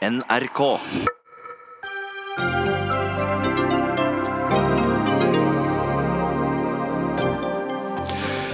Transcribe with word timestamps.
NRK. 0.00 0.60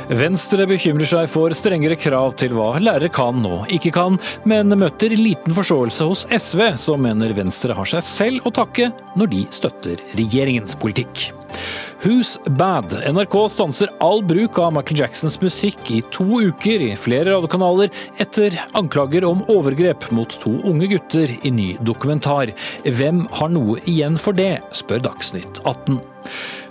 Venstre 0.07 0.67
bekymrer 0.67 1.07
seg 1.07 1.31
for 1.31 1.55
strengere 1.55 1.95
krav 1.99 2.35
til 2.43 2.51
hva 2.57 2.73
lærere 2.83 3.13
kan 3.15 3.47
og 3.47 3.71
ikke 3.71 3.95
kan, 3.95 4.19
men 4.43 4.75
møter 4.75 5.15
liten 5.15 5.55
forståelse 5.55 6.11
hos 6.11 6.27
SV, 6.35 6.65
som 6.83 7.07
mener 7.07 7.35
Venstre 7.39 7.79
har 7.79 7.95
seg 7.95 8.03
selv 8.03 8.51
å 8.51 8.55
takke 8.59 8.91
når 9.15 9.35
de 9.37 9.47
støtter 9.55 10.03
regjeringens 10.19 10.75
politikk. 10.83 11.29
Who's 12.07 12.39
Bad? 12.51 12.93
NRK 13.09 13.35
stanser 13.51 13.89
all 13.99 14.21
bruk 14.23 14.61
av 14.63 14.71
Michael 14.77 15.01
Jacksons 15.01 15.41
musikk 15.43 15.89
i 15.91 15.97
to 16.15 16.23
uker 16.39 16.85
i 16.87 16.93
flere 16.95 17.33
radiokanaler 17.33 17.91
etter 18.23 18.55
anklager 18.79 19.27
om 19.27 19.43
overgrep 19.51 20.07
mot 20.15 20.37
to 20.39 20.53
unge 20.71 20.87
gutter 20.93 21.33
i 21.43 21.51
ny 21.51 21.73
dokumentar. 21.83 22.53
Hvem 22.87 23.25
har 23.41 23.51
noe 23.51 23.81
igjen 23.91 24.15
for 24.23 24.39
det, 24.39 24.61
spør 24.71 25.03
Dagsnytt 25.09 25.59
18. 25.65 25.99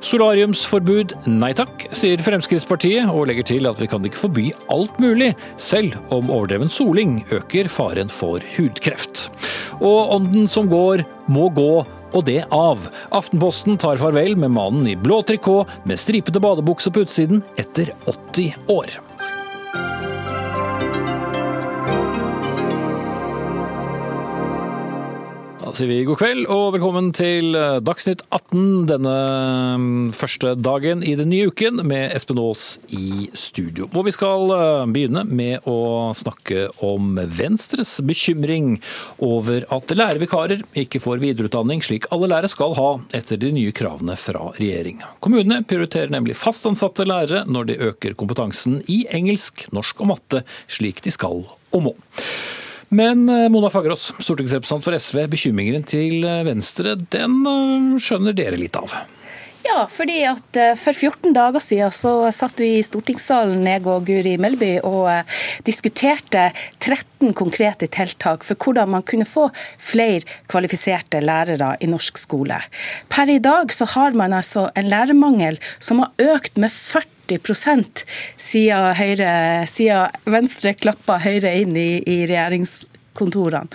Solariumsforbud 0.05 1.17
nei 1.27 1.51
takk, 1.57 1.83
sier 1.91 2.23
Fremskrittspartiet, 2.23 3.11
og 3.11 3.27
legger 3.27 3.49
til 3.51 3.67
at 3.67 3.79
vi 3.81 3.89
kan 3.91 4.07
ikke 4.07 4.21
forby 4.21 4.45
alt 4.71 4.95
mulig, 5.03 5.33
selv 5.59 5.97
om 6.15 6.31
overdreven 6.31 6.71
soling 6.71 7.17
øker 7.35 7.67
faren 7.71 8.11
for 8.13 8.39
hudkreft. 8.55 9.27
Og 9.81 10.15
ånden 10.15 10.47
som 10.47 10.71
går, 10.71 11.03
må 11.27 11.49
gå, 11.51 11.83
og 12.13 12.27
det 12.27 12.41
av. 12.55 12.87
Aftenposten 13.15 13.79
tar 13.81 14.01
farvel 14.01 14.37
med 14.39 14.53
mannen 14.55 14.87
i 14.91 14.97
blå 14.99 15.21
trikot 15.25 15.71
med 15.87 16.01
stripete 16.01 16.41
badebukse 16.43 16.93
på 16.93 17.05
utsiden 17.05 17.43
etter 17.61 17.93
80 18.05 18.71
år. 18.75 18.99
Sier 25.75 25.89
vi 25.91 26.05
god 26.07 26.19
kveld 26.21 26.45
og 26.53 26.69
velkommen 26.77 27.09
til 27.15 27.55
eh, 27.59 27.81
Dagsnytt 27.83 28.21
18 28.29 28.85
denne 28.87 29.15
mm, 29.81 30.13
første 30.15 30.53
dagen 30.55 31.01
i 31.03 31.17
den 31.19 31.27
nye 31.33 31.49
uken 31.51 31.81
med 31.89 32.13
Espen 32.15 32.39
Aas 32.39 32.77
i 32.95 33.27
studio. 33.35 33.89
Hvor 33.91 34.05
vi 34.07 34.13
skal 34.15 34.53
eh, 34.55 34.85
begynne 34.95 35.25
med 35.27 35.67
å 35.67 36.13
snakke 36.15 36.69
om 36.85 37.19
Venstres 37.19 37.97
bekymring 38.07 38.77
over 39.25 39.67
at 39.75 39.91
lærervikarer 39.91 40.63
ikke 40.85 41.03
får 41.03 41.23
videreutdanning 41.25 41.83
slik 41.83 42.07
alle 42.15 42.31
lærere 42.31 42.53
skal 42.53 42.77
ha 42.79 42.89
etter 43.17 43.41
de 43.41 43.51
nye 43.57 43.75
kravene 43.75 44.15
fra 44.19 44.47
regjering. 44.55 45.03
Kommunene 45.19 45.65
prioriterer 45.67 46.13
nemlig 46.13 46.39
fastansatte 46.39 47.07
lærere 47.09 47.43
når 47.51 47.73
de 47.73 47.81
øker 47.91 48.15
kompetansen 48.15 48.79
i 48.87 49.03
engelsk, 49.11 49.67
norsk 49.75 50.05
og 50.05 50.13
matte 50.15 50.45
slik 50.71 51.03
de 51.03 51.11
skal 51.11 51.43
og 51.75 51.89
må. 51.89 51.99
Men 52.95 53.29
eh, 53.29 53.49
Mona 53.49 53.69
Fagerås, 53.69 54.13
stortingsrepresentant 54.25 54.85
for 54.85 54.95
SV, 54.95 55.25
bekymringen 55.35 55.85
til 55.87 56.23
eh, 56.23 56.43
Venstre, 56.47 56.95
den 57.11 57.43
eh, 57.49 57.93
skjønner 58.01 58.35
dere 58.37 58.59
litt 58.61 58.77
av? 58.79 58.95
Ja, 59.65 59.87
fordi 59.89 60.19
at 60.29 60.57
for 60.77 60.93
14 60.93 61.33
dager 61.33 61.63
siden 61.63 61.89
så 61.95 62.11
satt 62.29 62.59
vi 62.61 62.75
i 62.77 62.83
stortingssalen 62.85 63.65
jeg 63.65 63.81
og 63.89 64.05
Guri 64.05 64.35
Melby 64.37 64.75
og 64.85 65.09
diskuterte 65.65 66.51
13 66.77 67.33
konkrete 67.33 67.89
tiltak 67.89 68.45
for 68.45 68.61
hvordan 68.61 68.93
man 68.93 69.07
kunne 69.09 69.25
få 69.25 69.47
flere 69.81 70.21
kvalifiserte 70.53 71.23
lærere 71.25 71.71
i 71.81 71.89
norsk 71.89 72.21
skole. 72.21 72.61
Per 73.09 73.33
i 73.33 73.39
dag 73.41 73.73
så 73.73 73.89
har 73.97 74.13
man 74.13 74.37
altså 74.37 74.67
en 74.77 74.91
lærermangel 74.93 75.57
som 75.81 76.05
har 76.05 76.35
økt 76.37 76.61
med 76.61 76.69
40 76.69 77.14
siden, 77.27 78.95
Høyre, 78.97 79.65
siden 79.67 80.09
Venstre 80.25 80.73
klappa 80.73 81.19
Høyre 81.23 81.53
inn 81.61 81.75
i, 81.75 82.01
i 82.01 82.25
regjeringskontorene. 82.25 83.67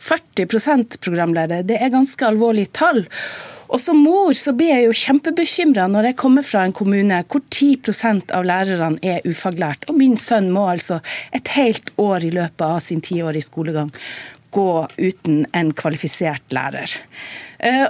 40% 0.00 0.98
programleder, 1.00 1.62
det 1.62 1.78
er 1.80 1.94
ganske 1.94 2.26
alvorlige 2.26 2.72
tall. 2.72 3.06
Og 3.68 3.80
Som 3.80 4.00
mor 4.00 4.32
så 4.32 4.54
blir 4.56 4.72
jeg 4.72 4.86
jo 4.86 4.96
kjempebekymra 4.96 5.88
når 5.92 6.10
jeg 6.10 6.18
kommer 6.22 6.46
fra 6.46 6.62
en 6.64 6.72
kommune 6.72 7.20
hvor 7.28 7.42
10 7.52 8.30
av 8.32 8.46
lærerne 8.48 8.96
er 9.04 9.26
ufaglært, 9.28 9.84
og 9.88 9.98
min 10.00 10.16
sønn 10.16 10.48
må 10.54 10.64
altså 10.70 11.02
et 11.36 11.52
helt 11.56 11.92
år 12.00 12.24
i 12.24 12.32
løpet 12.32 12.64
av 12.64 12.80
sin 12.80 13.04
tiårige 13.04 13.50
skolegang 13.50 13.92
gå 14.54 14.88
uten 14.96 15.46
en 15.52 15.72
kvalifisert 15.76 16.54
lærer. 16.54 16.94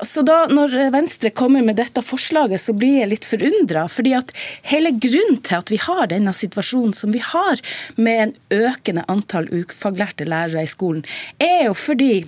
Så 0.02 0.22
da 0.24 0.46
når 0.48 0.72
Venstre 0.94 1.30
kommer 1.36 1.62
med 1.64 1.76
dette 1.76 2.00
forslaget, 2.02 2.62
så 2.62 2.72
blir 2.72 3.02
jeg 3.02 3.10
litt 3.12 3.28
forundra. 3.28 3.86
fordi 3.88 4.14
at 4.16 4.32
hele 4.62 4.90
grunnen 4.96 5.42
til 5.44 5.58
at 5.58 5.70
vi 5.70 5.76
har 5.76 6.06
denne 6.08 6.32
situasjonen 6.32 6.94
som 6.96 7.12
vi 7.12 7.20
har, 7.20 7.60
med 7.96 8.22
en 8.22 8.34
økende 8.64 9.04
antall 9.08 9.48
ufaglærte 9.52 10.24
lærere 10.24 10.62
i 10.64 10.66
skolen, 10.70 11.04
er 11.38 11.68
jo 11.68 11.74
fordi 11.74 12.24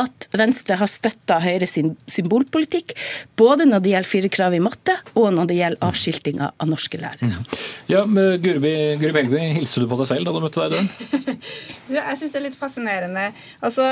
at 0.00 0.28
Venstre 0.34 0.78
har 0.80 0.90
støtta 0.90 1.38
Høyre 1.44 1.68
sin 1.70 1.92
symbolpolitikk, 2.10 2.94
både 3.38 3.66
når 3.68 3.84
det 3.84 3.92
gjelder 3.92 4.10
firerkrav 4.10 4.56
i 4.56 4.62
matte, 4.62 4.96
og 5.14 5.30
når 5.36 5.50
det 5.50 5.58
gjelder 5.58 5.88
avskiltinga 5.88 6.50
av 6.58 6.70
norske 6.70 7.00
lærere. 7.00 7.30
Mm. 7.30 7.58
Ja, 7.92 8.04
Guri 8.08 9.12
Melby, 9.14 9.40
hilser 9.58 9.84
du 9.84 9.90
på 9.90 9.98
deg 10.00 10.10
selv 10.10 10.28
da 10.28 10.34
du 10.34 10.40
møtte 10.44 10.62
deg 10.62 10.72
i 10.72 10.76
døren? 10.78 11.38
jeg 11.98 12.18
syns 12.20 12.34
det 12.34 12.40
er 12.40 12.46
litt 12.48 12.58
fascinerende. 12.58 13.28
Altså, 13.64 13.86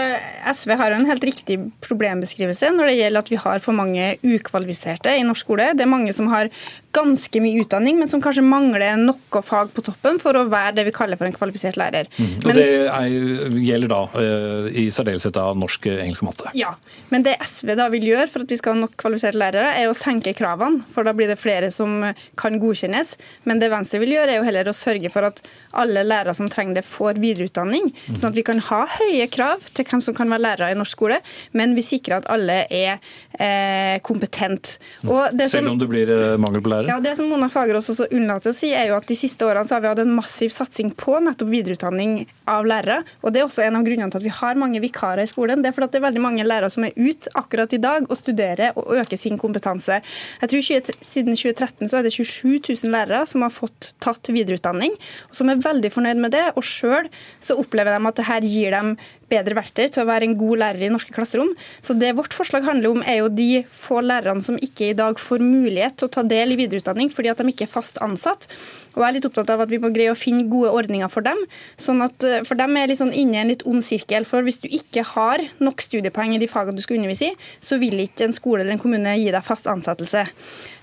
SV 0.52 0.74
har 0.80 0.94
jo 0.94 1.00
en 1.00 1.10
helt 1.12 1.28
riktig 1.28 1.58
problembeskrivelse 1.84 2.72
når 2.74 2.90
det 2.90 2.98
gjelder 2.98 3.24
at 3.24 3.32
vi 3.32 3.40
har 3.44 3.62
for 3.64 3.76
mange 3.76 4.14
ukvalifiserte 4.22 5.16
i 5.18 5.24
norsk 5.26 5.42
skole. 5.42 5.72
Det 5.76 5.84
er 5.84 5.90
mange 5.90 6.12
som 6.14 6.30
har 6.32 6.50
ganske 6.92 7.40
mye 7.42 7.62
utdanning, 7.62 7.98
men 8.00 8.10
som 8.10 8.20
kanskje 8.22 8.44
mangler 8.44 8.98
noe 9.00 9.42
fag 9.44 9.72
på 9.72 9.84
toppen 9.86 10.18
for 10.20 10.36
å 10.36 10.44
være 10.52 10.76
det 10.78 10.86
vi 10.88 10.94
kaller 10.94 11.18
for 11.20 11.28
en 11.28 11.36
kvalifisert 11.36 11.78
lærer. 11.80 12.08
Mm. 12.18 12.32
Og 12.42 12.48
Det 12.58 12.66
er, 12.92 13.56
gjelder 13.64 13.92
da 13.92 14.00
uh, 14.12 14.68
i 14.68 14.86
særdeleshet 14.92 15.38
av 15.40 15.56
norsk, 15.58 15.88
engelsk 15.92 16.24
og 16.24 16.30
matte? 16.30 16.52
Ja, 16.58 16.74
men 17.12 17.24
det 17.26 17.38
SV 17.40 17.74
da 17.78 17.88
vil 17.92 18.06
gjøre 18.10 18.28
for 18.32 18.44
at 18.44 18.52
vi 18.52 18.58
skal 18.60 18.76
ha 18.76 18.82
nok 18.84 18.96
kvalifiserte 19.00 19.40
lærere, 19.40 19.72
er 19.80 19.90
å 19.90 19.96
senke 19.96 20.34
kravene, 20.36 20.84
for 20.92 21.08
da 21.08 21.14
blir 21.16 21.32
det 21.32 21.38
flere 21.40 21.72
som 21.74 22.02
kan 22.40 22.60
godkjennes. 22.62 23.16
Men 23.48 23.62
det 23.62 23.72
Venstre 23.72 24.02
vil 24.02 24.14
gjøre, 24.16 24.34
er 24.34 24.42
jo 24.42 24.46
heller 24.48 24.68
å 24.68 24.76
sørge 24.76 25.12
for 25.12 25.30
at 25.30 25.40
alle 25.80 26.04
lærere 26.04 26.36
som 26.36 26.50
trenger 26.52 26.80
det, 26.80 26.86
får 26.88 27.20
videreutdanning, 27.22 27.88
mm. 27.92 28.18
sånn 28.18 28.32
at 28.32 28.38
vi 28.38 28.44
kan 28.46 28.60
ha 28.68 28.82
høye 28.98 29.28
krav 29.32 29.64
til 29.72 29.88
hvem 29.88 30.04
som 30.04 30.16
kan 30.16 30.30
være 30.32 30.44
lærere 30.44 30.72
i 30.74 30.78
norsk 30.78 30.92
skole, 30.92 31.22
men 31.56 31.72
vi 31.72 31.84
sikrer 31.86 32.18
at 32.20 32.28
alle 32.32 32.62
er 32.68 32.98
eh, 33.40 33.96
kompetent. 34.04 34.76
Selv 35.00 35.72
om 35.72 35.80
det 35.80 35.88
blir 35.88 36.12
eh, 36.12 36.36
mangel 36.40 36.60
på 36.60 36.72
lærere? 36.72 36.81
Lærer? 36.82 36.92
Ja, 36.92 37.00
Det 37.00 37.16
som 37.18 37.28
Mona 37.30 37.48
Fagerås 37.52 37.90
også 37.92 38.08
unnlater 38.12 38.52
å 38.52 38.56
si, 38.56 38.72
er 38.76 38.90
jo 38.90 38.96
at 38.98 39.08
de 39.08 39.16
siste 39.18 39.46
årene 39.46 39.68
så 39.68 39.76
har 39.76 39.84
vi 39.84 39.90
hatt 39.90 40.02
en 40.02 40.14
massiv 40.14 40.52
satsing 40.54 40.92
på 40.98 41.18
nettopp 41.24 41.50
videreutdanning 41.52 42.26
av 42.50 42.66
lærere. 42.68 43.02
og 43.22 43.32
Det 43.32 43.40
er 43.40 43.46
også 43.46 43.64
en 43.66 43.78
av 43.78 43.86
grunnene 43.86 44.10
til 44.12 44.20
at 44.20 44.26
vi 44.26 44.34
har 44.36 44.60
mange 44.60 44.82
vikarer 44.82 45.22
i 45.24 45.30
skolen. 45.30 45.62
Det 45.62 45.70
er 45.70 45.76
fordi 45.76 45.92
det 45.92 46.00
er 46.00 46.06
veldig 46.08 46.24
mange 46.24 46.46
lærere 46.46 46.70
som 46.72 46.84
er 46.84 46.96
ute 46.96 47.32
akkurat 47.38 47.72
i 47.72 47.80
dag 47.82 48.08
og 48.08 48.18
studerer 48.18 48.76
og 48.76 48.94
øker 49.00 49.18
sin 49.18 49.38
kompetanse. 49.38 50.02
Jeg 50.42 50.52
tror 50.52 50.66
20, 50.68 50.98
Siden 51.02 51.36
2013 51.36 51.90
så 51.90 51.98
er 51.98 52.06
det 52.06 52.12
27 52.12 52.60
000 52.84 52.92
lærere 52.92 53.26
som 53.28 53.42
har 53.44 53.52
fått 53.52 53.92
tatt 54.02 54.30
videreutdanning, 54.32 54.94
og 55.28 55.36
som 55.36 55.50
er 55.50 55.60
veldig 55.62 55.90
fornøyd 55.92 56.20
med 56.20 56.32
det. 56.34 56.44
og 56.56 56.64
Sjøl 56.66 57.08
opplever 57.52 57.92
de 57.92 58.08
at 58.08 58.16
det 58.16 58.28
her 58.28 58.46
gir 58.46 58.74
dem 58.74 58.96
bedre 59.32 59.56
verktøy 59.58 59.86
til 59.88 60.04
å 60.04 60.08
være 60.08 60.28
en 60.28 60.36
god 60.38 60.62
lærer 60.62 60.86
i 60.86 60.92
norske 60.92 61.14
klasserom. 61.14 61.50
Så 61.82 61.96
det 61.98 62.14
vårt 62.18 62.36
forslag 62.36 62.66
handler 62.68 62.92
om, 62.92 63.02
er 63.02 63.22
jo 63.22 63.32
de 63.32 63.64
få 63.68 64.02
lærerne 64.04 64.44
som 64.44 64.60
ikke 64.60 64.92
i 64.92 64.98
dag 64.98 65.18
får 65.20 65.42
mulighet 65.42 65.98
til 65.98 66.10
å 66.10 66.14
ta 66.18 66.26
del 66.26 66.54
i 66.54 66.60
videreutdanning 66.60 67.10
fordi 67.12 67.32
at 67.32 67.42
de 67.42 67.52
ikke 67.52 67.66
er 67.68 67.72
fast 67.72 68.00
ansatt. 68.04 68.48
Og 68.92 69.00
jeg 69.00 69.08
er 69.08 69.16
litt 69.16 69.28
opptatt 69.28 69.50
av 69.54 69.62
at 69.64 69.72
vi 69.72 69.80
må 69.80 69.88
greie 69.94 70.12
å 70.12 70.18
finne 70.18 70.44
gode 70.52 70.72
ordninger 70.76 71.08
for 71.12 71.24
dem. 71.24 71.38
sånn 71.80 72.02
at 72.04 72.24
eh, 72.28 72.42
For 72.48 72.58
dem 72.60 72.76
er 72.76 72.90
litt 72.90 73.00
sånn 73.00 73.14
inne 73.16 73.38
i 73.38 73.42
en 73.42 73.52
litt 73.52 73.64
ond 73.68 73.84
sirkel. 73.84 74.26
For 74.28 74.44
hvis 74.44 74.60
du 74.62 74.68
ikke 74.68 75.04
har 75.14 75.44
nok 75.64 75.84
studiepoeng 75.84 76.36
i 76.36 76.42
de 76.42 76.50
fagene 76.50 76.76
du 76.76 76.84
skal 76.84 77.00
undervise 77.00 77.32
i, 77.32 77.36
så 77.64 77.80
vil 77.80 78.04
ikke 78.04 78.28
en 78.28 78.36
skole 78.36 78.62
eller 78.62 78.76
en 78.76 78.82
kommune 78.82 79.16
gi 79.18 79.30
deg 79.32 79.46
fast 79.46 79.70
ansettelse. 79.70 80.26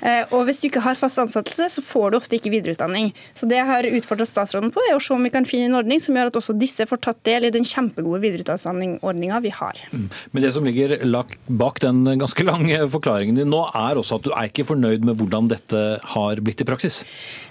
Eh, 0.02 0.24
og 0.36 0.46
hvis 0.48 0.62
du 0.62 0.70
ikke 0.70 0.84
har 0.84 0.98
fast 1.00 1.20
ansettelse, 1.22 1.68
så 1.76 1.84
får 1.84 2.12
du 2.12 2.20
ofte 2.20 2.38
ikke 2.38 2.54
videreutdanning. 2.54 3.12
Så 3.38 3.50
det 3.50 3.60
jeg 3.60 3.68
har 3.70 3.88
utfordra 4.00 4.28
statsråden 4.28 4.72
på, 4.76 4.84
er 4.88 4.96
å 4.96 5.04
se 5.04 5.16
om 5.16 5.26
vi 5.26 5.34
kan 5.34 5.48
finne 5.48 5.70
en 5.70 5.80
ordning 5.82 6.02
som 6.04 6.18
gjør 6.18 6.32
at 6.32 6.40
også 6.40 6.56
disse 6.60 6.88
får 6.90 7.04
tatt 7.04 7.22
del 7.28 7.50
i 7.50 7.54
den 7.54 7.68
kjempegode 7.68 8.22
videreutdanningsordninga 8.24 9.42
vi 9.44 9.54
har. 9.56 9.84
Mm. 9.92 10.08
Men 10.32 10.46
det 10.46 10.54
som 10.56 10.68
ligger 10.68 10.96
bak 11.59 11.84
den 11.84 12.03
ganske 12.08 12.47
lange 12.47 12.79
forklaringen 12.91 13.41
din 13.41 13.52
nå, 13.52 13.66
er 13.76 14.00
også 14.00 14.20
at 14.20 14.28
du 14.28 14.34
er 14.34 14.50
ikke 14.50 14.68
fornøyd 14.72 15.08
med 15.08 15.20
hvordan 15.20 15.52
dette 15.52 15.85
har 16.16 16.44
blitt 16.44 16.64
i 16.64 16.70
praksis? 16.70 17.03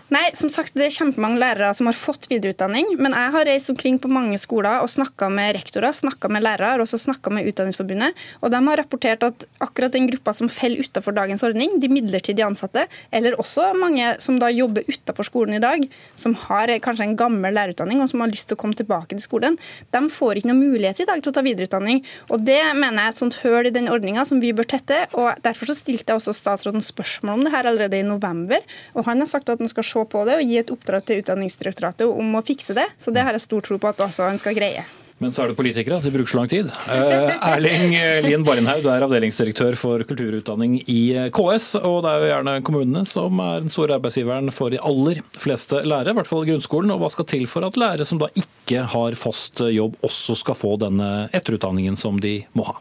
Nei, 0.09 0.31
som 0.33 0.49
sagt, 0.49 0.73
det 0.73 0.87
er 0.87 0.93
kjempemange 0.95 1.37
lærere 1.37 1.69
som 1.77 1.85
har 1.91 1.97
fått 1.97 2.31
videreutdanning. 2.31 2.95
Men 2.97 3.13
jeg 3.13 3.33
har 3.35 3.45
reist 3.45 3.69
omkring 3.69 3.99
på 4.01 4.09
mange 4.09 4.39
skoler 4.41 4.81
og 4.81 4.89
snakka 4.89 5.27
med 5.29 5.53
rektorer, 5.59 5.93
snakka 5.93 6.31
med 6.33 6.47
lærere 6.47 6.81
og 6.81 6.89
snakka 6.89 7.29
med 7.37 7.45
Utdanningsforbundet. 7.51 8.17
Og 8.41 8.49
de 8.55 8.61
har 8.71 8.81
rapportert 8.81 9.27
at 9.27 9.45
akkurat 9.61 9.93
den 9.93 10.07
gruppa 10.09 10.33
som 10.33 10.49
faller 10.49 10.81
utenfor 10.81 11.13
dagens 11.13 11.45
ordning, 11.45 11.75
de 11.83 11.91
midlertidig 11.93 12.47
ansatte, 12.47 12.87
eller 13.13 13.37
også 13.37 13.67
mange 13.77 14.15
som 14.25 14.39
da 14.41 14.49
jobber 14.49 14.89
utenfor 14.89 15.29
skolen 15.29 15.59
i 15.59 15.61
dag, 15.61 15.85
som 16.17 16.33
har 16.47 16.73
kanskje 16.81 17.11
en 17.11 17.19
gammel 17.21 17.53
lærerutdanning 17.59 18.01
og 18.01 18.09
som 18.09 18.25
har 18.25 18.33
lyst 18.33 18.49
til 18.49 18.57
å 18.57 18.63
komme 18.65 18.81
tilbake 18.81 19.13
til 19.13 19.21
skolen, 19.27 19.61
de 19.93 20.03
får 20.15 20.41
ikke 20.41 20.53
noe 20.55 20.63
mulighet 20.63 21.05
i 21.05 21.09
dag 21.13 21.21
til 21.21 21.35
å 21.35 21.37
ta 21.37 21.45
videreutdanning. 21.45 22.01
Og 22.33 22.49
det 22.49 22.63
mener 22.81 23.03
jeg 23.03 23.13
er 23.13 23.19
et 23.19 23.21
sånt 23.21 23.39
høl 23.45 23.69
i 23.69 23.75
den 23.77 23.93
ordninga 23.93 24.25
som 24.25 24.41
vi 24.41 24.57
bør 24.57 24.73
tette. 24.73 25.05
og 25.13 25.37
Derfor 25.45 25.69
så 25.69 25.77
stilte 25.77 26.15
jeg 26.15 26.23
også 26.23 26.33
statsråden 26.41 26.89
spørsmål 26.89 27.37
om 27.37 27.45
det 27.45 27.53
her 27.53 27.69
allerede 27.69 28.01
i 28.01 28.09
november, 28.09 28.65
og 28.97 29.05
han 29.13 29.21
har 29.21 29.29
sagt 29.29 29.53
at 29.53 29.61
han 29.61 29.69
skal 29.69 29.85
se 29.85 29.98
på 30.07 30.23
det 30.29 30.39
og 30.39 30.47
gi 30.47 30.61
et 30.61 30.71
oppdrag 30.75 31.05
til 31.09 31.23
Utdanningsdirektoratet 31.23 32.07
om 32.07 32.39
å 32.39 32.45
fikse 32.47 32.77
det. 32.79 32.87
Så 33.01 33.15
det 33.15 33.27
har 33.27 33.37
jeg 33.37 33.47
stor 33.47 33.65
tro 33.65 33.81
på 33.81 33.91
at 33.91 34.07
også 34.07 34.29
han 34.29 34.41
skal 34.41 34.57
greie. 34.59 34.87
Men 35.19 35.33
så 35.35 35.43
er 35.43 35.51
det 35.51 35.59
politikere, 35.59 35.99
de 35.99 36.13
bruker 36.15 36.31
så 36.31 36.39
lang 36.39 36.51
tid. 36.51 36.69
Uh, 36.87 37.33
Erling 37.51 37.97
Lien 38.23 38.45
Barenhaug, 38.47 38.85
du 38.85 38.91
er 38.93 39.03
avdelingsdirektør 39.03 39.75
for 39.79 40.05
kulturutdanning 40.07 40.77
i 40.87 41.01
KS. 41.35 41.73
Og 41.81 42.05
det 42.05 42.13
er 42.13 42.23
jo 42.23 42.29
gjerne 42.31 42.55
kommunene 42.67 43.03
som 43.09 43.43
er 43.43 43.65
den 43.65 43.73
store 43.73 43.99
arbeidsgiveren 43.99 44.53
for 44.55 44.71
de 44.71 44.79
aller 44.79 45.19
fleste 45.35 45.83
lærere, 45.83 46.15
i 46.15 46.21
hvert 46.21 46.31
fall 46.31 46.47
grunnskolen. 46.47 46.95
Og 46.95 47.03
hva 47.03 47.11
skal 47.11 47.27
til 47.35 47.49
for 47.51 47.67
at 47.67 47.81
lærere 47.81 48.07
som 48.07 48.23
da 48.23 48.31
ikke 48.39 48.87
har 48.95 49.19
fast 49.19 49.65
jobb, 49.67 49.99
også 50.07 50.39
skal 50.39 50.59
få 50.59 50.77
denne 50.85 51.11
etterutdanningen 51.35 51.99
som 51.99 52.23
de 52.23 52.39
må 52.55 52.69
ha? 52.71 52.79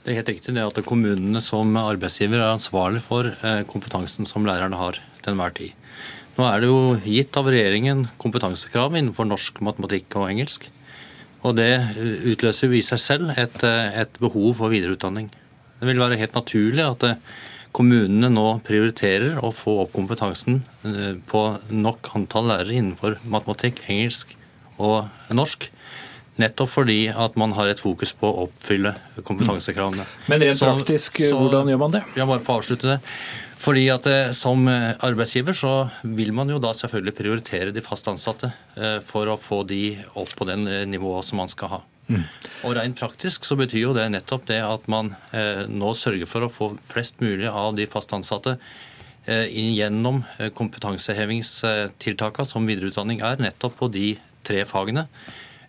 Det 0.00 0.14
er 0.14 0.22
helt 0.22 0.30
riktig 0.32 0.54
det 0.56 0.64
at 0.64 0.80
kommunene 0.88 1.42
som 1.44 1.76
arbeidsgiver 1.76 2.40
er 2.40 2.54
ansvarlig 2.54 3.02
for 3.04 3.28
eh, 3.28 3.60
kompetansen 3.68 4.24
som 4.28 4.46
lærerne 4.48 4.78
har 4.80 4.96
til 5.20 5.34
enhver 5.34 5.52
tid. 5.58 5.76
Nå 6.40 6.46
er 6.48 6.62
det 6.62 6.68
jo 6.70 6.94
gitt 7.04 7.36
av 7.36 7.50
regjeringen 7.52 8.06
kompetansekrav 8.16 8.94
innenfor 8.96 9.26
norsk, 9.28 9.58
matematikk 9.60 10.14
og 10.16 10.30
engelsk. 10.30 10.70
Og 11.44 11.52
det 11.58 11.68
utløser 12.30 12.72
i 12.72 12.80
seg 12.84 13.00
selv 13.02 13.34
et, 13.36 13.58
et, 13.60 14.14
behov 14.22 14.54
for 14.56 14.72
videreutdanning. 14.72 15.26
Det 15.82 15.88
vil 15.88 16.00
være 16.00 16.16
helt 16.16 16.38
naturlig 16.38 16.80
at 16.86 17.04
eh, 17.04 17.18
kommunene 17.76 18.30
nå 18.32 18.46
prioriterer 18.64 19.36
å 19.44 19.50
få 19.52 19.82
opp 19.82 19.92
kompetansen 19.92 20.62
eh, 20.88 21.20
på 21.28 21.42
nok 21.68 22.08
antall 22.16 22.48
lærere 22.48 22.78
innenfor 22.78 23.18
matematikk, 23.28 23.84
engelsk 23.92 24.32
og 24.80 25.12
norsk. 25.36 25.68
Nettopp 26.40 26.72
fordi 26.72 27.02
at 27.12 27.36
man 27.40 27.52
har 27.58 27.68
et 27.68 27.84
fokus 27.84 28.14
på 28.16 28.32
å 28.32 28.46
oppfylle 28.46 28.94
kompetansekravene. 29.28 30.08
Men 30.32 30.40
rent 30.46 30.64
praktisk, 30.64 31.20
så, 31.20 31.36
hvordan 31.36 31.68
gjør 31.68 31.84
man 31.84 31.98
det? 31.98 32.04
Jeg 32.16 32.32
bare 32.32 32.44
få 32.48 32.60
avslutte 32.62 32.94
det. 32.94 33.00
Fordi 33.60 33.84
at 33.92 34.08
eh, 34.08 34.32
Som 34.36 34.68
eh, 34.70 34.96
arbeidsgiver 35.04 35.56
så 35.56 35.74
vil 36.02 36.32
man 36.36 36.50
jo 36.52 36.60
da 36.62 36.72
selvfølgelig 36.76 37.16
prioritere 37.18 37.74
de 37.76 37.84
fast 37.84 38.08
ansatte 38.10 38.52
eh, 38.76 38.98
for 39.04 39.28
å 39.28 39.40
få 39.40 39.62
de 39.68 39.98
opp 40.14 40.32
på 40.38 40.48
den 40.48 40.64
nivået 40.90 41.28
som 41.28 41.42
man 41.42 41.50
skal 41.50 41.74
ha. 41.74 41.80
Mm. 42.10 42.24
Og 42.66 42.76
Rent 42.78 42.98
praktisk 42.98 43.44
så 43.46 43.56
betyr 43.60 43.84
jo 43.84 43.96
det 43.96 44.08
nettopp 44.10 44.48
det 44.48 44.58
at 44.66 44.88
man 44.90 45.12
nå 45.70 45.92
sørger 45.94 46.26
for 46.26 46.42
å 46.42 46.50
få 46.50 46.72
flest 46.90 47.20
mulig 47.22 47.46
av 47.46 47.76
de 47.78 47.86
fast 47.86 48.10
ansatte 48.16 48.56
gjennom 49.30 50.24
kompetansehevingstiltakene 50.58 52.50
som 52.50 52.66
videreutdanning 52.66 53.22
er, 53.22 53.38
nettopp 53.38 53.76
på 53.78 53.90
de 53.94 54.08
tre 54.42 54.64
fagene. 54.66 55.06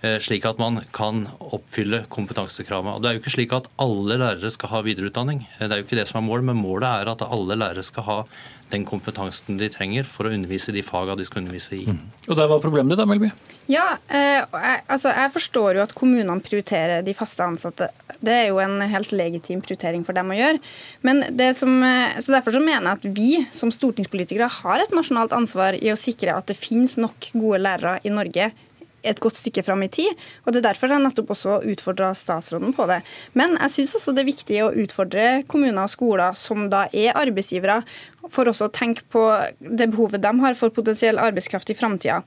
Eh, 0.02 0.18
slik 0.18 0.48
at 0.50 0.58
man 0.58 0.80
kan 0.98 1.28
oppfylle 1.54 2.08
kompetansekravene. 2.10 2.96
Og 2.96 3.04
Det 3.04 3.10
er 3.10 3.14
jo 3.14 3.22
ikke 3.22 3.36
slik 3.36 3.52
at 3.54 3.68
alle 3.78 4.18
lærere 4.18 4.50
skal 4.50 4.72
ha 4.74 4.82
videreutdanning. 4.82 5.46
Eh, 5.60 5.68
det 5.68 5.76
er 5.76 5.82
jo 5.84 5.86
ikke 5.86 6.00
det 6.00 6.08
som 6.10 6.24
er 6.24 6.26
målet, 6.26 6.48
men 6.50 6.58
målet 6.58 6.90
er 6.90 7.12
at 7.12 7.22
alle 7.22 7.54
lærere 7.54 7.84
skal 7.86 8.04
ha 8.08 8.18
den 8.72 8.86
kompetansen 8.88 9.60
de 9.60 9.68
trenger 9.70 10.08
for 10.08 10.26
å 10.26 10.32
undervise 10.34 10.74
de 10.74 10.82
fagene 10.82 11.20
de 11.20 11.28
skal 11.28 11.44
undervise 11.44 11.76
i. 11.76 11.86
Mm. 11.86 12.00
Og 12.30 12.38
Der 12.40 12.48
var 12.48 12.64
problemet 12.64 12.96
ditt, 12.96 12.98
da, 12.98 13.06
Melby? 13.06 13.30
Ja, 13.70 13.98
eh, 14.10 14.42
altså 14.90 15.12
jeg 15.14 15.34
forstår 15.36 15.78
jo 15.78 15.84
at 15.84 15.94
kommunene 15.94 16.42
prioriterer 16.42 17.06
de 17.06 17.14
faste 17.14 17.46
ansatte. 17.46 17.92
Det 18.20 18.34
er 18.34 18.48
jo 18.48 18.58
en 18.64 18.82
helt 18.82 19.12
legitim 19.14 19.62
prioritering 19.62 20.04
for 20.08 20.18
dem 20.18 20.34
å 20.34 20.40
gjøre. 20.40 20.60
Men 21.04 21.24
som, 21.54 21.84
eh, 21.84 22.18
så 22.18 22.32
Derfor 22.32 22.54
så 22.54 22.64
mener 22.64 22.90
jeg 22.90 22.98
at 22.98 23.16
vi 23.16 23.48
som 23.52 23.70
stortingspolitikere 23.70 24.50
har 24.50 24.80
et 24.80 24.90
nasjonalt 24.90 25.32
ansvar 25.32 25.78
i 25.78 25.94
å 25.94 26.00
sikre 26.00 26.36
at 26.36 26.48
det 26.48 26.58
finnes 26.58 26.98
nok 26.98 27.20
gode 27.34 27.62
lærere 27.62 28.00
i 28.04 28.10
Norge 28.10 28.52
et 29.04 29.20
godt 29.22 29.40
stykke 29.40 29.64
fram 29.66 29.84
i 29.86 29.90
tid. 29.92 30.10
og 30.46 30.54
Det 30.54 30.62
er 30.62 30.70
derfor 30.70 30.92
jeg 30.92 31.04
nettopp 31.04 31.34
også 31.36 31.60
utfordra 31.74 32.14
statsråden 32.18 32.74
på 32.76 32.88
det. 32.90 33.02
Men 33.34 33.58
jeg 33.60 33.76
syns 33.76 33.96
også 34.00 34.16
det 34.16 34.24
er 34.24 34.32
viktig 34.32 34.64
å 34.64 34.72
utfordre 34.84 35.28
kommuner 35.52 35.84
og 35.86 35.94
skoler 35.94 36.38
som 36.38 36.70
da 36.72 36.88
er 36.94 37.18
arbeidsgivere, 37.18 37.82
for 38.30 38.46
også 38.50 38.68
å 38.68 38.74
tenke 38.74 39.04
på 39.12 39.22
det 39.60 39.88
behovet 39.92 40.22
de 40.22 40.32
har 40.44 40.58
for 40.58 40.74
potensiell 40.74 41.20
arbeidskraft 41.20 41.72
i 41.74 41.78
framtida. 41.78 42.20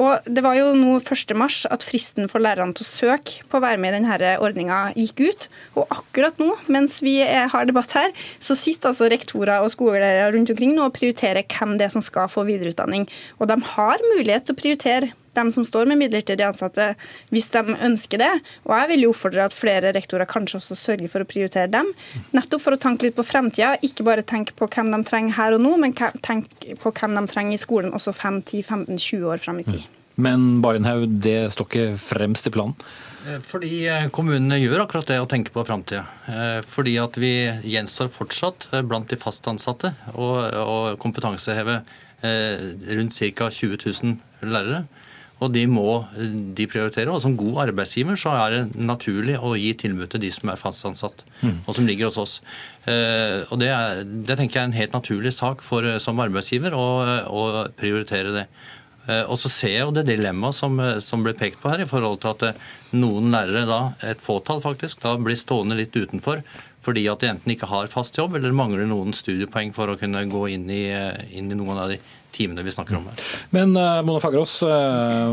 Og 0.00 0.26
det 0.28 0.42
var 0.44 0.56
jo 0.58 0.72
nå 0.76 0.98
1.3 1.00 1.66
at 1.72 1.84
fristen 1.84 2.28
for 2.30 2.44
lærerne 2.44 2.76
til 2.76 2.84
å 2.84 2.88
søke 2.90 3.46
på 3.48 3.58
å 3.58 3.64
være 3.64 3.80
med 3.80 3.94
i 3.94 3.98
denne 3.98 4.34
ordninga 4.44 4.80
gikk 4.96 5.22
ut. 5.24 5.48
Og 5.80 5.94
akkurat 5.96 6.38
nå, 6.40 6.52
mens 6.72 7.00
vi 7.04 7.18
har 7.24 7.68
debatt 7.68 7.96
her, 7.96 8.12
så 8.38 8.56
sitter 8.58 8.92
altså 8.92 9.10
rektorer 9.10 9.64
og 9.64 9.72
skolelærere 9.72 10.34
rundt 10.36 10.52
omkring 10.52 10.76
nå 10.76 10.86
og 10.88 10.96
prioriterer 10.98 11.48
hvem 11.48 11.76
det 11.80 11.88
er 11.88 11.96
som 11.96 12.04
skal 12.04 12.30
få 12.32 12.46
videreutdanning. 12.48 13.08
Og 13.40 13.50
de 13.50 13.58
har 13.74 14.06
mulighet 14.12 14.48
til 14.48 14.56
å 14.56 14.60
prioritere 14.60 15.12
dem 15.36 15.52
som 15.54 15.66
står 15.66 15.88
med 15.90 16.00
midlertidig 16.00 16.46
ansatte, 16.46 16.92
hvis 17.30 17.50
de 17.54 17.76
ønsker 17.76 18.22
det. 18.22 18.30
Og 18.66 18.74
jeg 18.76 18.90
vil 18.92 19.06
jo 19.06 19.12
oppfordre 19.14 19.46
at 19.46 19.56
flere 19.56 19.94
rektorer 19.96 20.28
kanskje 20.30 20.60
også 20.60 20.78
sørger 20.78 21.12
for 21.12 21.24
å 21.24 21.28
prioritere 21.28 21.70
dem. 21.72 21.92
Nettopp 22.36 22.64
for 22.66 22.76
å 22.76 22.80
tenke 22.80 23.08
litt 23.08 23.18
på 23.18 23.26
fremtida, 23.26 23.76
ikke 23.86 24.06
bare 24.06 24.26
tenke 24.26 24.56
på 24.58 24.70
hvem 24.70 24.92
de 24.94 25.02
trenger 25.08 25.38
her 25.38 25.56
og 25.56 25.64
nå, 25.64 25.76
men 25.82 25.94
tenke 25.94 26.76
på 26.80 26.94
hvem 26.96 27.16
de 27.20 27.24
trenger 27.30 27.56
i 27.56 27.62
skolen 27.62 27.94
også 27.96 28.14
5-10-15-20 28.16 29.30
år 29.30 29.42
frem 29.42 29.62
i 29.62 29.68
tid. 29.70 29.88
Men 30.20 30.60
Barenhaug, 30.60 31.06
det 31.22 31.52
står 31.54 31.68
ikke 31.68 31.86
fremst 32.02 32.48
i 32.48 32.52
planen? 32.52 32.76
Eh, 33.28 33.40
fordi 33.44 33.84
eh, 33.88 34.08
kommunene 34.12 34.58
gjør 34.60 34.84
akkurat 34.84 35.08
det 35.10 35.20
å 35.20 35.28
tenke 35.28 35.52
på 35.54 35.64
framtida. 35.68 36.04
Eh, 36.30 36.60
fordi 36.68 36.96
at 37.00 37.16
vi 37.20 37.32
gjenstår 37.68 38.10
fortsatt 38.14 38.70
blant 38.88 39.10
de 39.10 39.18
fast 39.20 39.46
ansatte 39.50 39.94
og 40.14 40.96
kompetanseheve 41.02 41.82
rundt 42.20 43.16
ca. 43.16 43.46
20 43.48 43.78
000 43.80 44.50
lærere. 44.52 44.82
Og 45.40 45.52
de 45.54 45.62
må 45.70 46.02
de 46.56 46.66
prioritere. 46.68 47.08
Og 47.12 47.22
som 47.24 47.36
god 47.38 47.62
arbeidsgiver 47.68 48.18
så 48.20 48.34
er 48.36 48.56
det 48.56 48.80
naturlig 48.80 49.38
å 49.40 49.54
gi 49.56 49.72
tilbud 49.84 50.10
til 50.12 50.24
de 50.26 50.32
som 50.36 50.52
er 50.52 50.60
fast 50.60 50.84
ansatt, 50.88 51.24
mm. 51.40 51.62
og 51.64 51.76
som 51.76 51.88
ligger 51.88 52.10
hos 52.10 52.20
oss. 52.20 52.34
Eh, 52.84 53.46
og 53.48 53.62
det, 53.62 53.70
er, 53.72 54.02
det, 54.04 54.36
tenker 54.36 54.60
jeg 54.60 54.62
er 54.66 54.68
en 54.70 54.76
helt 54.76 54.96
naturlig 54.96 55.32
sak 55.36 55.64
for, 55.64 55.86
som 56.02 56.20
arbeidsgiver 56.20 56.76
å, 56.76 56.86
å 57.32 57.46
prioritere 57.80 58.36
det. 58.36 58.46
Eh, 59.08 59.24
og 59.24 59.40
så 59.40 59.48
ser 59.52 59.76
jeg 59.78 59.86
jo 59.86 59.94
det 59.96 60.08
dilemmaet 60.10 60.56
som, 60.60 60.76
som, 61.04 61.24
ble 61.24 61.32
pekt 61.38 61.62
på 61.62 61.72
her, 61.72 61.84
i 61.84 61.88
forhold 61.88 62.20
til 62.20 62.34
at 62.34 62.48
eh, 62.50 62.66
noen 63.00 63.32
lærere, 63.32 63.64
da, 63.68 63.80
et 64.12 64.20
fåtall 64.20 64.60
faktisk, 64.64 65.00
da 65.04 65.16
blir 65.16 65.40
stående 65.40 65.78
litt 65.80 65.96
utenfor 65.96 66.44
fordi 66.80 67.02
at 67.12 67.20
de 67.20 67.28
enten 67.28 67.52
ikke 67.52 67.68
har 67.68 67.90
fast 67.92 68.16
jobb 68.16 68.38
eller 68.38 68.54
mangler 68.56 68.86
noen 68.88 69.12
studiepoeng 69.12 69.74
for 69.76 69.92
å 69.92 69.98
kunne 70.00 70.22
gå 70.32 70.46
inn 70.54 70.64
i, 70.72 70.86
inn 71.36 71.50
i 71.52 71.58
noen 71.58 71.76
av 71.76 71.90
de 71.92 71.98
timene 72.32 72.62
vi 72.62 72.72
snakker 72.72 72.96
om 72.96 73.06
her. 73.10 73.24
Men 73.50 73.74
uh, 73.76 74.00
Mona 74.06 74.20
Fagerås, 74.22 74.62
uh, 74.62 75.30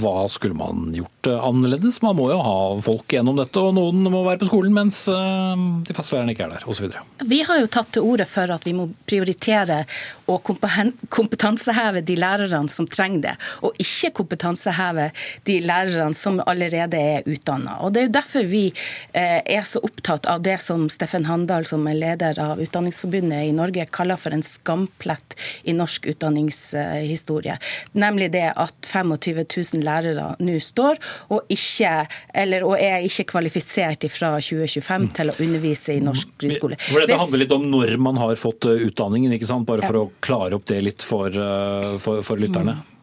hva 0.00 0.26
skulle 0.32 0.56
man 0.58 0.88
gjort 0.96 1.30
uh, 1.30 1.38
annerledes? 1.48 2.00
Man 2.04 2.16
må 2.18 2.30
jo 2.32 2.38
ha 2.42 2.56
folk 2.84 3.12
gjennom 3.12 3.38
dette, 3.38 3.60
og 3.60 3.76
noen 3.76 4.08
må 4.08 4.22
være 4.26 4.40
på 4.42 4.48
skolen 4.50 4.74
mens 4.78 5.04
de 5.08 5.94
fastlærerne 5.96 6.32
ikke 6.34 6.44
er 6.46 6.52
der, 6.56 6.64
osv. 6.68 6.92
Vi 7.28 7.38
har 7.46 7.60
jo 7.60 7.68
tatt 7.70 7.90
til 7.96 8.04
orde 8.06 8.26
for 8.28 8.50
at 8.52 8.64
vi 8.66 8.74
må 8.76 8.88
prioritere 9.08 9.80
og 10.28 10.44
kompetanseheve 10.44 12.02
de 12.06 12.16
lærerne 12.18 12.70
som 12.72 12.86
trenger 12.90 13.24
det, 13.24 13.34
og 13.64 13.78
ikke 13.80 14.12
kompetanseheve 14.20 15.08
de 15.48 15.58
lærerne 15.64 16.16
som 16.16 16.40
allerede 16.44 17.00
er 17.00 17.28
utdanna. 17.28 17.78
Det 17.92 18.02
er 18.02 18.08
jo 18.08 18.14
derfor 18.18 18.48
vi 18.50 18.64
er 19.12 19.64
så 19.66 19.82
opptatt 19.84 20.28
av 20.30 20.42
det 20.44 20.58
som 20.62 20.86
Steffen 20.92 21.26
Handal, 21.28 21.66
som 21.68 21.86
er 21.90 21.98
leder 21.98 22.38
av 22.42 22.60
Utdanningsforbundet 22.62 23.48
i 23.48 23.54
Norge, 23.56 23.86
kaller 23.92 24.18
for 24.20 24.34
en 24.34 24.44
skamplett 24.44 25.36
i 25.68 25.74
norsk 25.76 26.06
utdanning 26.12 26.37
utdanningshistorie. 26.38 27.58
Nemlig 27.92 28.32
det 28.32 28.52
at 28.56 28.74
25 28.86 29.44
000 29.74 29.84
lærere 29.84 30.34
nå 30.38 30.58
står 30.60 30.98
og, 31.34 31.40
ikke, 31.48 32.06
eller, 32.34 32.64
og 32.64 32.78
er 32.78 33.04
ikke 33.06 33.28
kvalifisert 33.32 34.06
fra 34.12 34.36
2025 34.40 35.08
til 35.16 35.32
å 35.32 35.36
undervise 35.44 35.96
i 35.96 36.04
norsk 36.04 36.36
grunnskole. 36.40 36.78
For 36.88 37.04
Dette 37.04 37.20
handler 37.20 37.44
litt 37.44 37.56
om 37.56 37.66
når 37.70 37.96
man 38.02 38.20
har 38.20 38.36
fått 38.40 38.68
eh, 38.68 38.86
utdanningen, 38.88 39.32
ikke 39.36 39.48
sant? 39.48 39.66
bare 39.68 39.84
for 39.86 40.04
å 40.04 40.06
klare 40.24 40.56
opp 40.56 40.68
det 40.70 40.80
litt 40.84 41.04
for, 41.04 41.28
eh, 41.32 41.96
for, 42.02 42.22
for 42.26 42.40
lytterne. 42.40 42.78
Mm. 42.78 42.97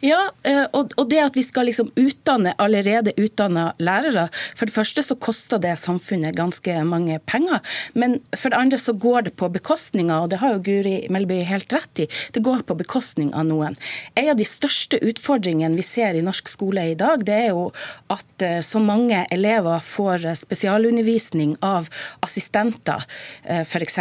Ja, 0.00 0.30
eh, 0.46 0.64
og 0.72 1.08
det 1.10 1.18
at 1.20 1.36
vi 1.36 1.42
skal 1.42 1.66
liksom 1.66 1.88
utdanne 1.98 2.52
allerede 2.62 3.14
utdanna 3.18 3.72
lærere 3.82 4.28
For 4.54 4.68
det 4.68 4.74
første 4.74 5.02
så 5.02 5.16
koster 5.18 5.58
det 5.62 5.74
samfunnet 5.80 6.36
ganske 6.36 6.76
mange 6.86 7.18
penger. 7.26 7.60
Men 7.94 8.18
for 8.36 8.52
det 8.52 8.60
andre 8.60 8.78
så 8.78 8.94
går 8.94 9.26
det 9.26 9.34
på 9.40 9.48
bekostning 9.52 10.10
av, 10.14 10.26
og 10.26 10.30
det 10.30 10.40
har 10.40 10.54
jo 10.54 10.62
Guri 10.66 10.96
Melby 11.12 11.40
helt 11.48 11.72
rett 11.74 12.04
i, 12.04 12.06
det 12.32 12.42
går 12.46 12.62
på 12.68 12.76
bekostning 12.78 13.32
av 13.34 13.46
noen. 13.48 13.76
En 14.14 14.30
av 14.32 14.38
de 14.38 14.46
største 14.46 15.00
utfordringene 15.02 15.76
vi 15.76 15.84
ser 15.86 16.16
i 16.16 16.24
norsk 16.24 16.48
skole 16.50 16.86
i 16.92 16.96
dag, 16.98 17.24
det 17.26 17.36
er 17.46 17.50
jo 17.50 17.68
at 18.12 18.46
eh, 18.46 18.60
så 18.64 18.80
mange 18.82 19.24
elever 19.34 19.82
får 19.82 20.28
spesialundervisning 20.42 21.56
av 21.66 21.90
assistenter, 22.24 23.04
eh, 23.44 23.64
f.eks. 23.66 23.98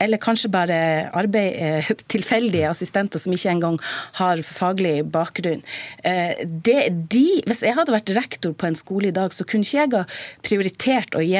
Eller 0.00 0.22
kanskje 0.22 0.52
bare 0.52 0.80
arbeid, 1.16 1.84
tilfeldige 2.14 2.70
assistenter 2.70 3.22
som 3.22 3.34
ikke 3.36 3.54
engang 3.54 3.80
har 4.20 4.42
faglig 4.46 4.79
faglig 4.80 5.04
bakgrunn. 5.04 5.62
Eh, 6.04 6.46
det, 6.46 6.88
de, 7.10 7.42
hvis 7.46 7.62
jeg 7.62 7.76
hadde 7.76 7.92
vært 7.92 8.10
rektor 8.16 8.52
på 8.54 8.66
en 8.66 8.76
skole 8.76 9.08
i 9.08 9.14
dag, 9.14 9.32
så 9.32 9.44
kunne 9.44 9.64
ikke 9.64 9.78
jeg 9.78 9.92
ha 9.92 10.04
prioritert 10.42 11.14
å 11.14 11.22
gi 11.22 11.36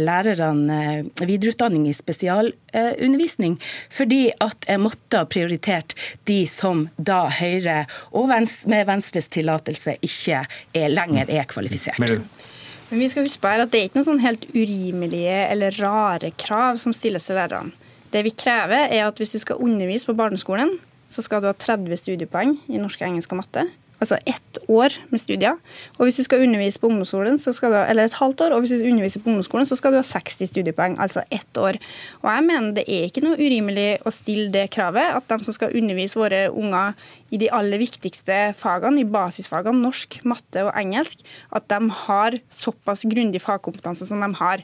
lærerne 0.00 0.78
eh, 1.00 1.26
videreutdanning 1.26 1.88
i 1.88 1.94
spesialundervisning, 1.94 3.58
fordi 3.90 4.30
at 4.40 4.66
jeg 4.68 4.82
måtte 4.82 5.22
ha 5.22 5.26
prioritert 5.26 5.94
de 6.26 6.44
som 6.46 6.88
da 6.96 7.28
Høyre 7.34 7.84
og 8.12 8.30
med 8.30 8.86
Venstres 8.86 9.28
tillatelse 9.28 9.98
ikke 10.02 10.44
er, 10.74 10.88
lenger 10.90 11.30
er 11.30 11.46
kvalifisert. 11.48 11.98
Men 11.98 13.00
vi 13.00 13.08
skal 13.08 13.24
huske 13.24 13.40
på 13.40 13.48
her 13.48 13.62
at 13.64 13.72
Det 13.72 13.80
er 13.80 13.86
ikke 13.88 13.98
noen 13.98 14.06
sånn 14.06 14.22
helt 14.22 14.44
urimelige 14.52 15.38
eller 15.50 15.74
rare 15.80 16.30
krav 16.36 16.76
som 16.78 16.94
stilles 16.94 17.26
til 17.26 17.38
lærerne. 17.38 17.72
Det 18.14 18.20
vi 18.22 18.30
krever, 18.30 18.92
er 18.94 19.08
at 19.08 19.18
hvis 19.18 19.32
du 19.32 19.40
skal 19.42 19.58
undervise 19.58 20.06
på 20.06 20.14
barneskolen, 20.14 20.76
så 21.14 21.24
skal 21.24 21.42
du 21.42 21.48
ha 21.50 21.54
30 21.54 21.94
studiepoeng 22.00 22.58
i 22.68 22.82
norsk, 22.82 23.06
engelsk 23.06 23.34
og 23.34 23.44
matte. 23.44 23.68
altså 24.04 24.18
ett 24.26 24.58
år 24.68 24.92
med 25.10 25.20
studier. 25.20 25.56
Og 25.98 26.04
hvis 26.04 26.18
du 26.18 26.24
skal 26.26 26.42
undervise 26.44 26.80
på 26.80 26.90
ungdomsskolen, 26.90 27.38
så 27.40 27.54
skal 27.56 27.72
du, 27.72 27.78
eller 27.88 28.04
et 28.04 28.18
halvt 28.18 28.40
år, 28.44 28.54
og 28.54 28.60
hvis 28.60 28.74
du 28.74 28.84
underviser 28.90 29.22
på 29.22 29.30
ungdomsskolen, 29.30 29.66
så 29.66 29.78
skal 29.78 29.94
du 29.94 29.96
ha 29.96 30.04
60 30.04 30.50
studiepoeng, 30.50 30.98
altså 31.00 31.22
ett 31.30 31.56
år. 31.56 31.78
Og 32.22 32.28
jeg 32.30 32.44
mener 32.44 32.74
det 32.76 32.84
er 32.88 33.08
ikke 33.08 33.24
noe 33.24 33.38
urimelig 33.38 34.02
å 34.04 34.12
stille 34.12 34.50
det 34.52 34.66
kravet, 34.74 35.14
at 35.16 35.28
de 35.30 35.46
som 35.46 35.56
skal 35.56 35.72
undervise 35.78 36.18
våre 36.18 36.48
unger 36.52 36.92
i 37.34 37.40
de 37.40 37.50
aller 37.54 37.80
viktigste 37.82 38.38
fagene, 38.58 39.02
i 39.02 39.08
basisfagene 39.08 39.82
norsk, 39.82 40.20
matte 40.28 40.64
og 40.66 40.72
engelsk, 40.78 41.24
at 41.54 41.66
de 41.72 41.80
har 42.04 42.38
såpass 42.52 43.04
grundig 43.10 43.42
fagkompetanse 43.42 44.06
som 44.08 44.22
de 44.22 44.30
har. 44.40 44.62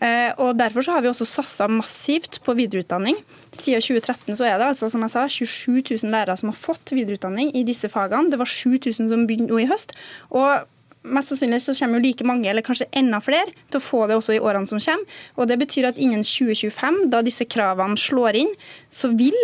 Eh, 0.00 0.30
og 0.38 0.54
Derfor 0.58 0.86
så 0.86 0.94
har 0.94 1.04
vi 1.04 1.10
også 1.10 1.26
satsa 1.28 1.68
massivt 1.70 2.40
på 2.44 2.54
videreutdanning. 2.56 3.18
Siden 3.52 3.82
2013 3.82 4.38
så 4.38 4.46
er 4.48 4.60
det 4.60 4.70
altså, 4.70 4.90
som 4.92 5.02
jeg 5.04 5.14
sa, 5.14 5.26
27 5.26 5.82
000 6.04 6.14
lærere 6.14 6.38
som 6.38 6.52
har 6.52 6.60
fått 6.60 6.94
videreutdanning 6.94 7.50
i 7.56 7.66
disse 7.66 7.90
fagene. 7.90 8.30
Det 8.30 8.38
var 8.40 8.50
7000 8.50 9.10
som 9.10 9.26
begynte 9.26 9.50
nå 9.50 9.60
i 9.64 9.68
høst. 9.70 9.96
og 10.30 10.70
mest 11.04 11.30
sannsynlig 11.30 11.60
så 11.60 11.74
kommer 11.76 12.00
jo 12.00 12.06
like 12.06 12.26
mange, 12.26 12.48
eller 12.48 12.64
kanskje 12.64 12.88
enda 12.96 13.20
flere, 13.20 13.52
til 13.68 13.80
å 13.80 13.84
få 13.84 14.04
det 14.08 14.16
også 14.16 14.36
i 14.36 14.40
årene 14.42 14.68
som 14.70 14.80
kommer. 14.80 15.18
Og 15.36 15.48
Det 15.48 15.58
betyr 15.60 15.90
at 15.90 15.98
innen 16.00 16.24
2025, 16.24 17.10
da 17.12 17.20
disse 17.24 17.44
kravene 17.44 18.00
slår 18.00 18.40
inn, 18.40 18.54
så 18.90 19.12
vil 19.12 19.36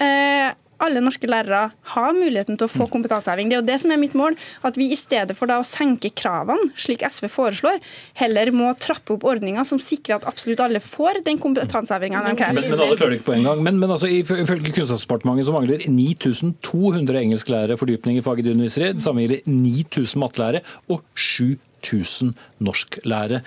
eh, 0.00 0.54
alle 0.82 1.00
norske 1.00 1.28
lærere 1.28 1.70
har 1.92 2.16
muligheten 2.16 2.58
til 2.58 2.68
å 2.68 2.72
få 2.72 2.86
mm. 2.86 2.90
kompetanseheving. 2.92 3.50
Det 3.50 3.56
er 3.56 3.62
jo 3.62 3.68
det 3.68 3.78
som 3.82 3.92
er 3.94 4.00
mitt 4.00 4.16
mål. 4.18 4.36
At 4.66 4.78
vi 4.78 4.88
i 4.92 4.98
stedet 4.98 5.36
for 5.38 5.50
da 5.50 5.58
å 5.60 5.66
senke 5.66 6.10
kravene, 6.16 6.70
slik 6.78 7.04
SV 7.06 7.28
foreslår, 7.32 7.80
heller 8.20 8.52
må 8.54 8.72
trappe 8.82 9.16
opp 9.16 9.26
ordninger 9.28 9.66
som 9.68 9.80
sikrer 9.82 10.18
at 10.18 10.26
absolutt 10.28 10.62
alle 10.64 10.82
får 10.84 11.22
den 11.26 11.40
kompetansehevinga 11.42 12.24
de 12.26 12.34
krever. 12.38 12.60
Men, 12.60 12.74
men, 12.74 12.84
alle 12.86 12.98
klarer 12.98 13.14
det 13.14 13.20
ikke 13.20 13.30
på 13.30 13.36
en 13.38 13.48
gang. 13.48 13.62
Men, 13.66 13.80
men 13.82 13.94
altså, 13.94 14.10
ifølge 14.10 14.74
Kunnskapsdepartementet 14.76 15.48
så 15.48 15.56
mangler 15.56 15.86
9200 15.86 17.22
engelsklærere 17.22 17.80
fordypning 17.80 18.20
i 18.20 18.26
faget 18.26 18.48
de 18.48 18.56
underviser 18.56 18.88
i. 18.88 18.92
Det 18.98 19.04
samme 19.04 19.24
gjelder 19.24 19.48
9000 19.48 20.22
mattelærere 20.22 20.62
og 20.92 21.02
7000 21.16 22.36
norsklærere. 22.66 23.42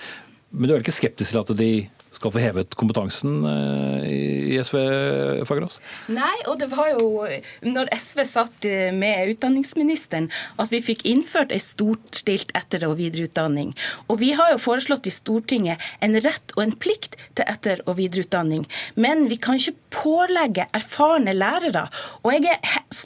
Men 0.49 0.65
du 0.65 0.73
er 0.73 0.79
vel 0.79 0.85
ikke 0.87 0.97
skeptisk 0.97 1.35
til 1.35 1.43
at 1.43 1.57
de 1.59 1.71
skal 2.11 2.33
få 2.33 2.41
hevet 2.41 2.73
kompetansen 2.79 3.43
eh, 3.45 4.07
i 4.09 4.57
SV, 4.63 4.77
Fagerås? 5.47 5.79
Nei, 6.11 6.33
og 6.49 6.59
det 6.61 6.69
var 6.71 6.91
jo 6.95 7.27
når 7.65 7.91
SV 7.95 8.23
satt 8.27 8.67
eh, 8.67 8.89
med 8.95 9.35
utdanningsministeren 9.35 10.29
at 10.59 10.73
vi 10.73 10.81
fikk 10.83 11.05
innført 11.09 11.53
ei 11.55 11.61
storstilt 11.63 12.53
etter- 12.57 12.87
og 12.89 12.97
videreutdanning. 12.99 13.75
Og 14.09 14.21
vi 14.23 14.33
har 14.37 14.53
jo 14.53 14.61
foreslått 14.61 15.09
i 15.09 15.13
Stortinget 15.13 15.81
en 16.05 16.17
rett 16.23 16.55
og 16.57 16.65
en 16.65 16.75
plikt 16.75 17.17
til 17.37 17.45
etter- 17.45 17.83
og 17.85 17.99
videreutdanning. 18.01 18.65
Men 18.97 19.27
vi 19.29 19.37
kan 19.41 19.59
ikke 19.59 19.77
pålegge 19.93 20.67
erfarne 20.75 21.33
lærere. 21.37 21.87
Og 22.23 22.33
jeg 22.33 22.57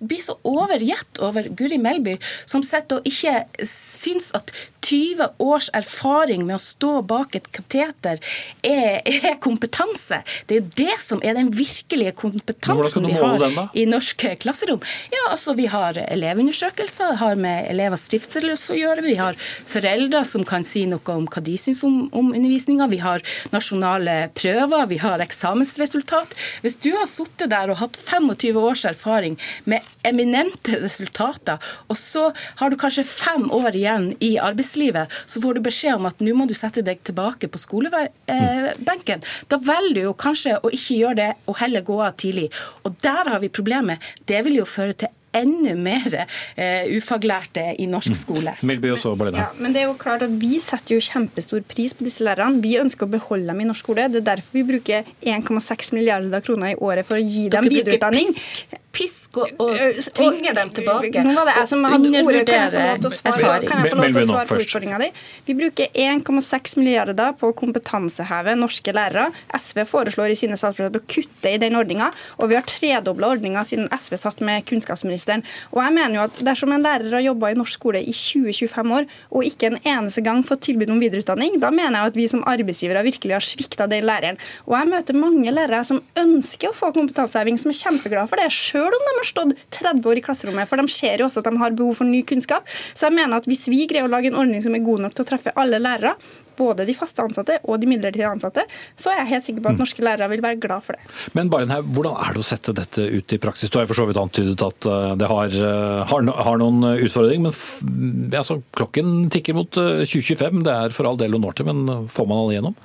blir 0.07 0.23
så 0.23 0.37
overgitt 0.47 1.19
over 1.23 1.47
Guri 1.51 1.79
Melby, 1.81 2.17
som 2.45 2.63
sitter 2.65 3.01
og 3.01 3.09
ikke 3.09 3.67
syns 3.67 4.31
at 4.37 4.53
20 4.83 5.27
års 5.39 5.69
erfaring 5.73 6.43
med 6.47 6.57
å 6.57 6.63
stå 6.63 6.91
bak 7.07 7.37
et 7.37 7.47
kateter 7.55 8.19
er, 8.67 8.92
er 9.01 9.37
kompetanse. 9.43 10.21
Det 10.47 10.55
er 10.55 10.61
jo 10.61 10.69
det 10.77 10.97
som 11.03 11.21
er 11.25 11.37
den 11.37 11.51
virkelige 11.53 12.13
kompetansen 12.17 13.07
vi 13.07 13.17
har 13.17 13.39
den, 13.41 13.57
i 13.73 13.85
norsk 13.89 14.25
klasserom. 14.43 14.81
Ja, 15.13 15.31
altså 15.31 15.53
Vi 15.57 15.67
har 15.69 15.97
elevundersøkelser, 15.97 17.15
har 17.21 17.35
med 17.39 17.67
elevers 17.69 18.07
trivsel 18.09 18.51
å 18.53 18.77
gjøre. 18.77 19.03
Vi 19.05 19.15
har 19.19 19.37
foreldre 19.39 20.23
som 20.27 20.43
kan 20.47 20.65
si 20.67 20.85
noe 20.89 21.13
om 21.13 21.27
hva 21.27 21.43
de 21.43 21.57
syns 21.59 21.83
om, 21.87 22.07
om 22.11 22.31
undervisninga. 22.33 22.87
Vi 22.91 23.01
har 23.03 23.23
nasjonale 23.53 24.29
prøver, 24.35 24.87
vi 24.89 24.99
har 25.03 25.23
eksamensresultat. 25.23 26.35
Hvis 26.65 26.79
du 26.83 26.91
har 26.97 27.07
sittet 27.09 27.51
der 27.53 27.71
og 27.71 27.79
hatt 27.83 27.99
25 27.99 28.59
års 28.59 28.85
erfaring 28.89 29.37
med 29.69 29.85
eminente 30.07 30.79
resultater, 30.81 31.61
og 31.87 31.99
så 31.99 32.29
har 32.61 32.73
du 32.73 32.79
kanskje 32.79 33.05
fem 33.07 33.49
år 33.53 33.77
igjen 33.77 34.11
i 34.19 34.35
arbeidslivet, 34.37 34.53
arbeidslivet, 34.53 35.11
så 35.25 35.41
får 35.41 35.53
du 35.53 35.61
beskjed 35.61 35.95
om 35.97 36.07
at 36.09 36.19
nå 36.23 36.33
må 36.35 36.47
du 36.47 36.53
sette 36.53 36.83
deg 36.85 37.01
tilbake 37.03 37.47
på 37.47 37.61
skolebenken. 37.61 38.82
Da 38.85 39.59
velger 39.61 39.97
du 39.97 40.05
jo 40.05 40.13
kanskje 40.17 40.59
å 40.59 40.71
ikke 40.73 40.99
gjøre 41.01 41.19
det, 41.19 41.31
og 41.47 41.59
heller 41.61 41.85
gå 41.85 41.99
av 42.03 42.15
tidlig. 42.19 42.49
Og 42.83 42.95
der 43.03 43.29
har 43.33 43.43
vi 43.43 43.51
problemet. 43.53 44.13
Det 44.29 44.43
vil 44.45 44.61
jo 44.61 44.69
føre 44.69 44.97
til 45.03 45.13
enda 45.33 45.73
mer 45.75 46.13
uh, 46.13 46.83
ufaglærte 46.93 47.65
i 47.81 47.87
norsk 47.89 48.13
mm. 48.13 48.17
skole. 48.19 48.53
Mm. 48.61 48.85
Også, 48.93 49.15
ja, 49.33 49.49
men 49.57 49.73
det 49.73 49.83
er 49.83 49.87
jo 49.89 49.97
klart 49.99 50.25
at 50.25 50.35
Vi 50.43 50.59
setter 50.61 50.97
jo 50.97 51.01
kjempestor 51.03 51.63
pris 51.69 51.95
på 51.97 52.05
disse 52.05 52.25
lærerne. 52.25 52.61
Vi 52.63 52.75
ønsker 52.81 53.07
å 53.07 53.13
beholde 53.15 53.49
dem 53.49 53.63
i 53.63 53.67
norsk 53.69 53.85
skole. 53.85 54.07
Det 54.13 54.21
er 54.21 54.29
derfor 54.35 54.59
vi 54.59 54.65
bruker 54.75 55.09
1,6 55.25 55.93
milliarder 55.97 56.45
kroner 56.45 56.75
i 56.75 56.79
året 56.79 57.09
for 57.09 57.17
å 57.19 57.25
gi 57.25 57.49
dem 57.53 57.69
videreutdanning. 57.71 58.29
Pisk 58.29 58.82
pisk 58.93 59.39
og, 59.41 59.49
og 59.57 59.97
tvinge 60.13 60.53
dem 60.53 60.69
tilbake. 60.73 61.23
Nå 61.25 61.33
var 61.33 61.49
det 61.49 61.55
jeg 61.57 61.69
som 61.71 61.85
hadde 61.89 62.21
ordet. 62.21 62.43
Kan 62.45 62.59
jeg 62.61 62.73
få 62.73 62.83
lov 62.83 62.99
til 63.01 63.09
å 63.09 63.13
svare, 63.13 63.65
kan 63.65 63.81
jeg 63.81 63.93
få 63.93 63.97
lov 63.97 64.05
til 64.05 64.21
å 64.21 64.25
svare 64.29 64.49
på 64.51 64.57
utfordringa 64.61 64.99
di? 65.01 65.07
Vi 65.47 65.55
bruker 65.57 65.97
1,6 66.03 66.77
milliarder 66.77 67.33
på 67.39 67.49
å 67.49 67.55
kompetanseheve 67.57 68.53
norske 68.59 68.93
lærere. 68.93 69.31
SV 69.57 69.83
foreslår 69.89 70.35
i 70.35 70.37
sine 70.37 70.59
statsbudsjett 70.61 70.99
å 70.99 71.03
kutte 71.09 71.53
i 71.55 71.61
den 71.61 71.77
ordninga, 71.79 72.11
og 72.37 72.51
vi 72.51 72.57
har 72.59 72.67
tredobla 72.69 73.31
ordninga 73.33 73.65
siden 73.65 73.89
SV 73.89 74.17
satt 74.21 74.43
med 74.45 74.67
kunnskapsministeren. 74.69 75.45
Og 75.73 75.81
jeg 75.81 75.97
mener 75.97 76.19
jo 76.19 76.27
at 76.27 76.41
Dersom 76.43 76.73
en 76.75 76.83
lærer 76.85 77.13
har 77.15 77.23
jobba 77.23 77.49
i 77.53 77.57
norsk 77.57 77.79
skole 77.79 78.01
i 78.03 78.13
20-25 78.13 78.93
år 78.93 79.07
og 79.33 79.47
ikke 79.47 79.71
en 79.71 79.79
eneste 79.79 80.21
gang 80.25 80.43
fått 80.45 80.65
tilbud 80.67 80.91
om 80.93 80.99
videreutdanning, 81.01 81.57
da 81.61 81.71
mener 81.73 81.97
jeg 81.97 82.11
at 82.11 82.19
vi 82.19 82.27
som 82.29 82.43
arbeidsgivere 82.49 83.03
virkelig 83.07 83.37
har 83.37 83.45
svikta 83.45 83.87
den 83.89 84.05
læreren. 84.05 84.37
Og 84.67 84.77
jeg 84.77 84.91
møter 84.91 85.17
mange 85.17 85.53
lærere 85.53 85.81
som 85.87 86.01
ønsker 86.19 86.69
å 86.69 86.77
få 86.77 86.91
kompetanseheving, 86.95 87.57
som 87.61 87.73
er 87.73 87.79
kjempeglade 87.79 88.29
for 88.29 88.41
det. 88.41 88.49
Selv 88.53 88.82
sjøl 88.83 88.99
om 88.99 89.07
de 89.07 89.15
har 89.17 89.29
stått 89.29 89.57
30 89.79 90.11
år 90.11 90.19
i 90.19 90.25
klasserommet, 90.25 90.69
for 90.69 90.81
de 90.81 90.91
ser 90.91 91.21
jo 91.21 91.29
også 91.29 91.43
at 91.43 91.49
de 91.49 91.63
har 91.63 91.75
behov 91.77 91.99
for 92.01 92.09
ny 92.09 92.23
kunnskap. 92.27 92.67
Så 92.93 93.07
jeg 93.07 93.17
mener 93.17 93.39
at 93.39 93.49
hvis 93.49 93.67
vi 93.71 93.85
greier 93.89 94.07
å 94.07 94.13
lage 94.13 94.31
en 94.31 94.39
ordning 94.39 94.63
som 94.63 94.75
er 94.75 94.85
god 94.85 95.07
nok 95.07 95.17
til 95.17 95.25
å 95.25 95.29
treffe 95.33 95.53
alle 95.59 95.81
lærere, 95.81 96.15
både 96.53 96.85
de 96.85 96.93
faste 96.93 97.23
ansatte 97.23 97.55
og 97.65 97.79
de 97.81 97.87
midlertidige 97.89 98.29
ansatte, 98.29 98.61
så 98.99 99.09
er 99.09 99.23
jeg 99.23 99.29
helt 99.31 99.45
sikker 99.47 99.63
på 99.65 99.71
at 99.71 99.79
norske 99.81 100.03
lærere 100.05 100.29
vil 100.29 100.43
være 100.43 100.59
glad 100.61 100.85
for 100.85 100.97
det. 100.97 101.13
Men 101.33 101.49
Barenhaug, 101.49 101.87
hvordan 101.95 102.19
er 102.21 102.35
det 102.35 102.43
å 102.43 102.45
sette 102.45 102.75
dette 102.77 103.07
ut 103.09 103.33
i 103.33 103.39
praksis? 103.41 103.71
Du 103.73 103.79
har 103.79 103.87
for 103.89 103.97
så 103.97 104.05
vidt 104.05 104.19
antydet 104.21 104.61
at 104.61 104.89
eh, 104.89 105.15
det 105.17 105.29
har, 105.31 105.55
eh, 105.69 106.03
har, 106.11 106.27
har 106.47 106.61
noen 106.61 106.85
utfordringer, 106.93 107.47
men 107.47 108.37
altså, 108.37 108.59
klokken 108.77 109.31
tikker 109.33 109.57
mot 109.57 109.71
2025. 109.73 110.61
Eh, 110.61 110.67
det 110.67 110.77
er 110.77 110.93
for 110.93 111.09
all 111.09 111.17
del 111.17 111.33
noen 111.33 111.49
år 111.49 111.57
til, 111.57 111.71
men 111.71 112.05
får 112.11 112.29
man 112.29 112.43
alle 112.43 112.57
igjennom? 112.57 112.77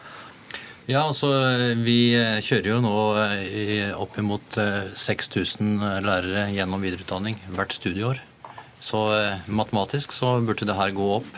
Ja, 0.89 1.03
altså 1.05 1.29
Vi 1.85 2.17
kjører 2.45 2.71
jo 2.71 2.79
nå 2.81 2.95
oppimot 4.01 4.57
6000 4.97 5.77
lærere 6.07 6.49
gjennom 6.55 6.81
videreutdanning 6.81 7.37
hvert 7.53 7.77
studieår. 7.77 8.23
Så 8.81 9.01
eh, 9.15 9.47
matematisk 9.51 10.15
så 10.15 10.39
burde 10.45 10.67
det 10.69 10.77
her 10.79 10.95
gå 10.95 11.07
opp. 11.19 11.31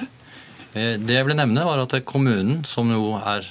Eh, 0.75 0.97
det 1.01 1.17
jeg 1.17 1.27
ville 1.27 1.39
nevne, 1.39 1.65
var 1.67 1.83
at 1.83 1.97
kommunen, 2.09 2.63
som 2.69 2.91
jo 2.93 3.15
er 3.19 3.49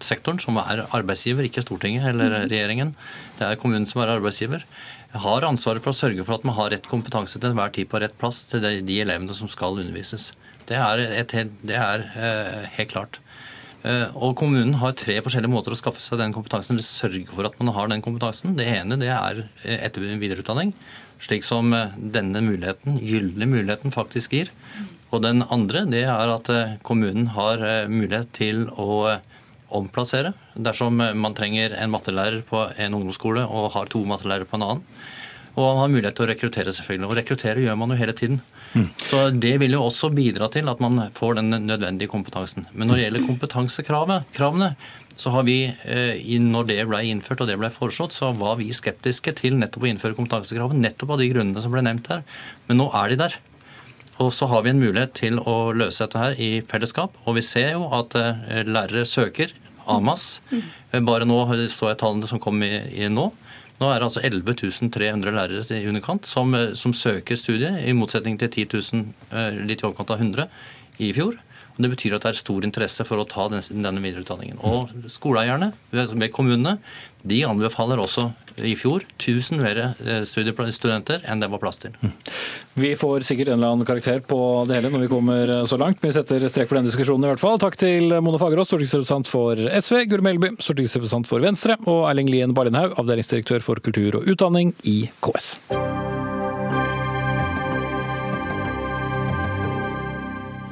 sektoren, 0.00 0.40
som 0.40 0.58
er 0.60 0.84
arbeidsgiver, 0.96 1.44
ikke 1.48 1.64
Stortinget 1.64 2.06
eller 2.12 2.32
mm. 2.32 2.50
regjeringen, 2.52 2.94
det 3.38 3.48
er 3.48 3.60
kommunen 3.60 3.88
som 3.88 4.02
er 4.04 4.14
arbeidsgiver, 4.16 4.64
har 5.10 5.46
ansvaret 5.48 5.82
for 5.82 5.92
å 5.92 5.96
sørge 5.96 6.24
for 6.24 6.38
at 6.38 6.46
man 6.46 6.56
har 6.56 6.70
rett 6.72 6.86
kompetanse 6.88 7.40
til 7.40 7.50
enhver 7.50 7.72
tid 7.74 7.90
på 7.90 8.00
rett 8.00 8.14
plass 8.20 8.44
til 8.48 8.62
de, 8.62 9.00
elevene 9.02 9.34
som 9.36 9.50
skal 9.50 9.80
undervises. 9.80 10.30
Det 10.68 10.78
er, 10.78 11.02
et, 11.18 11.34
det 11.66 11.76
er 11.76 12.06
eh, 12.14 12.68
helt 12.76 12.92
klart. 12.92 13.18
Eh, 13.80 14.10
og 14.12 14.34
Kommunen 14.36 14.74
har 14.82 14.96
tre 14.98 15.16
forskjellige 15.24 15.52
måter 15.52 15.72
å 15.72 15.78
skaffe 15.78 16.02
seg 16.04 16.20
den 16.20 16.34
kompetansen. 16.36 16.74
eller 16.74 16.84
sørge 16.84 17.32
for 17.32 17.48
at 17.48 17.56
man 17.58 17.72
har 17.74 17.88
den 17.88 18.02
kompetansen. 18.02 18.56
Det 18.56 18.66
ene 18.66 18.98
det 19.00 19.08
er 19.08 19.46
eh, 19.64 19.86
etter- 19.86 20.04
og 20.04 20.20
videreutdanning, 20.20 20.74
slik 21.18 21.44
som 21.44 21.72
eh, 21.72 21.94
denne 21.96 22.42
muligheten, 22.44 23.00
gylne 23.00 23.48
muligheten 23.48 23.92
faktisk 23.92 24.32
gir. 24.36 24.52
Og 25.10 25.22
den 25.24 25.42
andre 25.50 25.86
det 25.88 26.04
er 26.04 26.30
at 26.30 26.46
kommunen 26.86 27.32
har 27.34 27.58
mulighet 27.90 28.28
til 28.32 28.68
å 28.78 29.18
omplassere 29.74 30.34
dersom 30.54 31.02
man 31.02 31.34
trenger 31.34 31.74
en 31.74 31.90
mattelærer 31.90 32.44
på 32.46 32.60
en 32.78 32.94
ungdomsskole 32.94 33.42
og 33.42 33.72
har 33.74 33.90
to 33.90 34.04
mattelærere 34.06 34.46
på 34.46 34.54
en 34.54 34.66
annen. 34.68 34.84
Og 35.56 35.66
han 35.66 35.80
har 35.82 35.90
mulighet 35.90 36.14
til 36.14 36.28
å 36.28 36.30
rekruttere, 36.30 36.70
selvfølgelig. 36.70 37.08
Og 37.10 37.18
rekruttere 37.18 37.64
gjør 37.64 37.80
man 37.80 37.90
jo 37.90 37.98
hele 37.98 38.14
tiden. 38.14 38.38
Mm. 38.72 38.88
Så 38.96 39.20
Det 39.30 39.56
vil 39.58 39.74
jo 39.74 39.82
også 39.82 40.12
bidra 40.14 40.48
til 40.52 40.68
at 40.70 40.80
man 40.80 41.10
får 41.14 41.40
den 41.40 41.50
nødvendige 41.66 42.10
kompetansen. 42.10 42.66
Men 42.72 42.88
når 42.88 42.96
det 42.96 43.04
gjelder 43.06 43.26
kompetansekravene, 43.26 44.76
så 45.20 45.30
har 45.34 45.44
vi, 45.44 45.64
eh, 45.66 46.38
når 46.40 46.66
det 46.66 46.88
ble 46.88 47.02
innført 47.04 47.42
og 47.42 47.48
det 47.50 47.58
ble 47.58 47.68
foreslått, 47.68 48.14
så 48.16 48.32
var 48.36 48.56
vi 48.56 48.70
skeptiske 48.72 49.34
til 49.36 49.58
nettopp 49.58 49.84
å 49.84 49.90
innføre 49.90 50.16
kompetansekravet, 50.16 50.78
nettopp 50.80 51.10
av 51.10 51.18
de 51.18 51.28
grunnene 51.32 51.62
som 51.62 51.72
ble 51.74 51.82
nevnt 51.84 52.08
her. 52.08 52.22
Men 52.68 52.80
nå 52.80 52.88
er 52.94 53.10
de 53.10 53.16
der. 53.16 53.36
Og 54.20 54.32
så 54.36 54.46
har 54.48 54.62
vi 54.62 54.70
en 54.70 54.80
mulighet 54.80 55.14
til 55.16 55.40
å 55.40 55.72
løse 55.72 56.04
dette 56.04 56.20
her 56.20 56.40
i 56.40 56.60
fellesskap. 56.60 57.12
Og 57.26 57.36
vi 57.36 57.44
ser 57.44 57.72
jo 57.72 57.88
at 57.96 58.16
eh, 58.16 58.64
lærere 58.68 59.04
søker 59.08 59.52
AMAS. 59.90 60.40
Mm. 60.52 61.04
Bare 61.06 61.26
nå 61.28 61.38
så 61.72 61.90
jeg 61.90 62.00
tallene 62.00 62.28
som 62.28 62.40
kom 62.42 62.62
i, 62.62 62.74
i 62.96 63.08
nå. 63.08 63.30
Nå 63.80 63.88
er 63.88 64.00
det 64.00 64.08
altså 64.10 64.20
11 64.20 64.90
300 64.92 65.32
lærere 65.32 65.78
i 65.78 65.88
underkant 65.88 66.26
som, 66.28 66.52
eh, 66.54 66.74
som 66.76 66.92
søker 66.92 67.36
studiet, 67.36 67.80
i 67.80 67.96
motsetning 67.96 68.36
til 68.38 68.50
10 68.50 68.66
000, 68.92 69.06
eh, 69.32 69.62
litt 69.64 69.80
i 69.80 69.86
overkant 69.88 70.10
av 70.10 70.20
100 70.20 70.48
i 71.00 71.12
fjor. 71.16 71.38
Det 71.80 71.92
betyr 71.92 72.16
at 72.16 72.26
det 72.26 72.34
er 72.34 72.40
stor 72.40 72.66
interesse 72.66 73.06
for 73.08 73.22
å 73.22 73.28
ta 73.28 73.48
denne 73.52 74.02
videreutdanningen. 74.02 74.60
Og 74.66 74.92
skoleeierne 75.12 75.72
med 75.90 76.30
kommunene 76.34 76.78
de 77.22 77.42
anbefaler 77.44 78.00
også 78.00 78.30
i 78.64 78.72
fjor 78.78 79.04
1000 79.18 79.60
mer 79.60 79.80
studenter 80.28 80.50
studiestudenter 80.50 81.24
enn 81.28 81.42
det 81.42 81.50
var 81.52 81.60
plass 81.62 81.80
til. 81.82 81.92
Mm. 82.00 82.12
Vi 82.80 82.92
får 82.98 83.26
sikkert 83.28 83.50
en 83.50 83.58
eller 83.58 83.74
annen 83.74 83.88
karakter 83.88 84.22
på 84.24 84.38
det 84.68 84.78
hele 84.78 84.92
når 84.92 85.04
vi 85.04 85.10
kommer 85.12 85.52
så 85.68 85.78
langt. 85.80 86.00
Vi 86.02 86.12
setter 86.16 86.46
strek 86.48 86.70
for 86.70 86.80
den 86.80 86.88
diskusjonen 86.88 87.26
i 87.26 87.32
hvert 87.32 87.42
fall. 87.42 87.60
Takk 87.60 87.76
til 87.80 88.14
Mona 88.20 88.40
Fagerås, 88.40 88.70
stortingsrepresentant 88.72 89.30
for 89.30 89.60
SV, 89.60 90.04
Guri 90.10 90.26
Melby, 90.26 90.54
stortingsrepresentant 90.60 91.28
for 91.30 91.44
Venstre, 91.44 91.76
og 91.90 92.06
Erling 92.10 92.32
Lien 92.32 92.56
Barlindhaug, 92.56 92.96
avdelingsdirektør 93.00 93.64
for 93.64 93.84
kultur 93.84 94.20
og 94.20 94.32
utdanning 94.32 94.74
i 94.88 95.02
KS. 95.24 95.54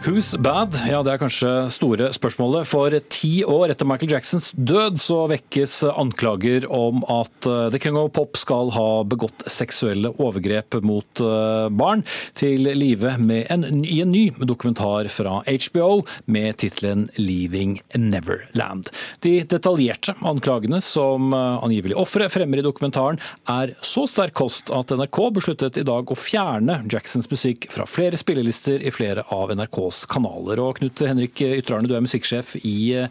Who's 0.07 0.37
bad? 0.39 0.71
Ja, 0.87 1.01
Det 1.03 1.11
er 1.11 1.19
kanskje 1.19 1.49
store 1.75 2.07
spørsmålet. 2.15 2.69
For 2.71 2.95
ti 3.11 3.43
år 3.43 3.73
etter 3.73 3.87
Michael 3.89 4.13
Jacksons 4.15 4.53
død 4.55 5.01
så 5.03 5.25
vekkes 5.33 5.81
anklager 5.91 6.69
om 6.71 7.03
at 7.11 7.49
eh, 7.51 7.67
The 7.75 7.81
King 7.83 7.99
of 7.99 8.13
Pop 8.15 8.39
skal 8.39 8.71
ha 8.77 9.03
begått 9.03 9.43
seksuelle 9.51 10.13
overgrep 10.23 10.79
mot 10.87 11.23
eh, 11.25 11.67
barn 11.75 12.05
til 12.39 12.71
live 12.79 13.17
i 13.19 13.41
en 13.51 14.13
ny 14.13 14.23
dokumentar 14.39 15.11
fra 15.11 15.41
HBO 15.43 16.05
med 16.31 16.61
tittelen 16.63 17.09
'Leaving 17.19 17.81
Neverland'. 17.99 18.93
De 19.27 19.35
detaljerte 19.51 20.15
anklagene 20.23 20.79
som 20.79 21.35
eh, 21.35 21.59
angivelig 21.67 21.99
ofre 21.99 22.31
fremmer 22.31 22.63
i 22.63 22.67
dokumentaren, 22.69 23.19
er 23.51 23.75
så 23.83 24.07
sterk 24.07 24.39
kost 24.39 24.71
at 24.71 24.95
NRK 24.95 25.21
besluttet 25.41 25.83
i 25.83 25.87
dag 25.91 26.07
å 26.07 26.19
fjerne 26.19 26.85
Jacksons 26.87 27.27
musikk 27.35 27.67
fra 27.75 27.89
flere 27.89 28.17
spillelister 28.21 28.79
i 28.79 28.95
flere 28.95 29.27
av 29.35 29.51
NRKs 29.89 30.07
kanaler. 30.11 30.61
Og 30.61 30.79
Knut 30.79 31.01
Henrik 31.07 31.41
Ytrarne, 31.41 31.89
du 31.89 31.97
er 31.97 32.05
musikksjef 32.05 32.57
i 32.65 32.95
eh, 32.95 33.09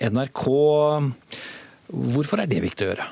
NRK. 0.00 0.46
Hvorfor 1.92 2.40
er 2.40 2.48
det 2.48 2.62
viktig 2.64 2.86
å 2.86 2.90
gjøre? 2.92 3.10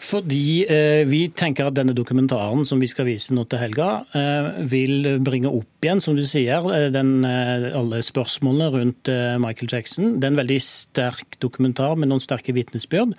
Fordi 0.00 0.64
eh, 0.64 1.04
vi 1.04 1.26
tenker 1.36 1.68
at 1.68 1.76
denne 1.76 1.92
dokumentaren 1.92 2.64
som 2.64 2.80
vi 2.80 2.88
skal 2.88 3.04
vise 3.04 3.34
nå 3.36 3.44
til 3.50 3.60
helga, 3.60 4.06
eh, 4.16 4.62
vil 4.64 5.18
bringe 5.20 5.50
opp 5.52 5.84
igjen, 5.84 6.00
som 6.00 6.16
du 6.16 6.24
sier, 6.24 6.64
eh, 6.72 6.88
den, 6.94 7.18
eh, 7.28 7.68
alle 7.76 8.00
spørsmålene 8.00 8.70
rundt 8.72 9.10
eh, 9.12 9.36
Michael 9.42 9.68
Jackson. 9.68 10.14
Det 10.16 10.24
er 10.24 10.32
en 10.32 10.40
veldig 10.40 10.60
sterk 10.64 11.36
dokumentar 11.44 11.98
med 12.00 12.08
noen 12.08 12.24
sterke 12.24 12.56
vitnesbyrd. 12.56 13.12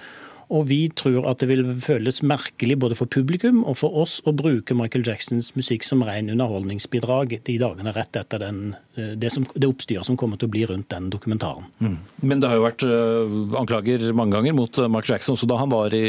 Og 0.51 0.65
vi 0.67 0.79
tror 0.97 1.25
at 1.29 1.39
det 1.39 1.47
vil 1.47 1.63
føles 1.83 2.19
merkelig 2.27 2.75
både 2.83 2.97
for 2.99 3.11
publikum 3.11 3.61
og 3.63 3.77
for 3.79 3.95
oss 4.03 4.17
å 4.27 4.33
bruke 4.35 4.75
Michael 4.75 5.05
Jacksons 5.07 5.53
musikk 5.55 5.85
som 5.87 6.03
ren 6.03 6.31
underholdningsbidrag 6.33 7.37
de 7.47 7.57
dagene 7.61 7.93
rett 7.95 8.19
etter 8.19 8.41
den, 8.43 8.73
eh, 8.97 9.13
det, 9.15 9.31
det, 9.55 9.69
oppstyret 9.69 10.07
som 10.07 10.19
kommer 10.19 10.41
til 10.41 10.49
å 10.49 10.53
bli 10.55 10.65
rundt 10.67 10.89
den 10.91 11.07
dokumentaren. 11.13 11.69
Mm. 11.79 11.95
Men 12.27 12.43
det 12.43 12.51
har 12.51 12.59
jo 12.59 12.65
vært 12.65 12.83
uh, 12.87 13.37
anklager 13.61 14.09
mange 14.17 14.35
ganger 14.35 14.57
mot 14.57 14.81
uh, 14.81 14.89
Michael 14.91 15.15
Jackson, 15.15 15.37
også 15.37 15.47
da 15.47 15.61
han 15.61 15.71
var 15.71 15.95
i, 15.95 16.07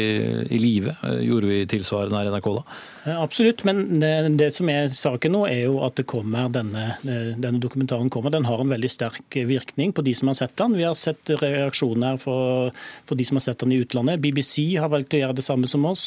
i 0.51 0.59
live. 0.59 0.97
Gjorde 1.23 1.51
vi 1.53 1.63
tilsvarende 1.77 2.19
her 2.19 2.31
i 2.31 2.35
NRK 2.35 2.51
da? 2.59 2.65
Absolutt, 3.03 3.65
men 3.67 3.99
det, 3.99 4.09
det, 4.39 4.47
som 4.55 4.69
er 4.71 4.85
saken 4.87 5.33
nå, 5.35 5.41
er 5.51 5.65
jo 5.65 5.79
at 5.83 5.99
kommer 6.07 6.47
denne, 6.53 6.93
denne, 7.03 7.59
dokumentaren 7.59 8.07
kommer. 8.13 8.31
Den 8.31 8.45
har 8.47 8.61
en 8.63 8.71
veldig 8.71 8.91
sterk 8.91 9.35
virkning 9.49 9.91
på 9.91 10.05
de 10.07 10.13
som 10.15 10.29
har 10.31 10.37
sett 10.39 10.55
den. 10.59 10.77
Vi 10.79 10.85
har 10.87 10.95
sett 10.95 11.33
reaksjoner 11.41 12.15
for, 12.21 12.71
for 13.03 13.19
de 13.19 13.25
som 13.27 13.39
har 13.39 13.43
sett 13.43 13.59
den 13.59 13.73
i 13.75 13.81
utlandet. 13.83 14.21
BBC 14.23 14.77
har 14.79 14.91
valgt 14.93 15.17
å 15.17 15.19
gjøre 15.19 15.35
det 15.35 15.43
samme 15.43 15.67
som 15.67 15.83
oss. 15.89 16.05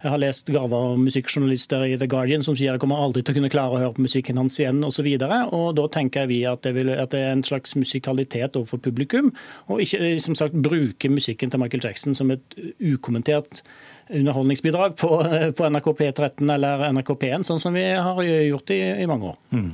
Jeg 0.00 0.14
har 0.14 0.22
lest 0.22 0.48
garva 0.54 0.80
musikkjournalister 0.96 1.84
i 1.84 1.98
The 2.00 2.08
Guardian 2.08 2.46
som 2.46 2.56
sier 2.56 2.72
jeg 2.72 2.80
kommer 2.80 3.04
aldri 3.04 3.20
til 3.20 3.36
å 3.36 3.38
kunne 3.42 3.52
klare 3.52 3.76
å 3.76 3.82
høre 3.82 3.98
på 3.98 4.06
musikken 4.06 4.40
hans 4.40 4.56
igjen 4.56 4.80
osv. 4.88 5.10
Da 5.20 5.86
tenker 5.92 6.32
vi 6.32 6.40
at 6.48 6.64
det, 6.64 6.72
vil, 6.78 6.94
at 6.96 7.12
det, 7.12 7.26
er 7.26 7.36
en 7.36 7.44
slags 7.44 7.76
musikalitet 7.76 8.56
overfor 8.56 8.80
publikum, 8.88 9.34
og 9.68 9.84
ikke 9.84 10.16
som 10.24 10.38
sagt 10.38 10.56
bruke 10.56 11.12
musikken 11.12 11.52
til 11.52 11.60
Michael 11.60 11.84
Jackson 11.84 12.16
som 12.16 12.32
et 12.32 12.58
ukommentert 12.80 13.60
underholdningsbidrag 14.10 14.96
på, 14.96 15.10
på 15.58 15.68
NRK 15.68 15.92
P13 16.00 16.54
eller 16.54 16.88
NRK 16.92 17.14
P1, 17.20 17.46
sånn 17.48 17.62
som 17.62 17.76
vi 17.76 17.84
har 17.92 18.22
gjort 18.24 18.74
i, 18.74 18.82
i 19.04 19.10
mange 19.10 19.32
år. 19.32 19.38
Mm. 19.52 19.70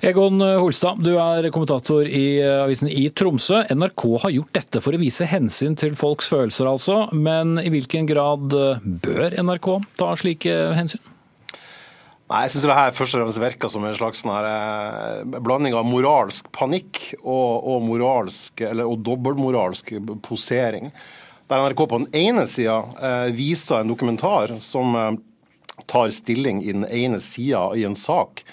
Egon 0.00 0.38
Holstad, 0.38 1.00
du 1.02 1.16
er 1.18 1.48
kommentator 1.50 2.06
i 2.06 2.38
eh, 2.38 2.60
avisen 2.62 2.86
i 2.86 3.08
Tromsø. 3.10 3.64
NRK 3.74 4.04
har 4.22 4.30
gjort 4.30 4.54
dette 4.54 4.82
for 4.84 4.94
å 4.94 5.00
vise 5.00 5.26
hensyn 5.26 5.74
til 5.78 5.96
folks 5.98 6.30
følelser, 6.30 6.68
altså. 6.70 6.98
Men 7.10 7.58
i 7.58 7.70
hvilken 7.74 8.06
grad 8.06 8.54
eh, 8.54 8.84
bør 9.02 9.34
NRK 9.42 9.70
ta 9.98 10.12
slike 10.20 10.54
hensyn? 10.78 11.02
Nei, 12.28 12.44
Jeg 12.44 12.52
syns 12.52 12.68
det 12.68 12.76
her 12.78 12.94
først 12.94 13.16
og 13.16 13.24
fremst 13.24 13.40
virker 13.42 13.72
som 13.72 13.86
en 13.88 13.98
slags 13.98 14.22
sånn 14.22 14.36
eh, 14.38 15.38
blanding 15.42 15.74
av 15.74 15.88
moralsk 15.88 16.46
panikk 16.54 17.00
og, 17.18 17.66
og, 17.66 17.82
moralsk, 17.88 18.62
eller, 18.68 18.86
og 18.86 19.02
dobbeltmoralsk 19.02 19.96
posering. 20.28 20.92
Der 21.48 21.62
NRK 21.64 21.86
på 21.88 21.98
den 21.98 22.08
ene 22.12 22.44
sida 22.46 22.82
eh, 23.00 23.30
viser 23.32 23.80
en 23.80 23.88
dokumentar 23.88 24.50
som 24.60 24.96
eh, 24.96 25.12
tar 25.88 26.10
stilling 26.12 26.60
i 26.60 26.74
den 26.74 26.84
ene 26.84 27.20
sida 27.24 27.70
i 27.76 27.86
en 27.88 27.96
sak. 27.96 28.44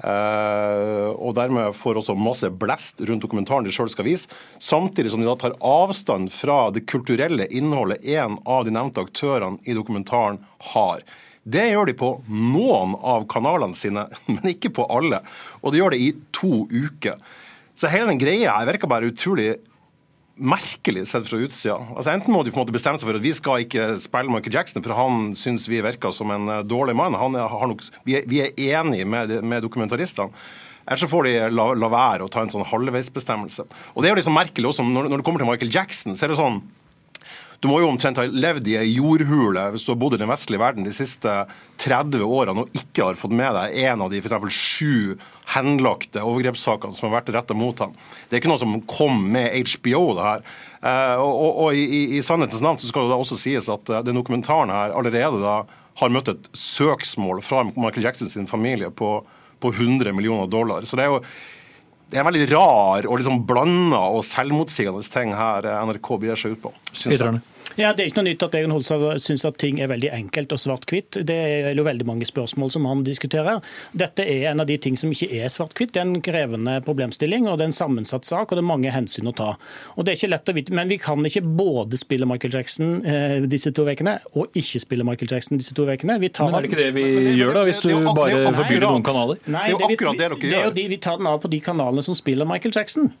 Uh, 0.00 1.12
og 1.20 1.34
dermed 1.36 1.74
får 1.76 1.98
også 2.00 2.14
masse 2.16 2.48
blest 2.56 3.02
rundt 3.04 3.20
dokumentaren 3.20 3.66
de 3.66 3.72
sjøl 3.74 3.90
skal 3.92 4.06
vise. 4.08 4.30
Samtidig 4.56 5.12
som 5.12 5.20
de 5.20 5.28
da 5.28 5.34
tar 5.36 5.58
avstand 5.60 6.32
fra 6.32 6.70
det 6.72 6.86
kulturelle 6.88 7.44
innholdet 7.52 8.00
en 8.08 8.38
av 8.48 8.64
de 8.64 8.72
nevnte 8.72 9.04
aktørene 9.04 9.60
i 9.68 9.76
dokumentaren 9.76 10.40
har. 10.72 11.04
Det 11.44 11.66
gjør 11.68 11.90
de 11.90 11.96
på 12.00 12.14
noen 12.32 12.96
av 12.96 13.28
kanalene 13.28 13.76
sine, 13.76 14.06
men 14.32 14.54
ikke 14.54 14.72
på 14.80 14.88
alle. 14.88 15.20
Og 15.60 15.74
de 15.74 15.82
gjør 15.82 15.92
det 15.92 16.00
i 16.00 16.14
to 16.32 16.64
uker. 16.72 17.20
Så 17.76 17.92
hele 17.92 18.08
den 18.08 18.24
greia 18.24 18.56
her 18.56 18.72
virker 18.72 18.90
bare 18.90 19.12
utrolig 19.12 19.52
merkelig 20.40 21.06
sett 21.10 21.28
fra 21.28 21.38
utsida. 21.44 21.76
Altså 21.94 22.14
Enten 22.14 22.34
må 22.34 22.42
de 22.44 22.52
på 22.52 22.58
en 22.58 22.64
måte 22.64 22.74
bestemme 22.74 23.00
seg 23.00 23.08
for 23.08 23.18
at 23.18 23.24
vi 23.24 23.34
skal 23.36 23.66
ikke 23.66 23.92
spille 24.00 24.32
Michael 24.32 24.56
Jackson, 24.56 24.82
for 24.84 24.96
han 24.96 25.30
syns 25.38 25.68
vi 25.70 25.82
virker 25.84 26.14
som 26.16 26.32
en 26.34 26.48
eh, 26.48 26.64
dårlig 26.66 26.96
mann. 26.98 27.16
Vi, 28.06 28.18
er, 28.18 28.26
vi 28.30 28.42
er 28.44 28.56
enige 28.80 29.08
med, 29.08 29.38
med 29.44 29.64
dokumentaristene. 29.66 30.32
Eller 30.86 30.98
så 30.98 31.10
får 31.10 31.28
de 31.28 31.32
la, 31.54 31.66
la, 31.76 31.88
være 31.92 32.26
å 32.26 32.30
ta 32.32 32.42
en 32.42 32.50
sånn 32.50 32.66
halvveisbestemmelse. 32.66 33.66
Og 33.94 34.02
Det 34.02 34.08
er 34.08 34.14
jo 34.14 34.20
liksom 34.22 34.34
merkelig 34.34 34.72
også, 34.72 34.86
når, 34.86 35.10
når 35.12 35.20
det 35.20 35.26
kommer 35.28 35.42
til 35.42 35.50
Michael 35.50 35.74
Jackson, 35.74 36.16
så 36.18 36.26
er 36.26 36.32
det 36.32 36.40
sånn 36.40 36.62
du 37.60 37.68
må 37.68 37.80
jo 37.82 37.90
omtrent 37.90 38.16
ha 38.16 38.24
levd 38.24 38.68
i 38.72 38.76
ei 38.80 38.86
jordhule 38.94 39.66
hvis 39.74 39.84
du 39.84 39.92
har 39.92 39.98
bodd 40.00 40.16
i 40.16 40.20
den 40.22 40.30
vestlige 40.30 40.62
verden 40.62 40.86
de 40.86 40.94
siste 40.96 41.32
30 41.82 42.22
årene 42.24 42.64
og 42.64 42.76
ikke 42.76 43.10
har 43.10 43.18
fått 43.20 43.34
med 43.36 43.52
deg 43.56 43.76
en 43.84 44.04
av 44.06 44.12
de 44.12 44.22
for 44.24 44.54
sju 44.54 45.18
henlagte 45.52 46.24
overgrepssakene 46.24 46.96
som 46.96 47.08
har 47.08 47.18
vært 47.18 47.32
retta 47.36 47.56
mot 47.56 47.76
ham. 47.84 47.92
Det 48.28 48.36
er 48.36 48.42
ikke 48.42 48.52
noe 48.52 48.62
som 48.62 48.78
kom 48.88 49.26
med 49.34 49.52
HBO, 49.74 50.02
det 50.16 50.24
her. 50.24 50.44
Eh, 50.80 51.20
og, 51.20 51.34
og, 51.34 51.60
og 51.66 51.76
i, 51.76 52.00
i, 52.16 52.22
sannhetens 52.24 52.64
navn 52.64 52.80
så 52.80 52.88
skal 52.88 53.06
det 53.06 53.12
da 53.12 53.20
også 53.20 53.38
sies 53.40 53.68
at 53.72 53.92
eh, 53.92 54.04
den 54.08 54.16
dokumentaren 54.16 54.72
her 54.72 54.96
allerede 54.96 55.42
da 55.42 55.60
har 56.00 56.12
møtt 56.14 56.32
et 56.32 56.50
søksmål 56.56 57.42
fra 57.44 57.66
Michael 57.68 58.06
Jackson 58.08 58.30
sin 58.32 58.48
familie 58.48 58.88
på, 58.88 59.18
på 59.60 59.74
100 59.74 60.14
millioner 60.16 60.48
dollar. 60.48 60.88
Så 60.88 60.96
det 60.96 61.04
er 61.04 61.12
jo 61.12 61.24
det 62.10 62.18
er 62.18 62.24
en 62.24 62.28
veldig 62.30 62.46
rar 62.50 63.06
og 63.06 63.20
liksom 63.20 63.44
blanda 63.46 64.00
og 64.10 64.24
selvmotsigende 64.26 65.02
ting 65.12 65.34
her 65.38 65.68
NRK 65.86 66.08
begir 66.22 66.40
seg 66.40 66.56
ut 66.56 66.62
på. 66.64 66.72
Synes 66.90 67.22
jeg. 67.22 67.42
Ja, 67.80 67.94
Det 67.96 68.04
er 68.04 68.10
ikke 68.10 68.20
noe 68.20 68.28
nytt 68.28 68.42
at 68.44 68.54
Egon 68.58 68.74
Holstad 68.74 69.22
syns 69.24 69.44
at 69.48 69.56
ting 69.60 69.78
er 69.80 69.88
veldig 69.88 70.10
enkelt 70.12 70.52
og 70.52 70.60
svart-hvitt. 70.60 71.16
Det 71.26 71.36
er 71.36 71.76
jo 71.76 71.84
veldig 71.86 72.06
mange 72.08 72.26
spørsmål 72.28 72.72
som 72.74 72.84
han 72.88 73.04
diskuterer. 73.06 73.62
Dette 73.96 74.26
er 74.28 74.50
en 74.50 74.60
av 74.60 74.68
de 74.68 74.76
ting 74.76 74.98
som 75.00 75.12
ikke 75.14 75.30
er 75.40 75.48
svart-hvitt. 75.52 75.94
Det 75.94 76.02
er 76.02 76.08
en 76.08 76.20
krevende 76.24 76.76
problemstilling 76.84 77.48
og 77.48 77.56
det 77.56 77.66
er 77.66 77.72
en 77.72 77.78
sammensatt 77.78 78.28
sak 78.28 78.50
og 78.52 78.58
det 78.58 78.64
er 78.64 78.68
mange 78.68 78.92
hensyn 78.92 79.30
å 79.30 79.34
ta. 79.36 79.54
Og 79.96 80.04
det 80.04 80.12
er 80.12 80.20
ikke 80.20 80.32
lett 80.34 80.52
å 80.52 80.56
vite, 80.58 80.76
Men 80.76 80.92
vi 80.92 81.00
kan 81.00 81.24
ikke 81.24 81.42
både 81.42 81.96
spille 82.00 82.28
Michael 82.28 82.52
Jackson 82.58 83.00
eh, 83.06 83.40
disse 83.48 83.72
to 83.72 83.86
ukene 83.88 84.18
og 84.34 84.52
ikke 84.52 84.82
spille 84.84 85.06
Michael 85.06 85.32
Jackson 85.32 85.56
disse 85.60 85.74
to 85.74 85.88
ukene. 85.88 86.18
Men 86.20 86.28
er 86.28 86.60
det 86.60 86.70
ikke 86.70 86.82
det 86.82 86.92
vi 86.94 87.06
gjør, 87.38 87.54
da, 87.56 87.64
hvis 87.64 87.80
du 87.80 87.90
bare 88.12 88.44
forbyr 88.60 88.84
noen 88.84 89.06
kanaler? 89.06 89.40
Nei, 89.46 89.66
det 89.70 89.80
er 89.80 89.88
jo 89.88 89.88
akkurat 89.88 90.20
det 90.20 90.26
dere 90.26 90.36
gjør. 90.36 90.50
Det 90.50 90.60
er 90.60 90.68
jo 90.68 90.76
de, 90.76 90.86
vi 90.92 91.00
tar 91.00 91.20
den 91.20 91.30
av 91.30 91.40
på 91.40 91.50
de 91.50 91.60
kanalene 91.64 92.04
som 92.04 92.16
spiller 92.18 92.48
Michael 92.48 92.76
Jackson. 92.76 93.12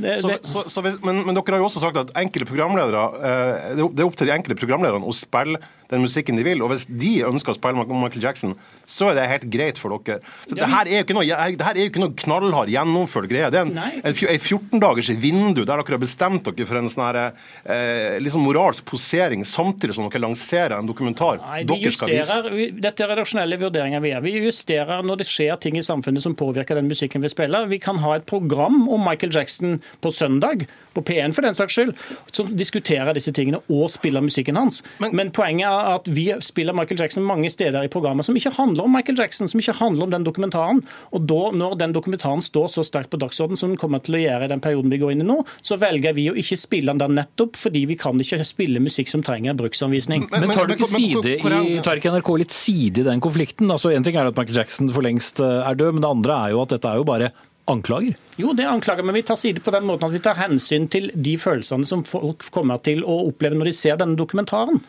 Det, 0.00 0.16
så, 0.22 0.36
så, 0.46 0.64
så, 0.72 0.84
men, 0.84 1.22
men, 1.26 1.36
dere 1.36 1.56
har 1.56 1.62
jo 1.62 1.68
også 1.68 1.82
sagt 1.82 1.98
at 2.00 2.12
enkelte 2.20 2.48
programledere 2.48 3.04
eh, 3.20 3.76
det 3.76 4.02
er 4.02 4.06
opp 4.06 4.16
til 4.18 4.30
de 4.30 4.34
enkelte 4.34 4.58
programlederne 4.60 5.06
å 5.06 5.16
spille 5.16 5.60
den 5.90 6.04
musikken 6.04 6.38
de 6.38 6.44
vil. 6.46 6.62
Og 6.64 6.72
hvis 6.72 6.86
de 6.88 7.12
ønsker 7.28 7.54
å 7.54 7.58
spille 7.58 7.86
Michael 7.86 8.22
Jackson, 8.22 8.54
så 8.88 9.10
er 9.10 9.18
det 9.18 9.26
helt 9.30 9.48
greit 9.52 9.80
for 9.80 9.94
dere. 9.96 10.20
Så 10.46 10.58
det, 10.58 10.68
her 10.70 10.88
er 10.88 11.00
jo 11.00 11.06
ikke 11.06 11.16
noe, 11.18 11.26
det 11.26 11.66
her 11.66 11.76
er 11.76 11.86
jo 11.86 11.90
ikke 11.92 12.02
noe 12.02 12.16
knallhard 12.22 12.72
gjennomført 12.72 13.30
greie. 13.30 13.50
Det 13.52 13.60
er 13.60 13.68
en, 13.68 13.76
en, 13.78 14.14
en 14.14 14.40
14 14.40 14.82
dagers 14.82 15.10
vindu 15.22 15.62
der 15.62 15.72
dere 15.72 15.96
har 15.96 16.02
bestemt 16.02 16.46
dere 16.46 16.68
for 16.68 16.80
en 16.80 16.90
sånn 16.92 17.06
her, 17.06 17.20
eh, 17.64 18.18
liksom 18.22 18.44
moralsk 18.46 18.86
posering 18.88 19.44
samtidig 19.48 19.96
som 19.96 20.08
dere 20.08 20.22
lanserer 20.24 20.76
en 20.78 20.88
dokumentar 20.88 21.40
Nei, 21.42 21.62
dere 21.68 21.94
skal 21.94 22.12
vise. 22.12 22.38
Vi, 22.50 22.68
dette 22.82 23.04
er 23.04 23.12
redaksjonelle 23.14 23.58
vurderinger 23.60 24.02
vi 24.04 24.12
gjør. 24.14 24.24
Vi 24.26 24.34
justerer 24.46 25.06
når 25.06 25.22
det 25.22 25.28
skjer 25.30 25.58
ting 25.62 25.78
i 25.78 25.84
samfunnet 25.84 26.24
som 26.24 26.36
påvirker 26.38 26.78
den 26.78 26.90
musikken 26.90 27.24
vi 27.24 27.32
spiller. 27.32 27.68
Vi 27.70 27.80
kan 27.82 28.00
ha 28.04 28.16
et 28.18 28.26
program 28.30 28.84
om 28.88 29.04
Michael 29.06 29.34
Jackson 29.34 29.78
på 30.00 30.12
søndag, 30.14 30.66
på 30.94 31.04
P1 31.06 31.34
for 31.36 31.46
den 31.46 31.56
saks 31.56 31.76
skyld, 31.76 31.94
som 32.34 32.50
diskuterer 32.56 33.14
disse 33.16 33.32
tingene 33.34 33.60
og 33.70 33.90
spiller 33.92 34.24
musikken 34.24 34.58
hans. 34.58 34.82
Men, 35.02 35.14
Men 35.16 35.30
poenget 35.34 35.68
er 35.68 35.79
at 35.96 36.08
vi 36.10 36.26
spiller 36.44 36.76
Michael 36.76 37.00
Jackson 37.00 37.26
mange 37.26 37.50
steder 37.52 37.84
i 37.86 37.90
programmet 37.92 38.26
som 38.26 38.36
ikke 38.36 38.52
handler 38.56 38.86
om 38.86 38.94
Michael 38.94 39.18
Jackson, 39.18 39.48
som 39.50 39.60
ikke 39.62 39.76
handler 39.80 40.06
om 40.06 40.14
den 40.14 40.26
dokumentaren. 40.26 40.82
Og 41.14 41.26
da, 41.28 41.40
når 41.56 41.76
den 41.80 41.94
dokumentaren 41.96 42.42
står 42.44 42.70
så 42.74 42.84
sterkt 42.86 43.12
på 43.12 43.20
dagsordenen 43.20 43.60
som 43.60 43.72
den 43.72 43.80
kommer 43.80 44.02
til 44.04 44.18
å 44.18 44.22
gjøre 44.22 44.46
i 44.48 44.52
den 44.52 44.62
perioden 44.64 44.92
vi 44.92 45.00
går 45.02 45.14
inn 45.14 45.24
i 45.24 45.28
nå, 45.28 45.40
så 45.62 45.78
velger 45.80 46.16
vi 46.16 46.28
å 46.32 46.36
ikke 46.38 46.58
spille 46.60 46.94
den 46.94 47.02
der 47.02 47.14
nettopp 47.20 47.58
fordi 47.60 47.84
vi 47.90 47.98
kan 48.00 48.20
ikke 48.20 48.42
spille 48.46 48.82
musikk 48.82 49.10
som 49.12 49.24
trenger 49.26 49.58
bruksanvisning. 49.58 50.26
Men, 50.30 50.48
men 50.48 50.56
tar 50.56 50.70
du 50.70 50.76
ikke 50.76 50.90
side 50.90 51.36
i, 51.36 51.78
tar 51.84 52.00
ikke 52.00 52.14
NRK 52.16 52.32
litt 52.44 52.54
side 52.54 53.04
i 53.04 53.08
den 53.10 53.22
konflikten? 53.22 53.70
Altså, 53.70 53.94
en 53.94 54.06
ting 54.06 54.18
er 54.18 54.30
at 54.30 54.38
Michael 54.38 54.62
Jackson 54.62 54.90
for 54.92 55.06
lengst 55.06 55.42
eh, 55.44 55.60
er 55.64 55.78
død, 55.78 55.96
men 55.96 56.04
det 56.04 56.10
andre 56.10 56.42
er 56.46 56.56
jo 56.56 56.64
at 56.64 56.74
dette 56.74 56.90
er 56.90 57.00
jo 57.00 57.06
bare 57.08 57.32
anklager? 57.70 58.16
Jo, 58.40 58.52
det 58.56 58.64
er 58.64 58.72
anklager, 58.72 59.06
men 59.06 59.16
vi 59.16 59.24
tar 59.26 59.38
side 59.40 59.62
på 59.64 59.72
den 59.74 59.86
måten 59.88 60.08
at 60.08 60.14
vi 60.14 60.22
tar 60.24 60.38
hensyn 60.40 60.88
til 60.90 61.10
de 61.14 61.36
følelsene 61.40 61.86
som 61.88 62.04
folk 62.06 62.46
kommer 62.54 62.82
til 62.84 63.04
å 63.04 63.22
oppleve 63.28 63.58
når 63.58 63.70
de 63.70 63.76
ser 63.76 64.00
denne 64.00 64.18
dokumentaren. 64.18 64.82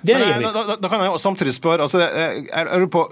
Det 0.00 0.14
gjør 0.14 0.36
vi. 0.38 0.50
Da, 0.54 0.76
da, 0.78 0.90
kan 0.90 1.02
jeg 1.02 1.20
samtidig 1.22 1.54
spørre 1.56 1.86
altså, 1.88 2.04
er, 2.06 2.36
jeg 2.54 2.90
på, 2.94 3.02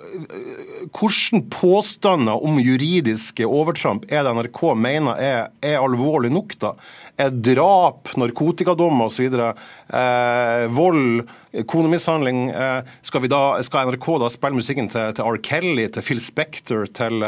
Hvilke 0.97 1.41
påstander 1.51 2.45
om 2.47 2.61
juridiske 2.63 3.47
overtramp 3.47 4.07
er 4.07 4.23
det 4.27 4.35
NRK 4.39 4.63
mener 4.79 5.19
er, 5.19 5.41
er 5.67 5.83
alvorlig 5.83 6.31
nok? 6.35 6.55
da? 6.63 6.73
Er 7.19 7.33
drap, 7.33 8.13
narkotikadommer 8.21 9.09
osv., 9.09 9.27
eh, 9.33 10.67
vold, 10.77 11.27
konemishandling 11.67 12.51
eh, 12.53 12.97
skal, 13.01 13.27
skal, 13.65 13.91
NRK 13.91 14.09
da 14.23 14.31
spille 14.33 14.61
musikken 14.61 14.91
til, 14.93 15.17
til 15.17 15.25
R. 15.27 15.41
Kelly, 15.43 15.89
til 15.91 16.05
Phil 16.07 16.21
Spector, 16.23 16.85
til, 16.93 17.25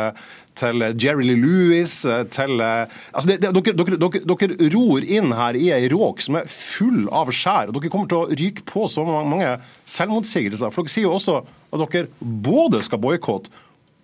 til 0.59 0.85
Jerry 0.99 1.27
Lee 1.29 1.39
Lewis 1.39 2.01
eh, 2.09 2.25
til 2.35 2.63
eh, 2.65 2.99
altså 3.13 3.31
det, 3.31 3.39
det, 3.45 3.53
dere, 3.55 3.77
dere, 3.79 4.01
dere, 4.03 4.23
dere, 4.29 4.71
ror 4.75 5.07
inn 5.07 5.33
her 5.39 5.59
i 5.59 5.71
ei 5.77 5.89
råk 5.93 6.23
som 6.25 6.41
er 6.41 6.51
full 6.51 7.07
av 7.15 7.33
skjær. 7.35 7.71
og 7.71 7.79
Dere 7.79 7.93
kommer 7.93 8.11
til 8.11 8.21
å 8.21 8.41
ryke 8.43 8.67
på 8.69 8.89
så 8.91 9.07
mange 9.07 9.55
selvmotsigelser. 9.89 10.75
For 10.75 10.87
dere 10.87 10.95
sier 10.97 11.09
jo 11.09 11.17
også 11.17 11.41
at 11.43 11.85
dere 11.85 12.11
både 12.19 12.83
skal 12.87 13.03
boikotte 13.03 13.53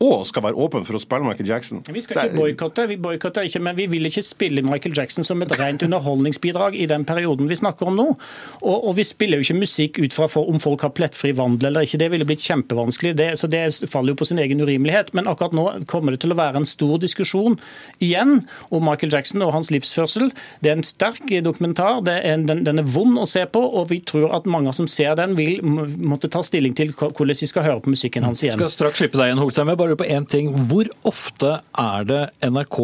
og 0.02 0.24
skal 0.26 0.42
være 0.48 0.58
åpen 0.58 0.82
for 0.86 0.98
å 0.98 1.00
spille 1.02 1.22
Michael 1.22 1.48
Jackson. 1.48 1.82
Vi 1.86 2.02
skal 2.02 2.26
ikke 2.26 2.40
boikotte, 2.40 2.86
vi 2.90 2.96
boikotter 2.98 3.46
ikke, 3.46 3.60
men 3.62 3.76
vi 3.78 3.86
vil 3.92 4.08
ikke 4.08 4.24
spille 4.26 4.64
Michael 4.66 4.96
Jackson 4.96 5.26
som 5.26 5.42
et 5.44 5.52
rent 5.54 5.84
underholdningsbidrag 5.86 6.74
i 6.74 6.88
den 6.90 7.06
perioden 7.06 7.46
vi 7.50 7.58
snakker 7.60 7.88
om 7.90 7.98
nå. 7.98 8.06
Og, 8.62 8.74
og 8.74 8.96
vi 8.98 9.04
spiller 9.06 9.38
jo 9.38 9.46
ikke 9.46 9.60
musikk 9.60 10.00
ut 10.02 10.16
fra 10.16 10.26
om 10.40 10.58
folk 10.62 10.82
har 10.82 10.90
plettfri 10.96 11.30
vandel 11.38 11.70
eller 11.70 11.86
ikke. 11.86 12.00
Det 12.02 12.10
ville 12.10 12.26
blitt 12.26 12.42
kjempevanskelig, 12.42 13.14
det, 13.20 13.28
så 13.38 13.50
det 13.50 13.62
faller 13.90 14.14
jo 14.14 14.18
på 14.18 14.28
sin 14.28 14.42
egen 14.42 14.64
urimelighet. 14.64 15.12
Men 15.14 15.30
akkurat 15.30 15.54
nå 15.54 15.66
kommer 15.90 16.14
det 16.14 16.24
til 16.24 16.34
å 16.34 16.38
være 16.42 16.58
en 16.60 16.68
stor 16.68 16.98
diskusjon 17.02 17.54
igjen 18.02 18.40
om 18.74 18.84
Michael 18.88 19.14
Jackson 19.14 19.46
og 19.46 19.54
hans 19.54 19.70
livsførsel. 19.70 20.32
Det 20.64 20.72
er 20.72 20.80
en 20.80 20.86
sterk 20.86 21.30
dokumentar, 21.46 22.02
en, 22.02 22.48
den, 22.50 22.64
den, 22.66 22.82
er 22.82 22.90
vond 22.96 23.20
å 23.20 23.28
se 23.30 23.44
på, 23.46 23.62
og 23.62 23.88
vi 23.94 24.00
tror 24.02 24.34
at 24.34 24.50
mange 24.50 24.74
som 24.74 24.90
ser 24.90 25.14
den, 25.20 25.38
vil 25.38 25.62
måtte 25.62 26.30
ta 26.32 26.42
stilling 26.42 26.74
til 26.74 26.90
hvordan 26.98 27.38
de 27.38 27.48
skal 27.48 27.66
høre 27.66 27.82
på 27.84 27.94
musikken 27.94 28.26
hans 28.26 28.42
igjen. 28.42 28.58
Jeg 28.58 28.64
skal 28.64 28.74
straks 28.74 29.02
slippe 29.02 29.20
deg 29.20 29.30
igjen, 29.30 29.40
Holstein 29.42 29.70
bare 29.84 30.00
på 30.00 30.08
én 30.08 30.26
ting. 30.28 30.50
Hvor 30.70 30.88
ofte 31.08 31.58
er 31.80 32.08
det 32.08 32.24
NRK 32.44 32.80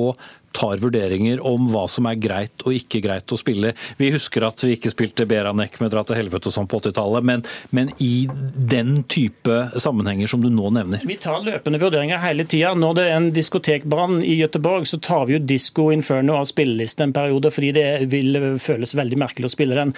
tar 0.53 0.81
vurderinger 0.83 1.41
om 1.47 1.69
hva 1.71 1.85
som 1.91 2.09
er 2.11 2.19
greit 2.21 2.65
og 2.67 2.75
ikke 2.75 3.01
greit 3.05 3.33
å 3.33 3.39
spille. 3.39 3.73
Vi 4.01 4.11
husker 4.11 4.45
at 4.47 4.65
vi 4.65 4.75
ikke 4.75 4.91
spilte 4.93 5.27
Beranek 5.31 5.79
med 5.83 5.93
Dra 5.95 6.03
til 6.07 6.19
helvete 6.19 6.51
og 6.51 6.55
sånn 6.57 6.69
på 6.71 6.81
80-tallet, 6.81 7.27
men, 7.27 7.45
men, 7.77 7.93
i 8.03 8.27
den 8.71 9.05
type 9.11 9.61
sammenhenger 9.81 10.31
som 10.31 10.43
du 10.43 10.51
nå 10.53 10.73
nevner? 10.75 11.05
Vi 11.07 11.19
tar 11.23 11.45
løpende 11.47 11.81
vurderinger 11.83 12.23
hele 12.23 12.47
tida. 12.51 12.75
Når 12.79 12.99
det 12.99 13.07
er 13.07 13.17
en 13.19 13.31
diskotekbrann 13.37 14.21
i 14.27 14.37
Gøteborg, 14.41 14.89
så 14.91 15.01
tar 15.03 15.29
vi 15.29 15.37
jo 15.37 15.45
Disco 15.45 15.89
Inferno 15.95 16.39
av 16.41 16.51
spillelisten 16.51 17.09
en 17.09 17.17
periode, 17.17 17.55
fordi 17.55 17.73
det 17.77 17.89
vil 18.11 18.43
føles 18.61 18.97
veldig 18.99 19.23
merkelig 19.23 19.51
å 19.51 19.55
spille 19.55 19.79
den. 19.79 19.95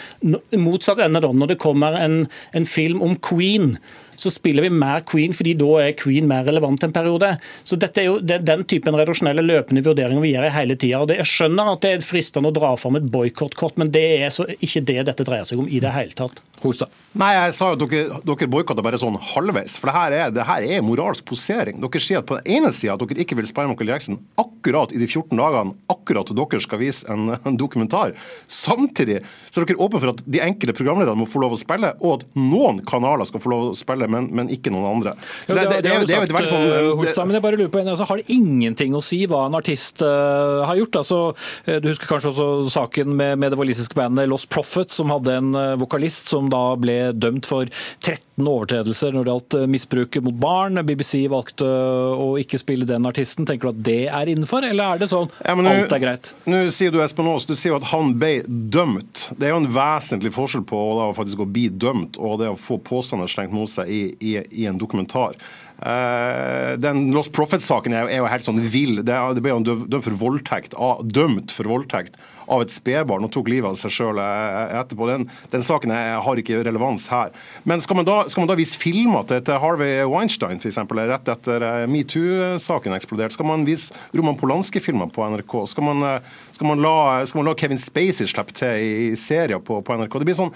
Motsatt 0.61 1.03
ende 1.05 1.25
da, 1.25 1.33
når 1.33 1.55
det 1.55 1.61
kommer 1.63 1.97
en, 2.01 2.27
en 2.53 2.69
film 2.69 3.03
om 3.05 3.17
Queen 3.25 3.77
så 4.23 4.31
spiller 4.33 4.67
vi 4.67 4.73
mer 4.75 5.03
Queen, 5.09 5.35
fordi 5.37 5.55
da 5.59 5.71
er 5.83 5.97
Queen 5.99 6.29
mer 6.31 6.47
relevant 6.47 6.85
en 6.87 6.95
periode. 6.95 7.35
Så 7.67 7.79
dette 7.81 8.03
er 8.03 8.09
jo 8.09 8.19
det 8.23 8.39
er 8.39 8.47
den 8.47 8.65
typen 8.69 8.97
redaksjonelle 8.99 9.45
løpende 9.45 9.85
vurderinger 9.85 10.23
vi 10.23 10.35
gjør 10.35 10.49
hele 10.55 10.79
tida. 10.79 11.03
Jeg 11.19 11.29
skjønner 11.29 11.73
at 11.75 11.85
det 11.85 11.95
er 11.97 12.07
fristende 12.07 12.53
å 12.53 12.57
dra 12.57 12.73
fram 12.79 12.99
et 13.01 13.11
boikottkort, 13.13 13.81
men 13.81 13.91
det 13.93 14.07
er 14.23 14.35
så 14.35 14.47
ikke 14.55 14.85
det 14.93 15.01
dette 15.11 15.27
dreier 15.27 15.49
seg 15.49 15.63
om 15.63 15.69
i 15.69 15.83
det 15.83 15.93
hele 15.95 16.15
tatt. 16.19 16.43
Holstad. 16.63 16.93
Nei, 17.19 17.33
jeg 17.35 17.55
sa 17.57 17.73
jo 17.73 17.77
at 17.77 17.83
dere, 17.91 18.21
dere 18.23 18.49
boikotta 18.53 18.85
bare 18.85 19.01
sånn 19.01 19.19
halvveis. 19.33 19.75
For 19.81 19.91
det 19.91 19.97
her, 19.97 20.15
er, 20.15 20.35
det 20.35 20.47
her 20.47 20.67
er 20.77 20.85
moralsk 20.87 21.27
posering. 21.29 21.81
Dere 21.83 22.03
sier 22.03 22.23
at 22.23 22.29
på 22.29 22.39
den 22.39 22.61
ene 22.61 22.71
sida 22.77 22.95
at 22.95 23.03
dere 23.03 23.25
ikke 23.25 23.37
vil 23.41 23.49
spørre 23.51 23.73
Michael 23.73 23.91
Jackson 23.91 24.21
akkurat 24.41 24.95
i 24.95 25.01
de 25.01 25.09
14 25.09 25.35
dagene, 25.39 25.75
akkurat 25.93 26.31
dere 26.31 26.63
skal 26.63 26.81
vise 26.81 27.09
en, 27.11 27.35
en 27.35 27.59
dokumentar. 27.59 28.15
Samtidig 28.47 29.21
så 29.51 29.63
er 29.63 29.67
dere 29.67 29.83
åpne 29.83 30.03
for 30.05 30.15
at 30.15 30.23
de 30.25 30.43
enkelte 30.45 30.77
programlederne 30.79 31.19
må 31.19 31.29
få 31.29 31.43
lov 31.43 31.57
å 31.57 31.61
spille, 31.61 31.93
og 32.01 32.21
at 32.21 32.39
noen 32.39 32.81
kanaler 32.87 33.29
skal 33.29 33.43
få 33.43 33.53
lov 33.53 33.67
å 33.73 33.77
spille, 33.77 34.09
men, 34.13 34.29
men 34.35 34.51
ikke 34.53 34.73
noen 34.75 34.89
andre. 34.91 35.15
Så 35.47 35.57
det, 35.57 35.67
det, 35.69 35.81
det, 35.81 35.83
det, 35.87 35.93
er 35.93 36.27
jo 36.27 36.37
veldig 36.37 36.51
sånn 36.51 36.69
Holstad, 37.01 37.29
men 37.29 37.39
jeg 37.39 37.47
bare 37.47 37.61
lurer 37.61 37.73
på 37.73 37.83
en, 37.83 37.93
altså, 37.95 38.07
Har 38.09 38.21
det 38.21 38.35
ingenting 38.35 38.97
å 38.99 39.03
si 39.05 39.23
hva 39.31 39.47
en 39.49 39.59
artist 39.59 40.05
uh, 40.05 40.63
har 40.69 40.79
gjort? 40.81 41.01
Altså, 41.03 41.21
uh, 41.69 41.77
du 41.83 41.91
husker 41.91 42.11
kanskje 42.11 42.33
også 42.33 42.49
saken 42.75 43.15
med, 43.19 43.39
med 43.43 43.55
det 43.55 43.61
walisiske 43.61 43.99
bandet 43.99 44.31
Lost 44.31 44.51
Profit, 44.53 44.93
som 44.93 45.13
hadde 45.13 45.39
en 45.41 45.53
vokalist 45.81 46.31
som 46.31 46.49
da 46.53 46.63
ble 46.81 46.97
dømt 47.17 47.47
for 47.49 47.69
13 48.03 48.49
overtredelser 48.49 49.13
når 49.15 49.25
det 49.25 49.33
gjaldt 49.33 49.57
misbruket 49.71 49.93
misbruk 49.93 50.25
mot 50.25 50.35
barn. 50.35 50.81
BBC 50.87 51.29
valgte 51.29 51.67
å 51.67 52.35
ikke 52.41 52.59
spille 52.61 52.87
den 52.89 53.07
artisten. 53.07 53.47
Tenker 53.47 53.69
du 53.69 53.73
at 53.73 53.85
det 53.85 54.01
er 54.09 54.31
innenfor, 54.33 54.65
eller 54.67 54.95
er 54.95 55.03
det 55.03 55.09
sånn 55.11 55.29
ja, 55.45 55.55
nå, 55.55 55.69
alt 55.69 55.93
er 55.93 56.03
greit? 56.03 56.33
Nå 56.49 56.65
sier 56.75 56.93
du 56.93 57.01
Espen 57.03 57.29
Aas, 57.31 57.47
du 57.47 57.55
sier 57.59 57.77
at 57.77 57.91
han 57.93 58.15
ble 58.19 58.43
dømt. 58.47 59.29
Det 59.37 59.49
er 59.49 59.55
jo 59.55 59.63
en 59.63 59.71
vesentlig 59.73 60.33
forskjell 60.35 60.65
på 60.69 60.79
å 60.79 61.11
faktisk 61.17 61.45
å 61.45 61.49
bli 61.49 61.69
dømt 61.69 62.19
og 62.21 62.41
det 62.43 62.51
å 62.53 62.59
få 62.59 62.79
påstander 62.83 63.31
slengt 63.31 63.55
mot 63.55 63.71
seg 63.71 63.91
i, 63.93 64.02
i, 64.21 64.39
i 64.51 64.67
en 64.71 64.81
dokumentar. 64.81 65.39
Uh, 65.83 66.79
den 66.79 67.09
Lost 67.11 67.33
Profit-saken 67.35 67.95
er, 67.97 68.07
er, 68.07 68.21
jo 68.21 68.29
helt 68.31 68.47
sånn 68.47 68.61
vill. 68.63 69.01
Det, 69.03 69.17
det 69.35 69.43
ble 69.43 69.51
jo 69.51 69.63
dømt 69.65 70.05
for 70.07 70.15
voldtekt, 70.21 70.77
dømt 71.11 71.51
for 71.51 71.67
voldtekt 71.73 72.21
av 72.47 72.63
et 72.63 72.71
spedbarn 72.71 73.27
og 73.27 73.33
tok 73.35 73.51
livet 73.51 73.73
av 73.73 73.79
seg 73.81 73.91
sjøl 73.91 74.21
eh, 74.23 74.77
etterpå. 74.79 75.09
Den, 75.11 75.27
den 75.51 75.67
saken 75.67 75.91
er, 75.95 76.21
har 76.23 76.39
ikke 76.39 76.61
relevans 76.63 77.09
her. 77.11 77.35
Men 77.67 77.83
skal 77.83 77.99
man 77.99 78.07
da, 78.07 78.21
skal 78.31 78.45
man 78.45 78.53
da 78.53 78.59
vise 78.61 78.79
filmer 78.79 79.27
til, 79.27 79.43
til 79.49 79.59
Harvey 79.65 80.07
Weinstein 80.07 80.63
f.eks., 80.63 80.79
rett 81.03 81.35
etter 81.35 81.67
uh, 81.67 81.83
metoo-saken 81.91 82.95
eksploderte? 83.01 83.35
Skal 83.35 83.51
man 83.51 83.67
vise 83.67 83.91
Roman 84.15 84.39
Polanski-filmer 84.39 85.11
på 85.11 85.27
NRK? 85.35 85.59
Skal 85.75 85.89
man, 85.89 86.07
skal, 86.55 86.71
man 86.71 86.87
la, 86.87 86.97
skal 87.27 87.43
man, 87.43 87.51
la, 87.51 87.59
Kevin 87.59 87.83
Spacey 87.83 88.31
slippe 88.31 88.55
til 88.55 88.87
i 88.87 89.13
serier 89.19 89.59
på, 89.59 89.83
på 89.83 89.99
NRK? 89.99 90.21
Det 90.23 90.31
blir 90.31 90.43
sånn 90.45 90.55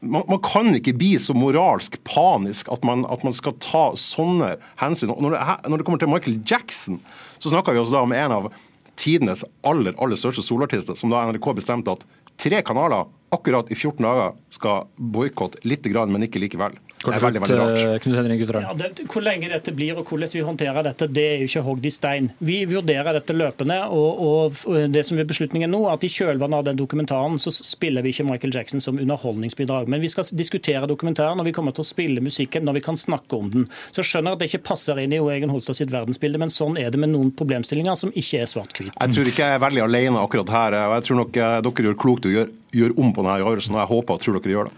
man, 0.00 0.24
man, 0.28 0.40
kan 0.44 0.70
ikke 0.76 0.94
bli 0.98 1.14
så 1.22 1.34
moralsk 1.36 1.98
panisk 2.08 2.70
at 2.72 2.84
man, 2.86 3.04
at 3.12 3.24
man 3.26 3.34
skal 3.36 3.56
ta 3.62 3.88
sånne 4.00 4.54
hensyn. 4.80 5.12
Når 5.12 5.36
det, 5.36 5.42
når 5.70 5.80
det, 5.80 5.86
kommer 5.88 6.02
til 6.02 6.12
Michael 6.12 6.40
Jackson, 6.46 7.00
så 7.38 7.52
snakker 7.52 7.76
vi 7.76 7.82
også 7.82 7.96
da 7.98 8.04
om 8.06 8.16
en 8.16 8.36
av 8.38 8.50
tidenes 8.96 9.44
aller, 9.66 9.96
aller 10.00 10.18
største 10.18 10.44
solartister, 10.44 10.96
som 10.96 11.12
da 11.12 11.26
NRK 11.28 11.50
bestemte 11.58 11.92
at 11.92 12.06
tre 12.40 12.62
kanaler 12.64 13.08
akkurat 13.34 13.70
i 13.72 13.76
14 13.76 14.00
dager 14.04 14.36
skal 14.54 14.86
boikotte 14.96 15.60
litt, 15.68 15.86
men 15.86 16.26
ikke 16.26 16.40
likevel. 16.42 16.76
Det 17.04 17.12
er 17.12 17.22
veldig, 17.22 17.40
veldig 17.44 17.58
rart. 17.60 17.78
Eh, 17.78 17.98
Knut 18.02 18.16
Henrik 18.16 18.42
Ja, 18.56 18.72
det, 18.74 19.06
hvor 19.12 19.22
lenge 19.24 19.50
dette 19.52 19.72
blir 19.76 19.98
og 20.00 20.08
hvordan 20.08 20.32
vi 20.32 20.44
håndterer 20.46 20.86
dette, 20.86 21.08
det 21.12 21.24
er 21.24 21.42
jo 21.42 21.48
ikke 21.50 21.64
hogd 21.66 21.86
i 21.86 21.92
stein. 21.92 22.30
Vi 22.38 22.58
vurderer 22.68 23.18
dette 23.18 23.36
løpende, 23.36 23.78
og, 23.92 24.22
og 24.26 24.88
det 24.92 25.04
som 25.06 25.20
er 25.20 25.28
beslutningen 25.28 25.70
nå, 25.70 25.82
at 25.92 26.04
i 26.06 26.10
kjølvannet 26.12 26.62
av 26.62 26.66
den 26.70 26.80
dokumentaren 26.80 27.38
så 27.42 27.52
spiller 27.54 28.04
vi 28.04 28.14
ikke 28.14 28.26
Michael 28.30 28.56
Jackson 28.56 28.82
som 28.82 28.98
underholdningsbidrag. 29.02 29.90
Men 29.92 30.02
vi 30.02 30.10
skal 30.12 30.26
diskutere 30.36 30.88
dokumentaren, 30.90 31.40
og 31.40 31.48
vi 31.48 31.54
kommer 31.56 31.76
til 31.76 31.84
å 31.84 31.88
spille 31.88 32.24
musikken 32.24 32.66
når 32.66 32.80
vi 32.80 32.84
kan 32.88 33.00
snakke 33.00 33.38
om 33.38 33.52
den. 33.52 33.68
Så 33.92 34.02
jeg 34.02 34.10
skjønner 34.12 34.36
at 34.36 34.42
det 34.42 34.50
ikke 34.50 34.64
passer 34.72 35.00
inn 35.02 35.14
i 35.14 35.20
Jo 35.20 35.30
Egen 35.32 35.52
Holstad 35.52 35.78
sitt 35.78 35.92
verdensbilde, 35.94 36.40
men 36.42 36.52
sånn 36.52 36.80
er 36.80 36.90
det 36.92 37.00
med 37.02 37.12
noen 37.12 37.32
problemstillinger 37.36 37.98
som 38.00 38.14
ikke 38.14 38.42
er 38.42 38.50
svart-hvit. 38.50 38.94
Jeg 38.96 39.14
tror 39.14 39.30
ikke 39.32 39.46
jeg 39.46 39.58
er 39.58 39.62
veldig 39.66 39.84
alene 39.86 40.22
akkurat 40.22 40.52
her. 40.56 40.78
og 40.86 40.96
Jeg 40.98 41.08
tror 41.08 41.20
nok 41.22 41.40
eh, 41.40 41.58
dere 41.66 41.90
gjør 41.90 42.00
klokt 42.06 42.26
i 42.26 42.32
å 42.32 42.36
gjøre, 42.38 42.54
gjør 42.76 42.96
om 43.00 43.12
på 43.14 43.24
denne 43.24 43.36
avgjørelsen, 43.40 43.76
og 43.76 43.82
jeg 43.82 43.92
håper 43.92 44.16
og 44.16 44.24
tror 44.24 44.38
dere 44.40 44.56
gjør 44.56 44.70
det. 44.70 44.76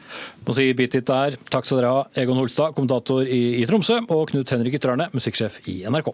Må 0.49 0.55
si 0.57 0.71
bitt 0.73 0.97
der. 0.97 1.37
Takk 1.53 1.67
skal 1.69 1.83
dere 1.83 1.93
ha, 1.93 2.05
Egon 2.17 2.39
Holstad, 2.41 2.73
kommentator 2.73 3.29
i, 3.29 3.61
i 3.61 3.67
Tromsø, 3.69 3.99
og 4.09 4.31
Knut 4.31 4.49
Henrik 4.55 4.79
Ytterarne, 4.79 5.11
musikksjef 5.13 5.61
i 5.69 5.83
NRK. 5.85 6.09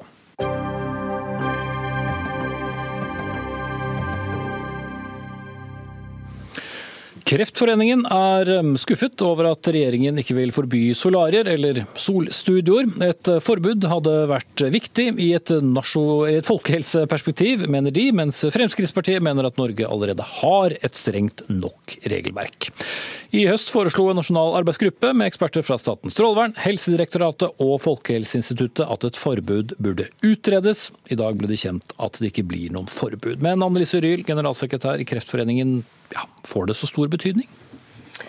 Kreftforeningen 7.35 8.05
er 8.15 8.47
um, 8.61 8.77
skuffet 8.79 9.19
over 9.27 9.49
at 9.49 9.67
regjeringen 9.75 10.21
ikke 10.23 10.37
vil 10.37 10.53
forby 10.55 10.83
solarier 10.95 11.49
eller 11.51 11.81
solstudioer. 11.99 12.87
Et 13.03 13.31
uh, 13.33 13.41
forbud 13.43 13.89
hadde 13.91 14.13
vært 14.31 14.63
viktig 14.71 15.09
i 15.19 15.33
et, 15.35 15.51
et, 15.51 16.47
folkehelseperspektiv, 16.47 17.65
mener 17.75 17.91
de, 17.97 18.05
mens 18.15 18.45
Fremskrittspartiet 18.55 19.25
mener 19.25 19.49
at 19.49 19.59
Norge 19.59 19.89
allerede 19.89 20.29
har 20.37 20.77
et 20.79 20.95
strengt 20.95 21.43
nok 21.51 21.97
regelverk. 22.07 22.71
I 23.35 23.49
høst 23.49 23.73
foreslo 23.75 24.07
en 24.13 24.21
nasjonal 24.21 24.55
arbeidsgruppe 24.61 25.11
med 25.19 25.27
eksperter 25.27 25.67
fra 25.67 25.75
Statens 25.81 26.15
strålevern, 26.15 26.55
Helsedirektoratet 26.63 27.59
og 27.59 27.81
Folkehelseinstituttet 27.83 28.87
at 28.87 29.09
et 29.09 29.19
forbud 29.19 29.75
burde 29.83 30.07
utredes. 30.23 30.93
I 31.11 31.19
dag 31.19 31.35
ble 31.41 31.51
det 31.51 31.59
kjent 31.65 31.97
at 31.99 32.23
det 32.23 32.31
ikke 32.31 32.47
blir 32.55 32.71
noen 32.71 32.87
forbud. 32.87 33.43
Men 33.43 33.67
Annelise 33.67 33.99
Ryhl, 34.05 34.23
generalsekretær 34.29 35.03
i 35.03 35.09
Kreftforeningen, 35.11 35.81
ja, 36.15 36.25
får 36.47 36.71
det 36.71 36.79
så 36.79 36.89
stor 36.91 37.11
betydning 37.13 37.51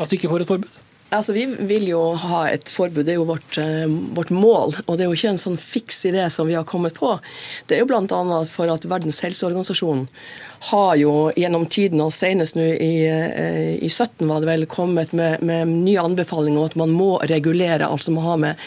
at 0.01 0.09
vi 0.09 0.17
ikke 0.17 0.31
får 0.31 0.43
et 0.43 0.49
forbud? 0.49 0.81
Altså, 1.13 1.33
Vi 1.33 1.45
vil 1.45 1.87
jo 1.87 1.99
ha 2.17 2.47
et 2.49 2.69
forbud, 2.69 3.03
det 3.05 3.13
er 3.13 3.19
jo 3.19 3.27
vårt, 3.29 3.57
eh, 3.61 3.85
vårt, 4.15 4.31
mål. 4.31 4.73
Og 4.87 4.97
det 4.97 5.05
er 5.05 5.09
jo 5.11 5.13
ikke 5.13 5.29
en 5.29 5.37
sånn 5.37 5.57
fiks 5.57 6.03
idé 6.09 6.29
som 6.31 6.47
vi 6.47 6.57
har 6.57 6.65
kommet 6.65 6.95
på. 6.97 7.19
Det 7.67 7.77
er 7.77 7.83
jo 7.83 7.85
bl.a. 7.85 8.43
for 8.49 8.67
at 8.73 8.89
Verdens 8.89 9.21
helseorganisasjon 9.21 10.07
har 10.71 10.95
jo 10.97 11.13
gjennom 11.35 11.65
tiden, 11.69 12.01
og 12.01 12.13
senest 12.13 12.57
nå 12.57 12.65
i, 12.81 13.05
eh, 13.07 13.75
i 13.83 13.89
17 13.89 14.25
var 14.27 14.41
det 14.41 14.49
vel, 14.49 14.65
kommet 14.69 15.13
med, 15.13 15.43
med 15.45 15.69
nye 15.69 16.01
anbefalinger 16.01 16.59
om 16.59 16.69
at 16.69 16.77
man 16.79 16.93
må 16.95 17.09
regulere 17.29 17.85
alt 17.85 18.05
som 18.05 18.17
har 18.21 18.39
med, 18.41 18.61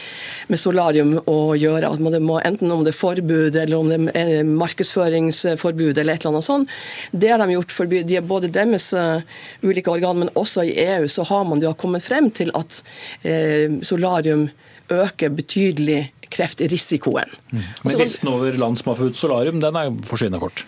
med 0.49 0.61
solarium 0.61 1.17
å 1.27 1.39
gjøre. 1.59 1.91
at 1.91 2.05
man 2.05 2.19
må, 2.23 2.39
Enten 2.45 2.73
om 2.73 2.85
det 2.87 2.95
er 2.95 2.99
forbud 3.01 3.57
eller 3.57 3.77
om 3.79 3.91
det 3.91 4.15
er 4.17 4.47
markedsføringsforbud 4.47 5.99
eller 5.99 6.15
et 6.15 6.23
eller 6.23 6.37
annet 6.37 6.49
sånt. 6.49 6.77
Det 7.11 7.33
har 7.33 7.43
de 7.43 7.57
gjort 7.57 7.75
for 7.75 7.91
de, 7.91 8.21
både 8.23 8.53
deres 8.53 8.93
uh, 8.95 9.19
ulike 9.63 9.91
organ, 9.91 10.23
men 10.23 10.33
også 10.39 10.65
i 10.69 10.77
EU 10.87 11.09
så 11.11 11.27
har 11.29 11.45
man 11.51 11.63
jo 11.65 11.75
kommet 11.79 12.07
frem 12.07 12.31
til 12.31 12.55
at 12.59 12.81
uh, 13.27 13.79
solarium 13.83 14.49
øker 14.89 15.35
betydelig 15.35 16.07
kreftrisikoen. 16.31 17.31
Mm. 17.51 17.63
Men 17.85 18.03
listen 18.03 18.31
over 18.33 18.57
land 18.61 18.81
som 18.81 18.93
har 18.93 19.01
forbudt 19.01 19.21
solarium, 19.21 19.61
den 19.61 19.77
er 19.77 19.95
forsvinnende 20.07 20.43
kort? 20.43 20.65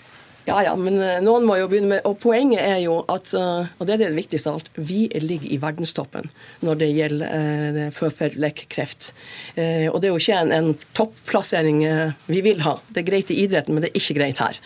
Ja, 0.48 0.62
ja, 0.64 0.72
men 0.76 0.96
eh, 1.05 1.18
noen 1.22 1.44
må 1.44 1.57
jo 1.61 1.66
begynne 1.68 1.90
med 1.92 2.07
Og 2.09 2.16
poenget 2.22 2.62
er 2.64 2.79
jo 2.83 3.00
at, 3.12 3.33
eh, 3.37 3.68
og 3.76 3.87
det 3.87 3.96
er 3.96 4.03
det 4.07 4.16
viktigste 4.16 4.50
av 4.50 4.61
alt, 4.61 4.70
vi 4.74 5.03
ligger 5.20 5.53
i 5.53 5.59
verdenstoppen 5.61 6.31
når 6.64 6.81
det 6.81 6.88
gjelder 6.96 7.35
eh, 7.37 7.90
føflekkreft. 7.94 9.11
Eh, 9.61 9.87
og 9.90 10.00
det 10.00 10.09
er 10.09 10.14
jo 10.14 10.22
ikke 10.22 10.38
en, 10.40 10.55
en 10.57 10.70
topplassering 10.96 11.83
eh, 11.87 12.16
vi 12.31 12.40
vil 12.46 12.64
ha. 12.64 12.79
Det 12.88 13.03
er 13.03 13.11
greit 13.11 13.33
i 13.33 13.40
idretten, 13.44 13.76
men 13.76 13.85
det 13.85 13.92
er 13.92 14.00
ikke 14.00 14.16
greit 14.16 14.40
her. 14.42 14.61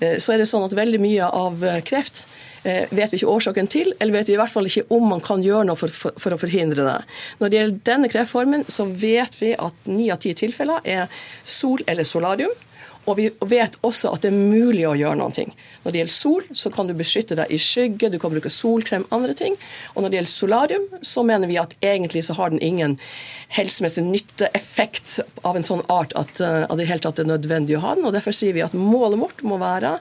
Eh, 0.00 0.18
så 0.22 0.34
er 0.34 0.42
det 0.42 0.50
sånn 0.50 0.66
at 0.66 0.76
veldig 0.76 1.00
mye 1.02 1.30
av 1.44 1.64
kreft 1.86 2.26
vet 2.66 3.12
vi 3.12 3.20
ikke 3.20 3.30
årsaken 3.30 3.68
til, 3.70 3.92
eller 4.02 4.16
vet 4.16 4.26
vi 4.26 4.34
i 4.34 4.38
hvert 4.40 4.50
fall 4.50 4.66
ikke 4.66 4.88
om 4.96 5.04
man 5.12 5.20
kan 5.22 5.38
gjøre 5.44 5.68
noe 5.68 5.78
for, 5.78 5.92
for, 5.94 6.16
for 6.18 6.34
å 6.34 6.38
forhindre 6.40 6.82
det. 6.82 6.96
Når 7.38 7.52
det 7.52 7.58
gjelder 7.60 7.76
denne 7.86 8.10
kreftformen, 8.10 8.64
så 8.66 8.88
vet 8.90 9.38
vi 9.38 9.52
at 9.54 9.86
ni 9.86 10.08
av 10.10 10.18
ti 10.24 10.32
tilfeller 10.34 10.82
er 10.82 11.12
sol 11.46 11.84
eller 11.86 12.08
solarium. 12.08 12.50
Og 13.06 13.18
vi 13.20 13.28
vet 13.46 13.76
også 13.86 14.10
at 14.14 14.24
det 14.24 14.32
er 14.32 14.36
mulig 14.36 14.82
å 14.88 14.96
gjøre 14.98 15.18
noe. 15.20 15.44
Når 15.84 15.94
det 15.94 16.00
gjelder 16.00 16.14
sol, 16.14 16.46
så 16.58 16.72
kan 16.74 16.88
du 16.88 16.94
beskytte 16.98 17.38
deg 17.38 17.52
i 17.54 17.58
skygge, 17.62 18.10
du 18.10 18.18
kan 18.22 18.32
bruke 18.34 18.50
solkrem, 18.50 19.06
andre 19.14 19.36
ting. 19.38 19.54
Og 19.94 20.02
når 20.02 20.12
det 20.12 20.18
gjelder 20.18 20.32
solarium, 20.32 20.86
så 21.06 21.22
mener 21.26 21.50
vi 21.50 21.60
at 21.62 21.76
egentlig 21.86 22.24
så 22.26 22.36
har 22.38 22.50
den 22.50 22.62
ingen 22.64 22.96
helsemessig 23.54 24.02
nytteeffekt 24.06 25.20
av 25.46 25.58
en 25.58 25.66
sånn 25.66 25.84
art 25.92 26.16
at, 26.18 26.40
uh, 26.42 26.64
at 26.66 26.74
det 26.80 26.88
helt 26.90 27.06
tatt 27.06 27.22
er 27.22 27.30
nødvendig 27.30 27.78
å 27.78 27.84
ha 27.84 27.94
den. 27.94 28.08
Og 28.08 28.16
derfor 28.16 28.34
sier 28.34 28.56
vi 28.56 28.64
at 28.66 28.74
målet 28.74 29.22
vårt 29.22 29.46
må 29.46 29.60
være 29.62 29.98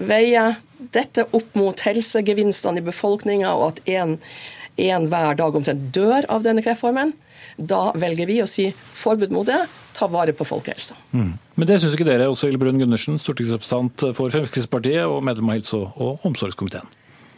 veie 0.00 0.48
dette 0.94 1.26
opp 1.36 1.54
mot 1.58 1.82
helsegevinstene 1.84 2.80
i 2.80 2.86
befolkninga, 2.86 3.52
og 3.54 3.76
at 3.76 4.16
en 4.80 5.08
hver 5.10 5.36
dag 5.36 5.56
omtrent 5.56 5.90
dør 5.94 6.26
av 6.32 6.42
denne 6.46 6.64
kreftformen. 6.64 7.12
Da 7.60 7.90
velger 8.00 8.26
vi 8.30 8.40
å 8.42 8.48
si 8.48 8.70
forbud 8.74 9.34
mot 9.36 9.46
det 9.46 9.60
ta 9.96 10.08
vare 10.10 10.32
på 10.36 10.46
folkehelsa. 10.48 10.96
Mm. 11.12 11.34
Men 11.54 11.68
det 11.68 11.80
syns 11.82 11.96
ikke 11.96 12.08
dere, 12.08 12.30
også 12.30 12.50
Ille 12.50 12.60
Brun 12.60 12.80
Gundersen, 12.80 13.18
stortingsrepresentant 13.20 14.10
for 14.16 14.32
Fremskrittspartiet 14.32 15.04
og 15.04 15.22
medlem 15.26 15.52
av 15.52 15.60
helse- 15.60 15.84
og 15.96 16.26
omsorgskomiteen? 16.26 16.88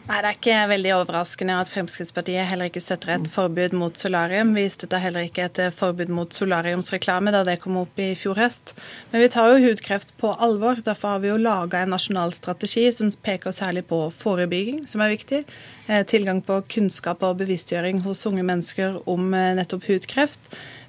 Nei, 0.03 0.17
Det 0.19 0.27
er 0.27 0.35
ikke 0.35 0.55
veldig 0.67 0.89
overraskende 0.97 1.55
at 1.63 1.69
Fremskrittspartiet 1.71 2.43
heller 2.49 2.67
ikke 2.67 2.81
støtter 2.83 3.13
et 3.13 3.27
forbud 3.31 3.71
mot 3.79 3.95
solarium. 3.95 4.51
Vi 4.51 4.65
støtter 4.67 4.99
heller 4.99 5.29
ikke 5.29 5.45
et 5.47 5.61
forbud 5.71 6.11
mot 6.11 6.27
solariumsreklame 6.27 7.31
da 7.31 7.45
det 7.47 7.61
kom 7.63 7.77
opp 7.79 8.01
i 8.03 8.09
fjor 8.19 8.35
høst. 8.35 8.73
Men 9.13 9.23
vi 9.23 9.29
tar 9.31 9.53
jo 9.53 9.61
hudkreft 9.63 10.11
på 10.19 10.33
alvor. 10.43 10.81
Derfor 10.83 11.15
har 11.15 11.23
vi 11.23 11.31
jo 11.31 11.39
laga 11.39 11.85
en 11.85 11.95
nasjonal 11.95 12.35
strategi 12.35 12.89
som 12.91 13.13
peker 13.23 13.55
særlig 13.55 13.85
på 13.87 14.01
forebygging, 14.11 14.83
som 14.91 15.05
er 15.05 15.15
viktig. 15.15 15.45
Eh, 15.87 16.05
tilgang 16.07 16.37
på 16.39 16.61
kunnskap 16.71 17.25
og 17.27 17.41
bevisstgjøring 17.41 17.97
hos 18.05 18.21
unge 18.29 18.43
mennesker 18.47 19.01
om 19.09 19.33
eh, 19.35 19.49
nettopp 19.57 19.83
hudkreft 19.89 20.45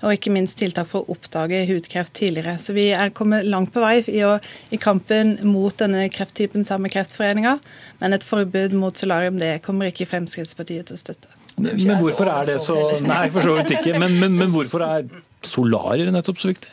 og 0.07 0.13
ikke 0.15 0.31
minst 0.31 0.61
tiltak 0.61 0.87
for 0.87 1.03
å 1.03 1.17
oppdage 1.17 1.65
hudkreft 1.67 2.15
tidligere. 2.15 2.61
Så 2.63 2.77
vi 2.77 2.85
er 2.95 3.11
kommet 3.11 3.43
langt 3.49 3.73
på 3.75 3.83
vei 3.83 3.97
i, 4.13 4.21
å, 4.23 4.37
i 4.71 4.79
kampen 4.79 5.35
mot 5.51 5.75
denne 5.83 6.05
krefttypen 6.15 6.63
sammen 6.63 6.87
med 6.87 6.95
Kreftforeninga, 6.95 7.57
men 8.05 8.15
et 8.15 8.27
forbud 8.27 8.77
mot 8.79 8.95
solarium 8.95 9.41
det 9.41 9.57
kommer 9.67 9.91
ikke 9.91 10.07
Fremskrittspartiet 10.13 10.87
til 10.87 10.95
å 10.95 11.03
støtte. 11.03 11.35
Men 11.59 11.99
hvorfor 11.99 12.31
er 12.31 12.53
det 12.53 12.61
så 12.63 12.79
Nei, 13.03 13.27
for 13.35 13.47
så 13.47 13.59
vidt 13.59 13.75
ikke. 13.75 13.99
Men, 13.99 14.15
men, 14.23 14.39
men 14.39 14.55
hvorfor 14.55 14.87
er 14.87 15.11
solarier 15.43 16.15
nettopp 16.15 16.39
så 16.43 16.53
viktig? 16.53 16.71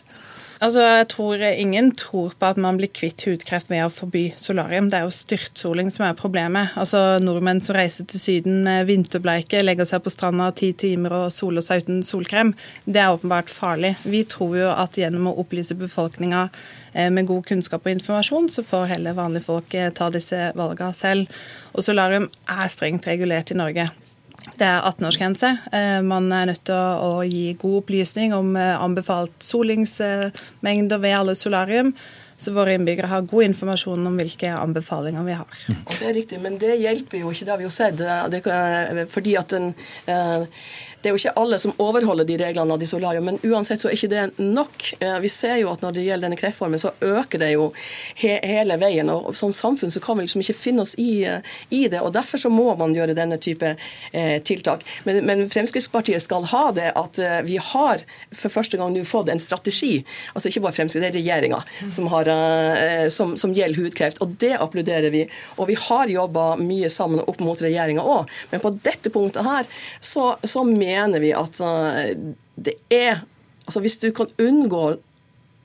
Altså, 0.62 0.82
jeg 0.86 1.08
tror 1.10 1.42
Ingen 1.42 1.88
tror 1.98 2.36
på 2.38 2.50
at 2.52 2.60
man 2.62 2.78
blir 2.78 2.92
kvitt 2.94 3.24
hudkreft 3.26 3.72
ved 3.72 3.82
å 3.82 3.94
forby 3.94 4.28
solarium. 4.38 4.92
Det 4.92 5.00
er 5.00 5.08
jo 5.08 5.16
styrtsoling 5.16 5.90
som 5.90 6.06
er 6.06 6.18
problemet. 6.20 6.76
Altså, 6.78 7.18
Nordmenn 7.24 7.64
som 7.66 7.74
reiser 7.74 8.06
til 8.06 8.22
Syden 8.22 8.60
med 8.68 8.86
vinterbleike, 8.86 9.64
legger 9.66 9.90
seg 9.90 10.04
på 10.06 10.14
stranda 10.14 10.52
ti 10.54 10.70
timer 10.78 11.16
og 11.18 11.34
soler 11.34 11.66
seg 11.66 11.82
uten 11.82 12.04
solkrem, 12.06 12.54
det 12.86 13.02
er 13.02 13.16
åpenbart 13.16 13.50
farlig. 13.50 13.96
Vi 14.06 14.22
tror 14.30 14.54
jo 14.60 14.70
at 14.76 15.02
gjennom 15.02 15.32
å 15.32 15.36
opplyse 15.42 15.78
befolkninga 15.80 16.44
eh, 16.94 17.10
med 17.10 17.26
god 17.32 17.48
kunnskap 17.50 17.88
og 17.88 17.96
informasjon, 17.96 18.52
så 18.54 18.62
får 18.66 18.94
heller 18.94 19.18
vanlige 19.18 19.48
folk 19.50 19.74
eh, 19.74 19.90
ta 19.98 20.12
disse 20.14 20.52
valgene 20.54 20.94
selv. 20.94 21.42
Og 21.74 21.90
solarium 21.90 22.30
er 22.46 22.70
strengt 22.70 23.10
regulert 23.10 23.50
i 23.50 23.58
Norge. 23.58 23.90
Det 24.58 24.66
er 24.66 24.82
18-årsgrense. 24.88 25.52
Eh, 25.74 26.00
man 26.06 26.32
er 26.34 26.50
nødt 26.50 26.64
til 26.66 26.76
å 26.78 27.22
gi 27.28 27.52
god 27.62 27.84
opplysning 27.84 28.34
om 28.34 28.56
eh, 28.58 28.74
anbefalt 28.78 29.34
solingsmengder 29.46 31.02
ved 31.02 31.18
alle 31.18 31.38
solarium. 31.38 31.94
Så 32.42 32.56
våre 32.56 32.74
innbyggere 32.74 33.10
har 33.12 33.28
god 33.30 33.52
informasjon 33.52 34.08
om 34.10 34.16
hvilke 34.18 34.50
anbefalinger 34.58 35.26
vi 35.28 35.36
har. 35.38 35.58
Det 35.92 36.08
er 36.10 36.16
riktig, 36.18 36.40
men 36.42 36.56
det 36.62 36.80
hjelper 36.82 37.22
jo 37.22 37.30
ikke, 37.30 37.46
det 37.46 37.54
har 37.54 37.62
vi 37.62 37.68
jo 37.68 37.74
sett. 37.76 38.02
Fordi 39.14 39.36
at 39.38 39.54
den 39.54 39.68
eh, 40.10 40.48
det 41.02 41.10
er 41.10 41.16
jo 41.16 41.20
ikke 41.20 41.34
alle 41.42 41.58
som 41.62 41.74
overholder 41.82 42.28
de 42.30 42.38
reglene 42.38 42.76
av 42.76 42.82
de 42.82 42.88
solarium, 42.90 43.26
men 43.26 43.40
uansett 43.42 43.82
så 43.82 43.90
er 43.90 43.98
ikke 43.98 44.12
det 44.12 44.26
nok. 44.38 44.88
Eh, 45.02 45.18
vi 45.24 45.30
ser 45.34 45.58
jo 45.62 45.72
at 45.72 45.82
når 45.82 45.96
det 45.96 46.06
gjelder 46.06 46.28
denne 46.28 46.38
kreftformen, 46.38 46.82
så 46.82 46.92
øker 47.02 47.42
det 47.42 47.52
jo 47.56 47.72
he 48.22 48.36
hele 48.46 48.78
veien. 48.82 49.10
og 49.10 49.34
Som 49.36 49.54
samfunn 49.54 49.92
så 49.92 50.02
kan 50.04 50.20
vi 50.20 50.28
liksom 50.28 50.44
ikke 50.44 50.58
finne 50.58 50.86
oss 50.86 50.94
i, 51.02 51.24
eh, 51.26 51.42
i 51.70 51.88
det. 51.88 52.02
og 52.02 52.14
Derfor 52.14 52.38
så 52.38 52.52
må 52.54 52.76
man 52.78 52.94
gjøre 52.94 53.16
denne 53.18 53.40
type 53.42 53.76
eh, 54.14 54.38
tiltak. 54.46 54.86
Men, 55.04 55.26
men, 55.26 55.50
Fremskrittspartiet 55.50 56.22
skal 56.22 56.46
ha 56.52 56.64
det 56.72 56.92
at 56.96 57.20
eh, 57.20 57.42
vi 57.50 57.58
har 57.58 58.06
for 58.32 58.54
første 58.54 58.78
gang 58.78 58.94
nå 58.94 59.04
fått 59.08 59.34
en 59.34 59.42
strategi. 59.42 60.04
altså 60.36 60.50
Ikke 60.50 60.66
bare 60.68 60.78
Fremskrittspartiet, 60.78 61.02
det 61.02 61.10
er 61.10 61.20
regjeringa 61.22 61.64
som, 61.92 62.12
eh, 62.14 63.10
som, 63.10 63.34
som, 63.38 63.56
gjelder 63.58 63.82
hudkreft. 63.82 64.22
og 64.22 64.38
Det 64.38 64.54
applauderer 64.54 65.10
vi. 65.10 65.26
Og 65.58 65.68
vi 65.72 65.80
har 65.88 66.14
jobba 66.14 66.56
mye 66.62 66.90
sammen 66.94 67.26
opp 67.26 67.42
mot 67.42 67.62
regjeringa 67.62 68.06
òg. 68.06 68.30
Men 68.54 68.62
på 68.62 68.76
dette 68.86 69.10
punktet 69.10 69.48
her 69.48 69.66
så, 70.00 70.36
så 70.44 70.64
med 70.68 70.91
mener 70.92 71.24
vi 71.24 71.32
at 71.38 71.62
eh, 71.64 72.18
det 72.62 72.78
er 72.92 73.24
altså 73.66 73.80
Hvis 73.80 74.00
du 74.02 74.10
kan 74.12 74.28
unngå 74.42 74.98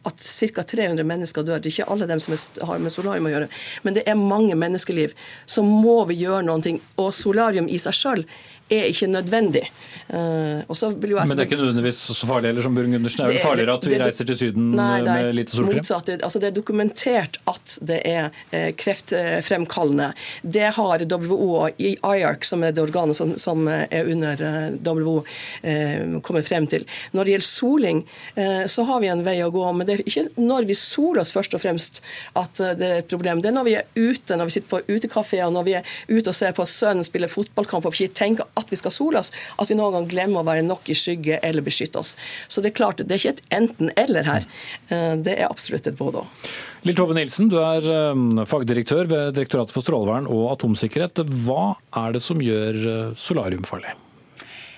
at 0.07 0.21
ca. 0.23 0.63
300 0.63 1.03
mennesker 1.03 1.43
dør. 1.43 1.59
Det 1.59 1.71
er 1.71 1.75
ikke 1.75 1.91
alle 1.91 2.07
dem 2.07 2.21
som 2.23 2.37
har 2.69 2.83
med 2.83 2.95
solarium 2.95 3.27
å 3.27 3.33
gjøre, 3.33 3.49
men 3.83 3.97
det 3.97 4.05
er 4.07 4.19
mange 4.19 4.55
menneskeliv. 4.59 5.17
Så 5.51 5.65
må 5.67 5.97
vi 6.11 6.21
gjøre 6.21 6.45
noe. 6.47 6.77
Og 7.03 7.11
solarium 7.17 7.67
i 7.67 7.81
seg 7.83 7.97
sjøl 7.97 8.23
er 8.71 8.91
ikke 8.91 9.07
nødvendig. 9.11 9.67
Uh, 10.07 10.63
Men 10.63 11.33
det 11.33 11.41
er 11.41 11.47
ikke 11.49 11.59
nødvendigvis 11.59 11.99
så 12.15 12.27
farlig 12.29 12.53
eller 12.53 12.63
som 12.63 12.75
Burgundersen. 12.75 13.07
Gundersen? 13.07 13.25
Er 13.25 13.33
vel 13.33 13.39
farligere 13.43 13.75
at 13.75 13.87
vi 13.87 13.95
det, 13.95 14.01
reiser 14.07 14.29
til 14.29 14.39
Syden 14.39 14.71
nei, 14.77 15.01
nei, 15.03 15.17
med 15.19 15.35
lite 15.35 15.57
solkrem? 15.57 15.81
Motsatt. 15.81 16.11
Altså, 16.17 16.43
det 16.43 16.51
er 16.51 16.57
dokumentert 16.57 17.39
at 17.51 17.77
det 17.87 17.99
er 18.07 18.29
eh, 18.51 18.69
kreftfremkallende. 18.79 20.13
Det 20.43 20.71
har 20.77 21.05
WHO 21.07 21.49
og 21.65 21.83
IARC, 21.83 22.47
som 22.47 22.65
er 22.67 22.75
det 22.77 22.85
organet 22.85 23.19
som, 23.19 23.35
som 23.41 23.67
er 23.69 24.11
under 24.13 24.43
eh, 24.47 24.69
WHO, 24.87 25.17
eh, 25.63 26.19
kommet 26.27 26.49
frem 26.49 26.69
til. 26.71 26.87
Når 27.13 27.27
det 27.27 27.37
gjelder 27.37 27.49
soling, 27.51 28.03
eh, 28.35 28.65
så 28.71 28.87
har 28.91 29.03
vi 29.03 29.11
en 29.13 29.25
vei 29.27 29.39
å 29.45 29.51
gå. 29.55 29.67
Men 29.77 29.89
det 29.89 29.99
er 29.99 30.05
ikke 30.07 30.27
når 30.39 30.71
vi 30.71 30.79
soler 30.79 31.23
oss 31.25 31.35
først 31.35 31.57
og 31.59 31.63
fremst 31.65 32.03
at 32.39 32.63
eh, 32.63 32.77
det 32.79 32.91
er 32.91 33.03
et 33.03 33.11
problem. 33.11 33.43
Det 33.43 33.51
er 33.51 33.59
når 33.59 33.69
vi 33.69 33.77
er 33.81 33.91
ute, 33.97 34.39
når 34.39 34.51
vi 34.51 34.59
sitter 34.59 34.73
på 34.77 34.83
utekafeer, 34.87 35.51
når 35.51 35.67
vi 35.67 35.77
er 35.81 35.95
ute 36.11 36.31
og 36.31 36.39
ser 36.39 36.55
på 36.57 36.67
sønnen 36.69 37.07
spille 37.07 37.31
fotballkamp 37.31 37.87
og 37.87 37.95
vi 37.95 38.07
ikke 38.07 38.21
tenker 38.23 38.56
at 38.57 38.73
vi 38.73 38.79
skal 38.81 38.95
sole 38.95 39.21
oss, 39.21 39.33
at 39.61 39.71
vi 39.71 39.77
noen 39.79 39.99
gang 39.99 40.09
glemmer 40.11 40.43
å 40.43 40.47
være 40.49 40.65
nok 40.67 40.89
i 40.93 40.97
skygge 40.97 41.41
eller 41.45 41.65
beskytte 41.67 42.01
oss. 42.01 42.15
Så 42.49 42.65
det 42.65 42.73
er 42.73 42.79
klart, 42.81 43.03
det 43.03 43.13
er 43.13 43.23
ikke 43.23 43.35
et 43.37 43.45
enten-eller 43.61 44.29
her. 44.29 44.49
Eh, 44.89 45.13
det 45.21 45.37
er 45.37 45.51
absolutt 45.51 45.89
et 45.91 45.99
både-og. 45.99 46.49
Lill 46.87 46.97
Tove 46.97 47.17
Nilsen, 47.17 47.51
du 47.53 47.59
er 47.61 47.85
eh, 47.91 48.25
fagdirektør 48.49 49.11
ved 49.11 49.37
Direktoratet 49.37 49.75
for 49.75 49.85
strålevern 49.85 50.29
og 50.31 50.49
atomsikkerhet. 50.55 51.25
Hva 51.45 51.77
er 52.05 52.17
det 52.17 52.25
som 52.25 52.43
gjør 52.43 52.83
eh, 52.95 53.15
solarium 53.21 53.67
farlig? 53.69 53.95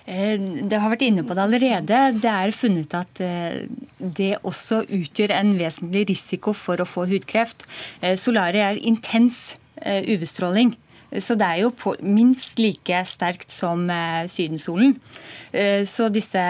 Det 0.09 0.79
har 0.81 0.89
vært 0.89 1.03
inne 1.05 1.21
på 1.29 1.35
det 1.37 1.43
allerede. 1.43 1.97
Det 2.17 2.31
er 2.33 2.53
funnet 2.57 2.95
at 2.97 3.21
det 4.01 4.31
også 4.41 4.79
utgjør 4.89 5.35
en 5.37 5.51
vesentlig 5.59 6.07
risiko 6.09 6.55
for 6.57 6.81
å 6.81 6.87
få 6.89 7.05
hudkreft. 7.11 7.67
Solariet 8.17 8.71
er 8.71 8.81
intens 8.89 9.43
UV-stråling. 9.77 10.73
Så 11.09 11.39
det 11.41 11.47
er 11.47 11.63
jo 11.63 11.71
på, 11.73 11.95
minst 12.05 12.59
like 12.61 13.01
sterkt 13.09 13.53
som 13.53 13.87
eh, 13.91 14.27
sydensolen. 14.29 14.97
Eh, 15.57 15.81
så 15.89 16.11
disse 16.13 16.43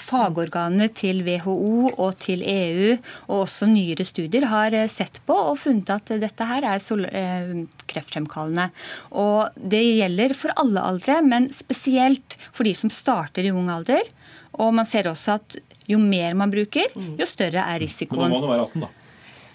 fagorganene 0.00 0.90
til 0.92 1.22
WHO 1.24 1.94
og 1.94 2.18
til 2.20 2.44
EU 2.44 2.90
og 2.92 3.46
også 3.46 3.68
nyere 3.70 4.04
studier 4.04 4.44
har 4.50 4.76
eh, 4.76 4.90
sett 4.92 5.22
på 5.24 5.36
og 5.52 5.56
funnet 5.62 5.94
at 5.94 6.12
dette 6.20 6.48
her 6.50 6.66
er 6.74 6.84
kreftfremkallende. 7.88 8.68
Og 9.16 9.56
det 9.56 9.80
gjelder 9.82 10.36
for 10.36 10.52
alle 10.60 10.84
aldre, 10.84 11.22
men 11.24 11.48
spesielt 11.56 12.36
for 12.52 12.68
de 12.68 12.74
som 12.76 12.92
starter 12.92 13.48
i 13.48 13.54
ung 13.54 13.72
alder. 13.72 14.04
Og 14.60 14.74
man 14.76 14.86
ser 14.86 15.08
også 15.10 15.38
at 15.38 15.56
jo 15.88 15.96
mer 16.00 16.36
man 16.38 16.52
bruker, 16.52 16.92
jo 16.92 17.26
større 17.28 17.64
er 17.72 17.80
risikoen. 17.82 18.28
Men 18.28 18.36
da 18.36 18.36
må 18.36 18.44
det 18.44 18.52
være 18.52 18.68
18, 18.68 18.84
da. 18.84 18.92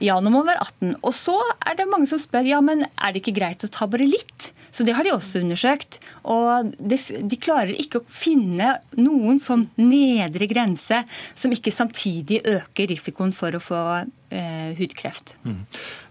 Ja, 0.04 0.20
nå 0.24 0.32
må 0.32 0.44
man 0.44 0.54
være 0.54 0.66
18. 0.66 0.96
Og 1.04 1.14
så 1.16 1.36
er 1.68 1.76
det 1.80 1.90
mange 1.92 2.08
som 2.10 2.22
spør 2.22 2.48
ja, 2.48 2.62
men 2.64 2.86
er 2.88 3.12
det 3.12 3.24
ikke 3.24 3.36
greit 3.40 3.66
å 3.66 3.72
ta 3.72 3.88
bare 3.90 4.08
litt. 4.08 4.52
Så 4.72 4.86
det 4.86 4.94
har 4.94 5.06
de 5.06 5.12
også 5.14 5.42
undersøkt. 5.42 5.98
Og 6.30 6.72
de, 6.78 7.00
de 7.00 7.40
klarer 7.42 7.74
ikke 7.80 8.02
å 8.02 8.06
finne 8.06 8.76
noen 9.00 9.42
sånn 9.42 9.66
nedre 9.82 10.48
grense 10.50 11.02
som 11.34 11.54
ikke 11.54 11.74
samtidig 11.74 12.44
øker 12.48 12.90
risikoen 12.92 13.34
for 13.36 13.58
å 13.58 13.64
få 13.64 13.82
eh, 14.30 14.72
hudkreft. 14.78 15.36
Mm. 15.44 15.64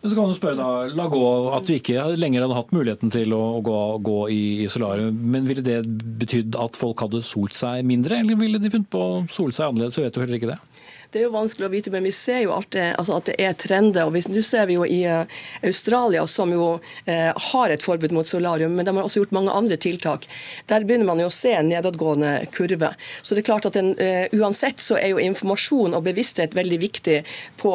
Så 0.02 0.12
kan 0.14 0.30
du 0.30 0.36
spørre 0.36 0.58
da, 0.58 0.88
La 0.98 1.08
gå 1.10 1.22
at 1.54 1.68
du 1.68 1.74
ikke 1.76 2.10
lenger 2.18 2.44
hadde 2.44 2.58
hatt 2.58 2.74
muligheten 2.74 3.14
til 3.14 3.34
å 3.36 3.44
gå, 3.64 3.78
gå 4.04 4.18
i, 4.34 4.42
i 4.64 4.68
solarium. 4.70 5.16
Men 5.32 5.48
ville 5.48 5.64
det 5.64 5.80
betydd 6.20 6.58
at 6.58 6.78
folk 6.78 7.06
hadde 7.06 7.22
solt 7.26 7.56
seg 7.56 7.86
mindre, 7.88 8.20
eller 8.22 8.38
ville 8.38 8.60
de 8.62 8.72
funnet 8.74 8.90
på 8.92 9.04
å 9.04 9.24
sole 9.32 9.54
seg 9.54 9.70
annerledes? 9.70 9.98
Så 9.98 10.04
vet 10.04 10.14
du 10.14 10.22
heller 10.24 10.40
ikke 10.40 10.52
det. 10.52 10.60
Det 11.08 11.22
er 11.22 11.24
jo 11.24 11.32
vanskelig 11.32 11.64
å 11.64 11.72
vite, 11.72 11.88
men 11.88 12.04
vi 12.04 12.10
ser 12.12 12.42
jo 12.42 12.56
det, 12.68 12.90
altså 13.00 13.14
at 13.16 13.30
det 13.30 13.36
er 13.40 13.54
trender. 13.56 14.10
og 14.10 14.28
Nå 14.28 14.42
ser 14.44 14.66
vi 14.68 14.74
jo 14.76 14.84
i 14.84 14.98
uh, 15.08 15.38
Australia, 15.64 16.26
som 16.28 16.50
jo 16.52 16.66
uh, 16.76 17.30
har 17.52 17.72
et 17.72 17.80
forbud 17.80 18.12
mot 18.12 18.28
solarium, 18.28 18.74
men 18.76 18.84
de 18.84 18.92
har 18.92 19.06
også 19.06 19.22
gjort 19.22 19.32
mange 19.32 19.54
andre 19.56 19.78
tiltak. 19.80 20.26
Der 20.68 20.84
begynner 20.84 21.08
man 21.08 21.22
jo 21.22 21.30
å 21.30 21.32
se 21.32 21.54
en 21.56 21.70
nedadgående 21.72 22.50
kurve. 22.52 22.90
Så 23.22 23.32
det 23.32 23.40
er 23.40 23.46
klart 23.46 23.68
at 23.70 23.78
en, 23.80 23.94
uh, 23.96 24.26
Uansett 24.36 24.84
så 24.84 24.98
er 25.00 25.14
jo 25.14 25.22
informasjon 25.22 25.96
og 25.96 26.04
bevissthet 26.04 26.52
veldig 26.58 26.80
viktig 26.82 27.16
på, 27.58 27.72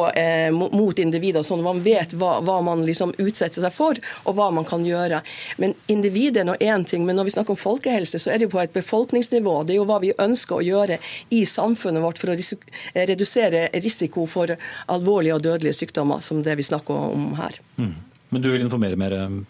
mot 0.54 0.98
individer, 1.00 1.42
sånn 1.44 1.60
at 1.60 1.66
man 1.66 1.82
vet 1.82 2.14
hva, 2.16 2.36
hva 2.44 2.60
man 2.64 2.84
liksom 2.86 3.12
utsetter 3.18 3.64
seg 3.64 3.74
for, 3.74 3.98
og 4.24 4.38
hva 4.38 4.50
man 4.54 4.66
kan 4.68 4.84
gjøre. 4.86 5.20
Men 5.60 5.74
individet 5.90 6.44
er 6.44 6.48
nå 6.48 6.54
én 6.62 6.86
ting, 6.86 7.02
men 7.06 7.18
når 7.18 7.28
vi 7.28 7.34
snakker 7.34 7.56
om 7.56 7.60
folkehelse, 7.60 8.20
så 8.22 8.30
er 8.30 8.38
det 8.38 8.48
jo 8.48 8.54
på 8.54 8.62
et 8.62 8.74
befolkningsnivå. 8.76 9.56
Det 9.66 9.74
er 9.74 9.80
jo 9.80 9.88
hva 9.90 9.98
vi 10.04 10.14
ønsker 10.22 10.60
å 10.60 10.64
gjøre 10.64 11.00
i 11.34 11.42
samfunnet 11.48 12.04
vårt 12.04 12.22
for 12.22 12.32
å 12.32 12.38
redusere 12.38 13.23
redusere 13.24 13.68
risiko 13.80 14.26
for 14.26 14.54
alvorlige 14.88 15.34
og 15.34 15.42
dødelige 15.42 15.74
sykdommer, 15.74 16.20
som 16.20 16.42
det 16.42 16.56
vi 16.56 16.62
snakker 16.62 16.94
om 16.94 17.34
her. 17.38 17.58
Mm. 17.76 17.94
Men 18.30 18.42
du 18.42 18.50
vil 18.50 18.64
informere 18.64 18.96
mer? 18.96 19.44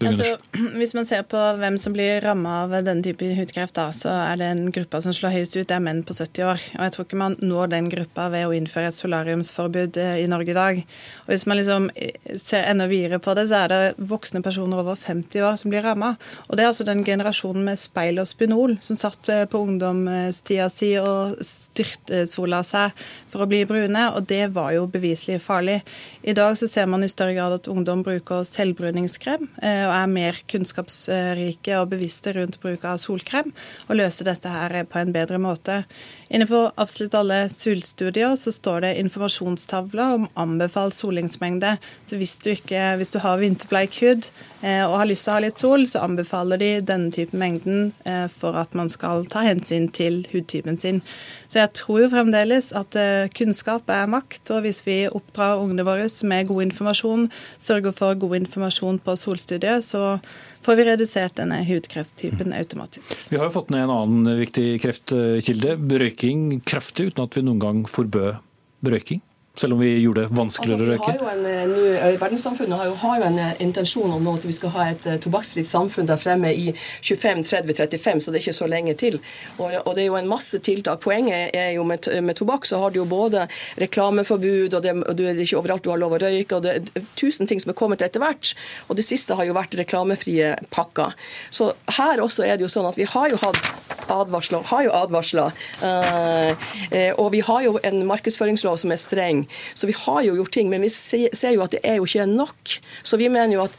Altså, 0.00 0.36
hvis 0.80 0.94
man 0.96 1.04
ser 1.04 1.24
på 1.28 1.38
hvem 1.60 1.76
som 1.80 1.92
blir 1.92 2.22
ramma 2.24 2.62
av 2.64 2.72
denne 2.86 3.04
type 3.04 3.26
hudkreft, 3.36 3.74
da, 3.76 3.90
så 3.92 4.12
er 4.30 4.38
det 4.40 4.48
en 4.48 4.62
gruppe 4.72 5.00
som 5.04 5.12
slår 5.14 5.34
høyest 5.34 5.58
ut, 5.58 5.66
det 5.68 5.76
er 5.76 5.82
menn 5.84 6.02
på 6.06 6.16
70 6.16 6.46
år. 6.46 6.62
Og 6.78 6.84
Jeg 6.86 6.94
tror 6.94 7.06
ikke 7.06 7.20
man 7.20 7.36
når 7.44 7.72
den 7.74 7.90
gruppa 7.92 8.28
ved 8.32 8.46
å 8.48 8.54
innføre 8.56 8.90
et 8.90 8.96
solariumsforbud 8.96 9.98
eh, 10.00 10.22
i 10.22 10.28
Norge 10.30 10.54
i 10.54 10.56
dag. 10.56 10.80
Og 11.26 11.32
Hvis 11.34 11.44
man 11.50 11.60
liksom 11.60 11.90
eh, 11.94 12.16
ser 12.40 12.68
enda 12.70 12.88
videre 12.90 13.20
på 13.22 13.34
det, 13.36 13.46
så 13.50 13.64
er 13.64 13.72
det 13.72 14.08
voksne 14.10 14.42
personer 14.44 14.80
over 14.80 14.96
50 14.96 15.44
år 15.50 15.60
som 15.60 15.72
blir 15.72 15.84
ramma. 15.84 16.14
Og 16.48 16.56
det 16.56 16.64
er 16.64 16.72
altså 16.72 16.88
den 16.88 17.04
generasjonen 17.04 17.66
med 17.68 17.80
speil 17.80 18.22
og 18.22 18.30
spinol 18.30 18.78
som 18.84 18.98
satt 18.98 19.32
eh, 19.32 19.44
på 19.50 19.60
ungdomstida 19.66 20.70
si 20.72 20.94
og 21.00 21.36
styrtsola 21.44 22.62
seg 22.66 22.96
for 23.30 23.44
å 23.44 23.50
bli 23.50 23.62
brune, 23.68 24.06
og 24.16 24.24
det 24.30 24.48
var 24.56 24.72
jo 24.74 24.88
beviselig 24.90 25.42
farlig. 25.44 25.80
I 26.26 26.34
dag 26.36 26.56
så 26.58 26.68
ser 26.68 26.88
man 26.90 27.04
i 27.04 27.12
større 27.12 27.36
grad 27.36 27.54
at 27.60 27.68
ungdom 27.70 28.02
bruker 28.04 28.42
selvbruningskrem 28.48 29.46
og 29.90 29.96
er 29.96 30.10
mer 30.10 30.38
kunnskapsrike 30.50 31.76
og 31.80 31.90
bevisste 31.92 32.34
rundt 32.36 32.60
bruk 32.62 32.86
av 32.86 33.00
solkrem, 33.02 33.50
og 33.88 33.98
løser 33.98 34.30
dette 34.30 34.50
her 34.50 34.76
på 34.86 35.02
en 35.02 35.14
bedre 35.14 35.40
måte. 35.42 35.82
Inne 36.30 36.46
på 36.46 36.60
absolutt 36.78 37.16
alle 37.18 37.40
solstudier 37.50 38.36
så 38.38 38.52
står 38.54 38.84
det 38.84 38.92
informasjonstavler 39.00 40.14
om 40.14 40.28
anbefalt 40.38 40.94
solingsmengde. 40.94 41.72
Så 42.06 42.20
hvis 42.20 42.36
du, 42.44 42.52
ikke, 42.54 42.94
hvis 43.00 43.10
du 43.10 43.18
har 43.24 43.40
vinterbleik 43.42 43.98
hud 43.98 44.28
eh, 44.62 44.84
og 44.84 45.00
har 45.00 45.10
lyst 45.10 45.26
til 45.26 45.32
å 45.32 45.38
ha 45.40 45.42
litt 45.42 45.58
sol, 45.58 45.88
så 45.90 46.04
anbefaler 46.06 46.62
de 46.62 46.70
denne 46.86 47.10
typen 47.10 47.42
mengden 47.42 47.90
eh, 48.06 48.28
for 48.30 48.54
at 48.60 48.78
man 48.78 48.92
skal 48.92 49.26
ta 49.26 49.42
hensyn 49.42 49.88
til 49.90 50.22
hudtypen 50.30 50.78
sin. 50.78 51.02
Så 51.50 51.58
jeg 51.58 51.74
tror 51.74 52.06
fremdeles 52.12 52.70
at 52.78 52.94
eh, 52.94 53.26
kunnskap 53.34 53.90
er 53.90 54.06
makt, 54.10 54.52
og 54.54 54.62
hvis 54.68 54.84
vi 54.86 55.00
oppdrar 55.10 55.58
ungene 55.58 55.82
våre 55.88 56.06
med 56.30 56.46
god 56.46 56.68
informasjon, 56.68 57.26
sørger 57.58 57.96
for 57.96 58.14
god 58.22 58.36
informasjon 58.44 59.02
på 59.02 59.16
solstudiet, 59.18 59.79
så 59.84 60.18
får 60.64 60.78
vi 60.78 60.86
redusert 60.90 61.38
denne 61.38 61.62
hudkrefttypen 61.66 62.54
automatisk. 62.56 63.16
Vi 63.30 63.38
har 63.40 63.48
jo 63.48 63.56
fått 63.56 63.72
ned 63.74 63.86
en 63.86 63.94
annen 63.96 64.38
viktig 64.40 64.68
kreftkilde, 64.84 65.78
røyking 66.04 66.60
kraftig, 66.68 67.10
uten 67.10 67.26
at 67.26 67.38
vi 67.38 67.46
noen 67.46 67.62
gang 67.62 67.82
forbød 67.88 68.40
røyking 68.90 69.22
selv 69.60 69.76
om 69.76 69.82
vi 69.84 69.90
gjorde 70.00 70.24
det 70.24 70.36
vanskeligere 70.36 70.86
å 70.86 70.90
røyke? 70.94 71.14
Altså, 71.14 71.84
eh, 71.92 72.16
verdenssamfunnet 72.20 72.80
har 72.80 72.88
jo, 72.90 72.96
har 73.02 73.20
jo, 73.20 73.26
en 73.28 73.38
eh, 73.42 73.62
intensjon 73.64 74.14
om 74.16 74.28
at 74.32 74.46
vi 74.48 74.54
skal 74.56 74.74
ha 74.76 74.86
et 74.94 75.08
tobakksfritt 75.24 75.68
samfunn 75.68 76.08
der 76.08 76.20
fremme 76.20 76.52
i 76.52 76.70
25-30-35, 76.72 78.24
så 78.24 78.32
det 78.32 78.40
er 78.40 78.44
ikke 78.46 78.56
så 78.56 78.70
lenge 78.70 78.96
til. 79.00 79.20
Og, 79.58 79.76
og, 79.84 79.92
det 79.96 80.04
er 80.04 80.08
jo 80.08 80.18
en 80.20 80.30
masse 80.30 80.60
tiltak. 80.64 81.02
Poenget 81.04 81.56
er 81.56 81.74
jo 81.76 81.84
med, 81.88 82.08
med 82.24 82.38
tobakk 82.40 82.68
så 82.68 82.80
har 82.82 82.94
du 82.94 83.00
jo 83.02 83.08
både 83.10 83.46
reklameforbud, 83.80 84.78
og 84.78 84.84
det, 84.84 84.96
og 85.04 85.18
det 85.18 85.30
er 85.32 85.44
ikke 85.44 85.60
overalt 85.60 85.86
du 85.86 85.92
har 85.92 86.00
lov 86.00 86.16
å 86.16 86.22
røyke, 86.22 86.56
og 86.56 86.66
det 86.66 86.76
er 86.78 87.08
tusen 87.20 87.50
ting 87.50 87.60
som 87.62 87.74
er 87.74 87.78
kommet 87.78 88.04
etter 88.04 88.22
hvert. 88.22 88.54
Og 88.88 88.98
det 88.98 89.06
siste 89.06 89.36
har 89.36 89.48
jo 89.48 89.56
vært 89.56 89.76
reklamefrie 89.78 90.54
pakker. 90.72 91.16
Så 91.52 91.72
her 91.98 92.22
også 92.24 92.46
er 92.46 92.56
det 92.56 92.66
jo 92.66 92.72
sånn 92.72 92.88
at 92.88 92.98
vi 92.98 93.08
har 93.08 93.30
jo 93.32 93.40
hatt 93.42 93.60
advarsler, 94.10 94.64
har 94.70 94.84
jo 94.86 94.94
advarsler. 94.94 95.54
Uh, 95.82 96.52
og 97.20 97.30
vi 97.34 97.42
har 97.46 97.64
jo 97.66 97.76
en 97.86 98.02
markedsføringslov 98.08 98.80
som 98.82 98.94
er 98.94 99.00
streng. 99.00 99.44
Så 99.74 99.90
vi 99.90 99.96
har 99.96 100.22
jo 100.26 100.38
gjort 100.40 100.54
ting, 100.56 100.70
men 100.72 100.84
vi 100.86 100.92
ser 100.92 101.54
jo 101.54 101.64
at 101.66 101.76
det 101.76 101.84
er 101.86 102.00
jo 102.00 102.08
ikke 102.08 102.28
nok. 102.30 102.80
Så 103.02 103.20
vi 103.20 103.30
mener 103.32 103.58
jo 103.58 103.66
at 103.66 103.78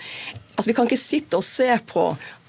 Altså, 0.62 0.70
vi 0.70 0.74
kan 0.78 0.86
ikke 0.86 1.00
sitte 1.00 1.40
og 1.40 1.46
se 1.48 1.66
på 1.90 2.02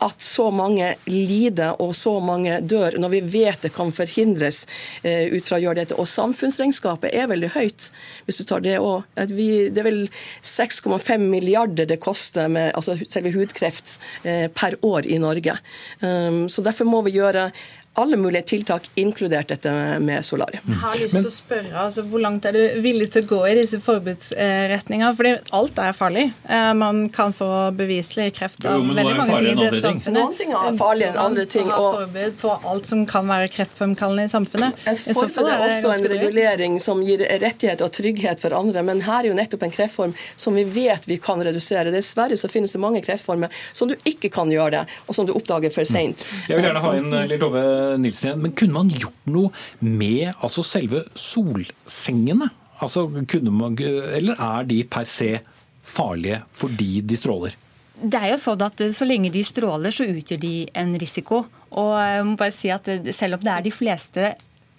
at 0.02 0.24
så 0.26 0.48
mange 0.52 0.88
lider 1.06 1.78
og 1.80 1.94
så 1.96 2.16
mange 2.20 2.58
dør, 2.60 2.98
når 3.00 3.12
vi 3.14 3.20
vet 3.38 3.62
det 3.64 3.70
kan 3.72 3.92
forhindres 3.94 4.64
eh, 5.00 5.30
ut 5.32 5.46
fra 5.46 5.56
å 5.56 5.62
gjøre 5.62 5.78
dette. 5.78 5.96
Og 5.96 6.10
samfunnsregnskapet 6.10 7.14
er 7.14 7.30
veldig 7.30 7.52
høyt, 7.54 7.88
hvis 8.26 8.40
du 8.40 8.44
tar 8.44 8.64
det 8.66 8.74
òg. 8.82 9.06
Det 9.16 9.80
er 9.80 9.86
vel 9.86 10.02
6,5 10.44 11.24
milliarder 11.24 11.88
det 11.88 12.02
koster 12.02 12.50
med 12.52 12.74
altså 12.76 12.98
selve 13.06 13.32
hudkreft 13.32 13.96
eh, 14.26 14.48
per 14.52 14.76
år 14.84 15.08
i 15.08 15.16
Norge. 15.22 15.56
Um, 16.02 16.50
så 16.52 16.66
derfor 16.66 16.90
må 16.90 17.00
vi 17.06 17.16
gjøre 17.16 17.48
alle 17.94 18.16
mulige 18.16 18.42
tiltak, 18.42 18.90
inkludert 18.94 19.48
dette 19.48 19.72
med 20.00 20.24
solarium. 20.24 20.64
Jeg 20.64 20.78
har 20.80 20.94
lyst 20.96 21.16
til 21.18 21.26
å 21.28 21.32
spørre, 21.32 21.72
altså, 21.76 22.02
Hvor 22.08 22.22
langt 22.24 22.46
er 22.48 22.56
du 22.56 22.80
villig 22.80 23.10
til 23.12 23.26
å 23.26 23.28
gå 23.28 23.40
i 23.50 23.56
disse 23.58 23.80
forbudsretningene? 23.84 25.10
Fordi 25.18 25.32
alt 25.58 25.80
er 25.82 25.92
farlig. 25.96 26.24
Eh, 26.48 26.70
man 26.78 27.02
kan 27.12 27.34
få 27.36 27.48
beviselig 27.76 28.30
kreft 28.38 28.64
av 28.64 28.78
jo, 28.80 28.94
veldig 28.96 29.16
mange 29.18 29.40
ting 29.42 29.50
i 29.50 29.56
dette 29.60 29.82
samfunnet. 29.84 30.20
Noen 30.22 30.38
ting 30.38 30.54
er 30.56 30.78
farlig 30.80 31.08
enn 31.10 31.18
andre 31.20 31.44
ting. 31.44 31.68
Og 31.68 31.98
forbud 31.98 32.38
på 32.40 32.54
alt 32.72 32.88
som 32.88 33.02
kan 33.10 33.28
være 33.28 33.50
kreftfremkallende 33.58 34.24
i 34.24 34.32
samfunnet. 34.32 34.80
Forbud 35.12 35.52
er 35.52 35.66
også 35.66 35.92
en 35.92 36.08
regulering 36.14 36.80
som 36.80 37.04
gir 37.04 37.26
rettighet 37.44 37.84
og 37.84 37.92
trygghet 37.92 38.40
for 38.40 38.56
andre, 38.56 38.86
men 38.88 39.04
her 39.04 39.20
er 39.20 39.30
jo 39.32 39.36
nettopp 39.36 39.68
en 39.68 39.76
kreftform 39.76 40.16
som 40.40 40.56
vi 40.56 40.64
vet 40.64 41.04
vi 41.10 41.20
kan 41.20 41.44
redusere. 41.44 41.92
Dessverre 41.92 42.40
så 42.40 42.48
finnes 42.48 42.72
det 42.72 42.80
mange 42.80 43.04
kreftformer 43.04 43.52
som 43.76 43.92
du 43.92 43.98
ikke 44.08 44.32
kan 44.32 44.48
gjøre 44.52 44.78
det, 44.78 44.82
og 45.04 45.18
som 45.18 45.28
du 45.28 45.36
oppdager 45.36 45.74
for 45.74 45.84
seint. 45.84 46.24
Jeg 46.48 46.56
vil 46.56 46.70
gjerne 46.70 46.86
ha 46.88 46.96
inn 46.96 47.10
Lille 47.28 47.44
over 47.44 47.81
Nilsen 48.00 48.28
igjen. 48.28 48.42
Men 48.44 48.54
kunne 48.58 48.76
man 48.76 48.92
gjort 48.92 49.30
noe 49.30 49.52
med 49.80 50.32
altså 50.38 50.64
selve 50.66 51.04
solsengene? 51.18 52.50
Altså, 52.82 53.06
man, 53.06 53.76
eller 53.78 54.38
er 54.38 54.64
de 54.66 54.82
per 54.90 55.06
se 55.08 55.36
farlige 55.82 56.42
fordi 56.56 57.02
de 57.06 57.18
stråler? 57.18 57.58
Det 58.02 58.18
er 58.18 58.32
jo 58.32 58.38
sånn 58.40 58.62
at 58.66 58.80
Så 58.96 59.06
lenge 59.06 59.30
de 59.30 59.42
stråler, 59.46 59.94
så 59.94 60.08
utgjør 60.08 60.40
de 60.42 60.54
en 60.78 60.96
risiko. 60.98 61.44
Og 61.78 61.92
jeg 62.00 62.24
må 62.26 62.38
bare 62.40 62.54
si 62.54 62.72
at 62.74 62.88
Selv 63.14 63.38
om 63.38 63.44
det 63.44 63.52
er 63.52 63.68
de 63.68 63.74
fleste 63.74 64.32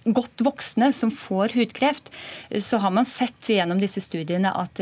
godt 0.03 0.41
voksne 0.43 0.89
som 0.91 1.13
får 1.15 1.53
hudkreft, 1.55 2.09
så 2.59 2.75
har 2.83 2.91
man 2.91 3.07
sett 3.07 3.47
gjennom 3.47 3.79
disse 3.79 4.01
studiene 4.03 4.51
at 4.51 4.81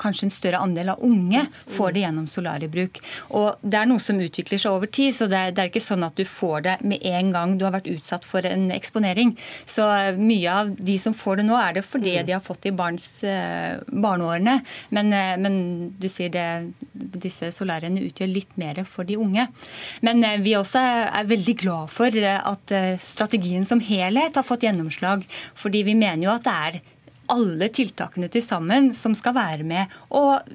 kanskje 0.00 0.28
en 0.28 0.34
større 0.34 0.60
andel 0.64 0.92
av 0.94 1.02
unge 1.04 1.44
får 1.70 1.94
det 1.94 2.04
gjennom 2.04 2.26
solariebruk. 2.30 3.00
Og 3.36 3.60
Det 3.60 3.78
er 3.78 3.88
noe 3.90 4.02
som 4.02 4.20
utvikler 4.20 4.60
seg 4.60 4.74
over 4.74 4.90
tid, 4.90 5.14
så 5.14 5.28
det 5.30 5.38
er, 5.38 5.54
det 5.54 5.62
er, 5.62 5.70
ikke 5.70 5.84
sånn 5.84 6.06
at 6.06 6.16
du 6.18 6.24
får 6.28 6.64
det 6.66 6.76
med 6.86 7.04
en 7.06 7.32
gang 7.34 7.56
du 7.58 7.66
har 7.66 7.74
vært 7.76 7.90
utsatt 7.90 8.26
for 8.28 8.46
en 8.46 8.68
eksponering. 8.74 9.34
Så 9.68 9.86
eh, 9.86 10.18
mye 10.18 10.56
av 10.62 10.72
de 10.76 10.96
som 11.00 11.16
får 11.16 11.40
det 11.40 11.46
nå, 11.48 11.56
er 11.60 11.78
det 11.78 11.86
fordi 11.86 12.16
de 12.26 12.36
har 12.36 12.44
fått 12.44 12.62
det 12.64 12.72
i 12.72 12.76
barns, 12.76 13.08
uh, 13.24 13.80
barneårene. 13.86 14.58
Men, 14.94 15.12
uh, 15.14 15.34
men, 15.40 15.56
du 16.00 16.08
sier 16.10 16.32
det, 16.32 16.46
disse 16.92 17.50
solariene 17.54 18.04
utgjør 18.06 18.30
litt 18.30 18.56
mer 18.60 18.82
for 18.88 19.08
de 19.08 19.18
unge. 19.20 19.46
Men 20.06 20.24
vi 20.44 20.54
også 20.58 20.80
er 20.80 21.28
veldig 21.28 21.56
glad 21.60 21.90
for 21.92 22.14
at 22.14 22.72
strategien 23.04 23.66
som 23.66 23.82
helhet 23.84 24.36
har 24.38 24.46
fått 24.46 24.64
gjennomslag. 24.66 25.24
Fordi 25.58 25.82
vi 25.86 25.96
mener 25.98 26.26
jo 26.26 26.32
at 26.34 26.46
det 26.46 26.56
er 26.70 26.80
alle 27.30 27.70
tiltakene 27.72 28.28
til 28.32 28.42
sammen 28.44 28.90
som 28.96 29.14
skal 29.18 29.34
være 29.36 29.66
med 29.66 29.92
og, 30.16 30.46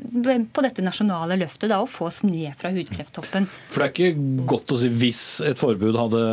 på 0.54 0.64
dette 0.66 0.84
nasjonale 0.86 1.38
løftet 1.40 1.72
da, 1.72 1.80
og 1.84 1.92
få 1.92 2.10
oss 2.10 2.22
ned 2.28 2.54
fra 2.60 2.72
hudkrefttoppen. 2.76 3.48
For 3.72 3.82
det 3.82 3.88
er 3.88 3.94
ikke 3.94 4.48
godt 4.50 4.76
å 4.76 4.80
si 4.82 4.92
hvis 4.92 5.24
et 5.46 5.60
forbud 5.60 5.98
hadde 6.00 6.24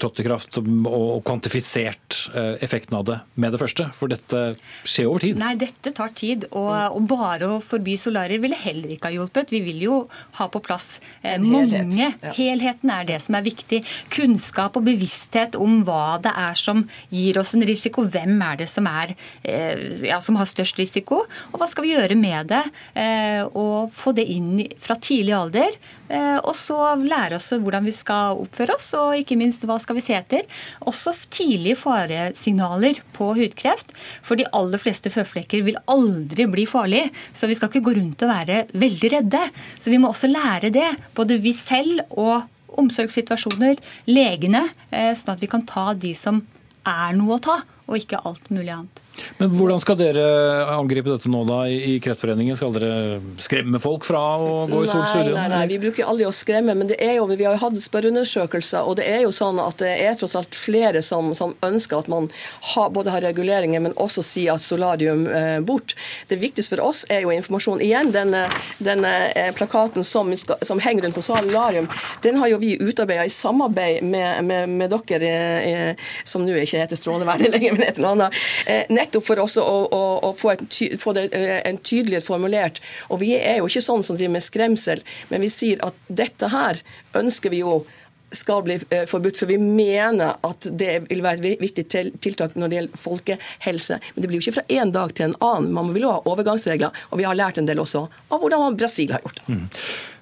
trådt 0.00 0.22
i 0.22 0.26
kraft 0.26 0.60
og 0.60 1.22
kvantifisert 1.26 2.20
eh, 2.34 2.54
effekten 2.64 2.98
av 2.98 3.06
det 3.08 3.18
med 3.40 3.54
det 3.54 3.60
første, 3.62 3.88
for 3.96 4.12
dette 4.12 4.44
skjer 4.84 5.10
over 5.10 5.24
tid? 5.24 5.40
Nei, 5.40 5.54
dette 5.60 5.92
tar 5.96 6.14
tid. 6.16 6.46
Og, 6.50 6.70
og 6.96 7.08
bare 7.10 7.50
å 7.56 7.60
forby 7.64 7.96
solarier 8.00 8.42
ville 8.42 8.58
heller 8.58 8.94
ikke 8.94 9.10
ha 9.10 9.16
hjulpet. 9.16 9.54
Vi 9.54 9.62
vil 9.64 9.82
jo 9.84 10.00
ha 10.38 10.48
på 10.52 10.62
plass 10.64 10.98
eh, 11.22 11.38
mange. 11.40 11.82
Helhet. 11.90 12.30
Helheten 12.38 12.94
er 12.94 13.08
det 13.08 13.20
som 13.24 13.38
er 13.38 13.46
viktig. 13.46 13.82
Kunnskap 14.12 14.78
og 14.78 14.86
bevissthet 14.88 15.58
om 15.60 15.80
hva 15.88 16.18
det 16.22 16.32
er 16.36 16.58
som 16.58 16.84
gir 17.14 17.40
oss 17.40 17.54
en 17.56 17.66
risiko. 17.66 18.06
Hvem 18.10 18.38
er 18.46 18.62
det 18.62 18.70
som 18.70 18.88
er 18.90 19.14
eh, 19.42 19.79
ja, 20.06 20.20
som 20.22 20.38
har 20.40 20.48
størst 20.48 20.78
risiko, 20.80 21.22
og 21.50 21.56
hva 21.60 21.68
skal 21.70 21.86
vi 21.86 21.94
gjøre 21.94 22.16
med 22.18 22.50
det? 22.52 22.62
Eh, 22.98 23.42
og 23.46 23.92
få 23.94 24.14
det 24.16 24.26
inn 24.32 24.60
fra 24.82 24.96
tidlig 25.00 25.34
alder. 25.36 25.78
Eh, 26.10 26.38
og 26.42 26.56
så 26.58 26.76
lære 26.98 27.38
oss 27.38 27.52
hvordan 27.54 27.86
vi 27.86 27.94
skal 27.94 28.40
oppføre 28.42 28.74
oss, 28.74 28.88
og 28.98 29.18
ikke 29.20 29.38
minst 29.38 29.64
hva 29.68 29.78
skal 29.82 29.98
vi 29.98 30.04
se 30.04 30.16
etter. 30.18 30.46
Også 30.90 31.14
tidlige 31.30 31.78
faresignaler 31.78 33.02
på 33.16 33.32
hudkreft. 33.38 33.94
For 34.26 34.40
de 34.40 34.48
aller 34.56 34.82
fleste 34.82 35.12
føflekker 35.14 35.64
vil 35.66 35.78
aldri 35.90 36.48
bli 36.50 36.66
farlige, 36.70 37.12
så 37.32 37.50
vi 37.50 37.58
skal 37.58 37.70
ikke 37.70 37.86
gå 37.88 37.96
rundt 38.00 38.24
og 38.26 38.32
være 38.32 38.64
veldig 38.72 39.12
redde. 39.16 39.44
Så 39.78 39.92
vi 39.92 40.00
må 40.02 40.10
også 40.10 40.30
lære 40.30 40.72
det, 40.74 40.88
både 41.16 41.38
vi 41.42 41.54
selv 41.56 42.02
og 42.10 42.48
omsorgssituasjoner, 42.80 43.78
legene, 44.10 44.68
eh, 44.90 45.12
sånn 45.14 45.34
at 45.34 45.42
vi 45.42 45.50
kan 45.50 45.66
ta 45.66 45.92
de 45.94 46.14
som 46.14 46.42
er 46.86 47.14
noe 47.18 47.36
å 47.36 47.42
ta, 47.42 47.60
og 47.90 47.98
ikke 47.98 48.22
alt 48.26 48.50
mulig 48.54 48.72
annet. 48.74 49.02
Men 49.38 49.52
Hvordan 49.54 49.80
skal 49.82 49.98
dere 50.00 50.24
angripe 50.74 51.10
dette 51.12 51.30
nå 51.32 51.42
da 51.48 51.62
i 51.70 51.96
Kreftforeningen? 52.02 52.58
Skal 52.58 52.74
dere 52.76 53.20
skremme 53.42 53.80
folk 53.82 54.06
fra 54.08 54.22
å 54.40 54.66
gå 54.70 54.82
i 54.84 54.90
solstudioene? 54.90 55.34
Nei, 55.36 55.46
nei, 55.48 55.56
nei, 55.56 55.68
vi 55.70 55.80
bruker 55.82 56.08
aldri 56.10 56.26
å 56.28 56.34
skremme, 56.34 56.74
men 56.76 56.90
det 56.90 56.98
er 57.02 57.18
jo, 57.18 57.26
vi 57.30 57.46
har 57.46 57.56
jo 57.56 57.62
hatt 57.64 57.80
spørreundersøkelser, 57.80 58.86
og 58.86 58.98
det 59.00 59.08
er 59.10 59.24
jo 59.24 59.32
sånn 59.34 59.60
at 59.62 59.80
det 59.82 59.92
er 60.04 60.18
tross 60.20 60.36
alt 60.38 60.56
flere 60.56 61.02
som, 61.04 61.32
som 61.36 61.54
ønsker 61.66 62.02
at 62.02 62.10
man 62.12 62.28
ha, 62.72 62.86
både 62.92 63.14
har 63.14 63.24
reguleringer, 63.24 63.82
men 63.84 63.96
også 64.00 64.24
sier 64.26 64.56
at 64.56 64.64
solarium 64.64 65.26
eh, 65.28 65.58
bort. 65.64 65.96
Det 66.30 66.40
viktigste 66.40 66.76
for 66.76 66.84
oss 66.90 67.04
er 67.10 67.24
jo 67.24 67.34
informasjon. 67.34 67.82
Igjen, 67.84 68.12
denne, 68.14 68.46
denne 68.78 69.12
eh, 69.34 69.50
plakaten 69.56 70.06
som, 70.06 70.32
som, 70.36 70.80
henger 70.80 71.06
rundt 71.06 71.18
på 71.18 71.24
solarium, 71.24 71.88
den 72.24 72.40
har 72.40 72.52
jo 72.52 72.60
vi 72.62 72.76
utarbeida 72.80 73.26
i 73.26 73.32
samarbeid 73.32 74.04
med, 74.04 74.44
med, 74.44 74.68
med 74.80 74.94
dere, 74.94 75.32
eh, 75.60 76.08
som 76.24 76.44
nå 76.46 76.56
ikke 76.60 76.82
heter 76.82 76.98
Strålevernet 76.98 77.52
lenger, 77.54 77.76
men 77.76 77.86
heter 77.88 78.04
noe 78.04 78.14
annet. 78.16 78.40
Eh, 78.66 78.84
nettopp 79.10 79.26
for 79.26 79.42
også 79.42 79.62
å, 79.66 79.76
å, 79.90 80.02
å 80.28 80.32
få, 80.36 80.54
ty, 80.70 80.96
få 80.96 81.14
det, 81.16 81.28
eh, 81.34 81.60
en 81.66 81.78
tydelighet 81.78 82.26
formulert. 82.26 82.80
Og 83.10 83.20
vi 83.20 83.34
er 83.36 83.58
jo 83.58 83.68
ikke 83.68 83.82
sånn 83.82 84.04
som 84.06 84.16
driver 84.16 84.38
med 84.38 84.46
skremsel, 84.46 85.02
men 85.30 85.42
vi 85.42 85.50
sier 85.50 85.82
at 85.82 85.94
dette 86.06 86.50
her 86.50 86.80
ønsker 87.18 87.50
vi 87.50 87.64
jo 87.64 87.82
skal 88.30 88.62
bli 88.66 88.78
eh, 88.90 89.06
forbudt, 89.10 89.38
for 89.40 89.50
vi 89.50 89.58
mener 89.60 90.38
at 90.46 90.68
det 90.70 90.92
vil 91.08 91.24
være 91.24 91.42
et 91.52 91.62
viktig 91.62 91.86
tiltak 91.90 92.56
når 92.56 92.70
det 92.70 92.78
gjelder 92.78 93.02
folkehelse. 93.04 93.98
Men 94.14 94.22
det 94.22 94.30
blir 94.30 94.40
jo 94.40 94.46
ikke 94.46 94.60
fra 94.60 94.68
en 94.80 94.94
dag 94.94 95.14
til 95.16 95.30
en 95.30 95.36
annen. 95.40 95.72
Man 95.74 95.92
vil 95.94 96.06
jo 96.06 96.14
ha 96.14 96.22
overgangsregler, 96.30 97.02
og 97.10 97.20
vi 97.20 97.26
har 97.28 97.38
lært 97.38 97.60
en 97.60 97.68
del 97.68 97.82
også 97.82 98.06
av 98.30 98.40
hvordan 98.40 98.78
Brasil 98.78 99.12
har 99.14 99.24
gjort 99.24 99.42
det. 99.42 99.56
Mm. 99.56 99.66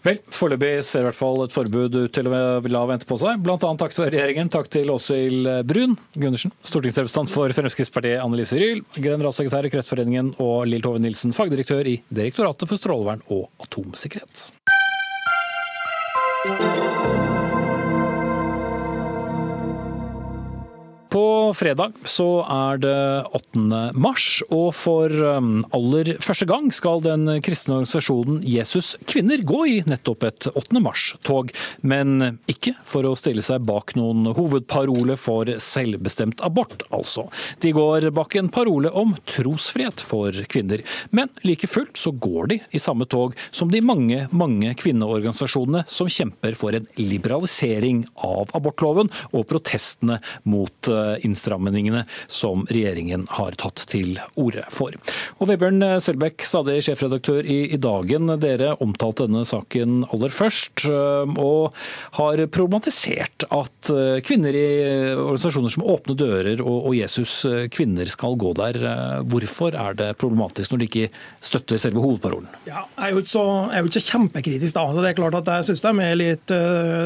Vel, 0.07 0.21
Foreløpig 0.31 0.71
ser 0.87 1.03
i 1.03 1.09
hvert 1.09 1.19
fall 1.19 1.43
et 1.43 1.53
forbud 1.53 1.97
ut 1.97 2.13
til 2.15 2.29
å 2.31 2.41
la 2.71 2.83
vente 2.89 3.09
på 3.09 3.19
seg. 3.21 3.41
Blant 3.45 3.65
annet 3.67 3.83
takk 3.83 3.97
til 3.97 4.07
regjeringen. 4.07 4.51
Takk 4.53 4.71
til 4.73 4.93
Åshild 4.95 5.51
Brun 5.69 5.99
Gundersen, 6.15 6.55
stortingsrepresentant 6.63 7.33
for 7.33 7.53
Fremskrittspartiet 7.57 8.23
Annelise 8.23 8.61
Ryhl, 8.61 8.85
generalsekretær 8.95 9.69
i 9.69 9.75
Kreftforeningen 9.75 10.37
og 10.39 10.69
Lill 10.71 10.87
Tove 10.87 11.03
Nilsen, 11.03 11.35
fagdirektør 11.37 11.91
i 11.91 11.99
Direktoratet 12.09 12.71
for 12.71 12.81
strålevern 12.81 13.27
og 13.35 13.49
atomsikkerhet. 13.67 14.49
På 21.09 21.55
fredag 21.57 21.93
så 22.05 22.27
er 22.53 22.81
det 22.83 22.97
8. 23.33 23.93
mars, 23.97 24.43
og 24.53 24.75
for 24.77 25.13
um, 25.39 25.63
aller 25.73 26.11
første 26.21 26.45
gang 26.49 26.69
skal 26.75 27.01
den 27.01 27.25
kristne 27.45 27.79
organisasjonen 27.79 28.43
Jesus 28.45 28.91
Kvinner 29.09 29.41
gå 29.47 29.63
i 29.71 29.77
nettopp 29.89 30.27
et 30.29 30.49
8. 30.51 30.83
mars-tog. 30.85 31.53
Men 31.81 32.41
ikke 32.51 32.75
for 32.85 33.09
å 33.09 33.15
stille 33.17 33.45
seg 33.45 33.65
bak 33.69 33.95
noen 33.97 34.27
hovedparole 34.37 35.17
for 35.21 35.49
selvbestemt 35.63 36.43
abort, 36.45 36.85
altså. 36.93 37.29
De 37.65 37.73
går 37.73 38.11
bak 38.17 38.37
en 38.37 38.53
parole 38.53 38.93
om 38.93 39.17
trosfrihet 39.29 40.05
for 40.05 40.37
kvinner. 40.53 40.85
Men 41.09 41.33
like 41.47 41.71
fullt 41.71 41.97
så 41.97 42.13
går 42.13 42.53
de 42.53 42.61
i 42.77 42.83
samme 42.83 43.09
tog 43.09 43.37
som 43.49 43.73
de 43.73 43.81
mange, 43.81 44.27
mange 44.29 44.75
kvinneorganisasjonene 44.83 45.87
som 45.89 46.13
kjemper 46.13 46.59
for 46.59 46.77
en 46.77 46.91
liberalisering 47.01 48.05
av 48.29 48.53
abortloven 48.59 49.09
og 49.33 49.49
protestene 49.49 50.21
mot 50.45 50.93
Eh, 50.98 50.98
innstrammingene 51.27 52.05
som 52.27 52.67
regjeringen 52.71 53.27
har 53.39 53.57
tatt 53.61 53.85
til 53.91 54.19
orde 54.39 54.65
for. 54.73 54.95
Og 55.39 55.51
Vebjørn 55.51 55.83
Selbekk, 56.03 56.45
stadig 56.47 56.81
sjefredaktør 56.87 57.47
i, 57.47 57.77
Dagen. 57.79 58.31
Dere 58.43 58.75
omtalte 58.83 59.27
denne 59.29 59.45
saken 59.47 60.03
aller 60.13 60.33
først, 60.35 60.87
eh, 60.89 61.39
og 61.39 61.75
har 62.19 62.43
problematisert 62.55 63.47
at 63.55 63.93
eh, 63.93 64.19
kvinner 64.25 64.57
i 64.57 64.67
organisasjoner 65.15 65.73
som 65.73 65.87
Åpne 65.89 66.17
dører 66.19 66.63
og, 66.65 66.89
Jesus 66.99 67.45
kvinner 67.71 68.09
skal 68.11 68.35
gå 68.41 68.51
der. 68.59 68.77
Hvorfor 69.31 69.77
er 69.79 69.95
det 69.95 70.09
problematisk 70.19 70.73
når 70.73 70.81
de 70.81 70.87
ikke 70.89 71.21
støtter 71.45 71.79
selve 71.79 72.03
hovedparolen? 72.03 72.49
Ja, 72.67 72.83
jeg 72.97 73.05
er 73.05 73.15
jo 73.15 73.23
ikke 73.23 73.33
så, 73.35 73.45
jo 73.77 73.91
ikke 73.91 74.03
kjempekritisk 74.09 74.75
da. 74.75 74.85
Så 74.91 75.05
det 75.05 75.13
er 75.13 75.19
klart 75.21 75.37
at 75.39 75.51
Jeg 75.53 75.69
syns 75.69 75.85
de 75.85 75.93
er 76.03 76.19
litt 76.19 76.55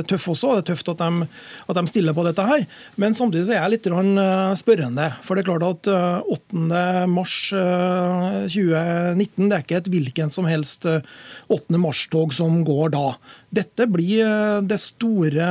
tøffe 0.09 0.33
også. 0.33 0.55
Det 0.55 0.63
er 0.63 0.69
tøft 0.71 0.93
at 0.95 1.03
de, 1.03 1.29
at 1.67 1.79
de 1.79 1.85
stiller 1.91 2.17
på 2.17 2.25
dette 2.25 2.47
her. 2.47 2.65
Men 2.97 3.19
samtidig 3.19 3.49
så 3.51 3.57
er 3.57 3.61
jeg 3.61 3.75
litt 3.75 3.82
Eh, 3.83 4.55
spørrende. 4.55 5.09
For 5.27 5.35
det 5.35 5.43
er 5.43 5.49
klart 5.49 5.65
at 5.67 5.89
8. 6.31 6.71
Eh, 6.71 7.07
mars 7.11 7.51
2019 7.51 9.19
eh, 9.19 9.49
det 9.49 9.57
er 9.57 9.65
ikke 9.65 9.81
et 9.81 9.91
hvilken 9.91 10.31
som 10.31 10.47
helst 10.47 10.87
8. 10.87 11.79
mars-tog 11.81 12.33
som 12.33 12.63
går 12.65 12.93
da. 12.95 13.17
Dette 13.53 13.87
blir 13.91 14.63
det 14.65 14.79
store 14.81 15.49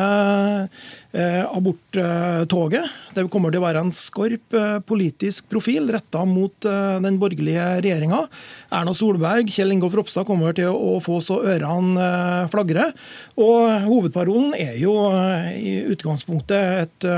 aborttoget. 1.12 2.88
Det 3.14 3.28
kommer 3.30 3.52
til 3.52 3.62
å 3.62 3.66
være 3.68 3.84
en 3.84 3.92
skarp 3.94 4.56
politisk 4.90 5.46
profil 5.52 5.92
retta 5.94 6.24
mot 6.26 6.56
den 6.66 7.20
borgerlige 7.22 7.62
regjeringa. 7.84 8.24
Erna 8.74 8.96
Solberg, 8.98 9.52
Kjell 9.54 9.76
Ingolf 9.76 9.94
Ropstad 10.00 10.26
kommer 10.26 10.56
til 10.58 10.72
å 10.74 10.98
få 11.04 11.20
så 11.22 11.44
ørene 11.46 12.48
flagrer. 12.50 12.96
Og 13.38 13.86
hovedparolen 13.86 14.56
er 14.58 14.80
jo 14.82 14.96
i 15.54 15.84
utgangspunktet 15.94 16.88
et 16.88 17.12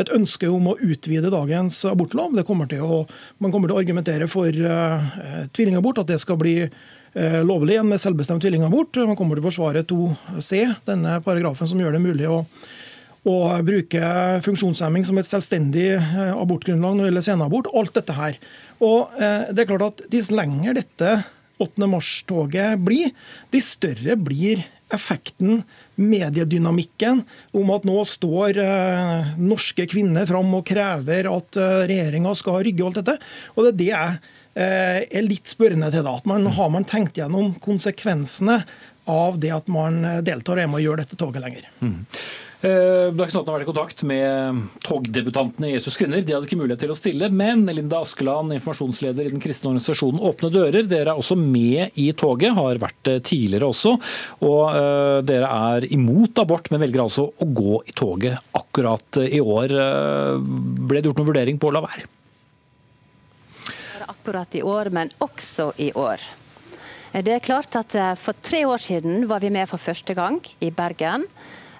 et 0.00 0.12
ønske 0.12 0.48
om 0.52 0.70
å 0.70 0.76
utvide 0.84 1.32
dagens 1.32 1.80
abortlov. 1.88 2.36
Kommer 2.46 2.70
å, 2.82 3.02
man 3.42 3.52
kommer 3.54 3.70
til 3.70 3.76
å 3.76 3.80
argumentere 3.80 4.28
for 4.30 4.48
uh, 4.48 5.46
tvillingabort, 5.56 6.02
at 6.02 6.12
det 6.12 6.20
skal 6.22 6.38
bli 6.40 6.56
uh, 6.66 7.40
lovlig 7.46 7.76
igjen 7.76 7.88
med 7.88 8.02
selvbestemt 8.02 8.44
tvillingabort. 8.44 9.00
Man 9.08 9.18
kommer 9.18 9.38
til 9.38 9.46
å 9.46 9.48
forsvare 9.48 9.86
2c, 9.88 10.60
denne 10.88 11.20
paragrafen 11.24 11.70
som 11.70 11.80
gjør 11.80 11.96
det 11.96 12.02
mulig 12.04 12.28
å, 12.28 12.42
å 13.26 13.36
bruke 13.66 14.10
funksjonshemming 14.44 15.06
som 15.08 15.20
et 15.20 15.30
selvstendig 15.30 15.88
uh, 15.96 16.36
abortgrunnlag 16.36 16.98
når 16.98 17.06
det 17.06 17.12
gjelder 17.12 17.28
senabort. 17.30 17.72
Alt 17.72 17.96
dette 17.96 18.18
her. 18.20 18.38
Og 18.84 19.16
det 19.16 19.62
er 19.62 19.68
klart 19.70 19.86
at 19.86 20.00
Dess 20.12 20.28
lenger 20.28 20.76
dette 20.76 21.12
8. 21.64 21.86
mars-toget 21.88 22.82
blir, 22.84 23.14
de 23.48 23.60
større 23.64 24.18
blir 24.20 24.60
effekten, 24.92 25.62
mediedynamikken, 25.96 27.22
om 27.56 27.70
at 27.74 27.86
nå 27.88 28.00
står 28.08 28.60
eh, 28.62 29.36
norske 29.40 29.86
kvinner 29.90 30.28
fram 30.28 30.52
og 30.58 30.66
krever 30.68 31.28
at 31.30 31.60
eh, 31.60 31.84
regjeringa 31.90 32.34
skal 32.36 32.60
rygge 32.66 32.86
alt 32.86 33.00
dette. 33.00 33.16
Og 33.54 33.64
det 33.64 33.72
er 33.72 33.78
det 33.80 33.90
jeg 33.90 34.18
eh, 34.54 35.00
er 35.20 35.28
litt 35.28 35.52
spørrende 35.52 35.90
til. 35.94 36.04
da, 36.06 36.16
at 36.20 36.28
man 36.28 36.46
Har 36.56 36.72
man 36.72 36.88
tenkt 36.88 37.18
gjennom 37.20 37.54
konsekvensene 37.64 38.62
av 39.06 39.38
det 39.40 39.52
at 39.54 39.68
man 39.70 40.02
deltar 40.26 40.58
og 40.58 40.64
er 40.64 40.70
med 40.70 40.80
og 40.80 40.86
gjør 40.86 41.02
dette 41.04 41.18
toget 41.18 41.44
lenger? 41.44 41.68
Mm. 41.80 42.02
Eh, 42.64 43.12
ikke 43.12 43.28
sånn 43.34 43.44
har 43.44 43.58
vært 43.58 43.66
i 43.66 43.68
kontakt 43.68 43.98
med 44.08 44.60
togdebutantene 44.86 45.68
i 45.68 45.74
Jesus 45.74 45.98
Kvinner. 46.00 46.22
De 46.24 46.32
hadde 46.32 46.48
ikke 46.48 46.56
mulighet 46.56 46.80
til 46.86 46.92
å 46.94 46.96
stille, 46.96 47.28
men 47.28 47.66
Linda 47.68 48.00
Askeland, 48.00 48.54
informasjonsleder 48.56 49.28
i 49.28 49.32
den 49.34 49.42
kristne 49.44 49.74
organisasjonen 49.74 50.22
Åpne 50.24 50.48
dører, 50.54 50.88
dere 50.88 51.12
er 51.12 51.20
også 51.20 51.36
med 51.36 51.98
i 52.00 52.06
toget, 52.16 52.54
har 52.56 52.80
vært 52.80 53.02
det 53.08 53.18
tidligere 53.28 53.68
også. 53.68 53.92
Og 54.40 54.62
uh, 54.72 55.18
dere 55.26 55.50
er 55.74 55.86
imot 55.92 56.40
abort, 56.40 56.70
men 56.72 56.80
velger 56.80 57.04
altså 57.04 57.26
å 57.28 57.48
gå 57.60 57.82
i 57.84 57.94
toget 57.96 58.56
akkurat 58.56 59.20
i 59.26 59.42
år. 59.42 59.76
Ble 60.46 61.02
det 61.02 61.10
gjort 61.10 61.20
noen 61.20 61.28
vurdering 61.28 61.60
på 61.60 61.68
å 61.68 61.76
la 61.76 61.84
være? 61.84 62.08
Akkurat 64.08 64.56
i 64.56 64.64
år, 64.64 64.90
men 64.96 65.12
også 65.20 65.74
i 65.82 65.90
år. 65.92 66.24
Det 67.16 67.32
er 67.32 67.44
klart 67.44 67.76
at 67.78 67.94
For 68.20 68.36
tre 68.44 68.64
år 68.68 68.80
siden 68.82 69.28
var 69.28 69.44
vi 69.44 69.52
med 69.52 69.68
for 69.70 69.80
første 69.80 70.16
gang 70.16 70.40
i 70.60 70.72
Bergen. 70.74 71.28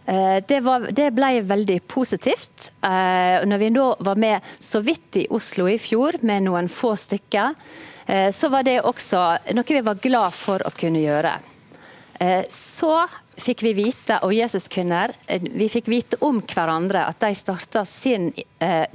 Eh, 0.07 0.45
det, 0.47 0.61
var, 0.61 0.81
det, 0.91 1.11
ble 1.11 1.41
veldig 1.43 1.81
positivt. 1.91 2.71
Eh, 2.81 3.43
når 3.47 3.59
vi 3.59 3.73
nå 3.75 3.87
var 4.07 4.21
med 4.21 4.55
så 4.59 4.81
vidt 4.87 5.19
i 5.19 5.27
Oslo 5.35 5.67
i 5.69 5.79
fjor, 5.83 6.21
med 6.23 6.47
noen 6.47 6.71
få 6.71 6.95
stykker, 6.97 7.57
eh, 8.07 8.31
så 8.31 8.51
var 8.53 8.67
det 8.67 8.79
også 8.87 9.23
noe 9.59 9.77
vi 9.79 9.83
var 9.83 10.03
glad 10.03 10.35
for 10.37 10.63
å 10.63 10.75
kunne 10.75 11.03
gjøre. 11.03 11.37
Så 12.49 12.95
fikk 13.37 13.61
vi 13.61 13.75
vite, 13.77 14.17
og 14.25 14.31
Jesuskvinner, 14.33 15.13
vi 15.29 15.67
fikk 15.69 15.91
vite 15.93 16.17
om 16.25 16.39
hverandre 16.41 17.03
at 17.11 17.19
de 17.21 17.29
starta 17.37 17.83
sin 17.85 18.31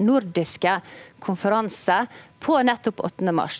nordiske 0.01 0.74
konferanse 1.22 1.99
på 2.41 2.57
nettopp 2.66 3.03
8. 3.05 3.30
mars. 3.30 3.59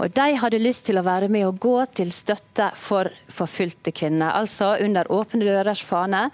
Og 0.00 0.12
De 0.16 0.28
hadde 0.40 0.62
lyst 0.62 0.86
til 0.88 1.00
å 1.00 1.04
være 1.06 1.28
med 1.32 1.46
og 1.48 1.60
gå 1.60 1.76
til 1.96 2.12
støtte 2.14 2.70
for 2.78 3.10
forfulgte 3.30 3.92
kvinner. 3.92 4.32
Altså 4.32 4.76
under 4.80 5.10
Åpne 5.12 5.44
dørers 5.44 5.84
fane 5.84 6.28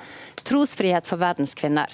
trosfrihet 0.46 1.08
for 1.08 1.20
verdens 1.20 1.56
kvinner. 1.58 1.90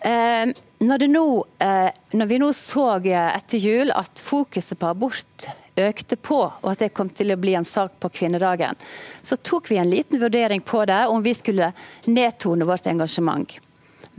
Eh, 0.00 0.50
når, 0.80 1.06
nå, 1.12 1.24
eh, 1.60 1.90
når, 2.16 2.26
vi 2.26 2.38
nå 2.40 2.52
så 2.56 2.86
etter 3.04 3.60
jul 3.60 3.92
at 3.92 4.22
fokuset 4.24 4.78
på 4.80 4.88
abort 4.88 5.50
økte 5.80 6.16
på, 6.16 6.40
og 6.48 6.68
at 6.72 6.82
det 6.82 6.94
kom 6.96 7.10
til 7.12 7.32
å 7.32 7.38
bli 7.40 7.54
en 7.56 7.68
sak 7.68 7.98
på 8.00 8.10
kvinnedagen, 8.20 8.78
så 9.22 9.36
tok 9.36 9.70
vi 9.70 9.78
en 9.80 9.90
liten 9.90 10.20
vurdering 10.20 10.64
på 10.64 10.84
det, 10.88 11.02
om 11.08 11.22
vi 11.22 11.34
skulle 11.36 11.72
nedtone 12.08 12.68
vårt 12.68 12.88
engasjement. 12.90 13.60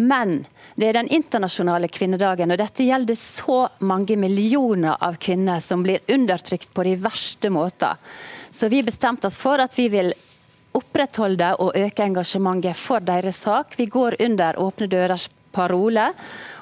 Men 0.02 0.41
det 0.76 0.88
er 0.89 0.97
den 0.97 1.12
internasjonale 1.14 1.89
kvinnedagen, 1.91 2.52
og 2.52 2.60
dette 2.62 2.86
gjelder 2.88 3.18
så 3.20 3.60
mange 3.86 4.18
millioner 4.18 4.97
av 4.97 5.20
kvinner 5.22 5.62
som 5.62 5.84
blir 5.86 6.02
undertrykt 6.10 6.72
på 6.74 6.86
de 6.88 6.95
verste 7.04 7.52
måter. 7.54 7.99
Så 8.49 8.70
vi 8.72 8.82
bestemte 8.84 9.30
oss 9.30 9.39
for 9.39 9.62
at 9.62 9.78
vi 9.78 9.88
vil 9.93 10.14
opprettholde 10.78 11.52
og 11.60 11.76
øke 11.78 12.06
engasjementet 12.08 12.80
for 12.80 13.04
deres 13.04 13.43
sak. 13.45 13.76
Vi 13.78 13.89
går 13.91 14.18
under 14.26 14.60
Åpne 14.60 14.88
dørers 14.91 15.28
parole, 15.52 16.08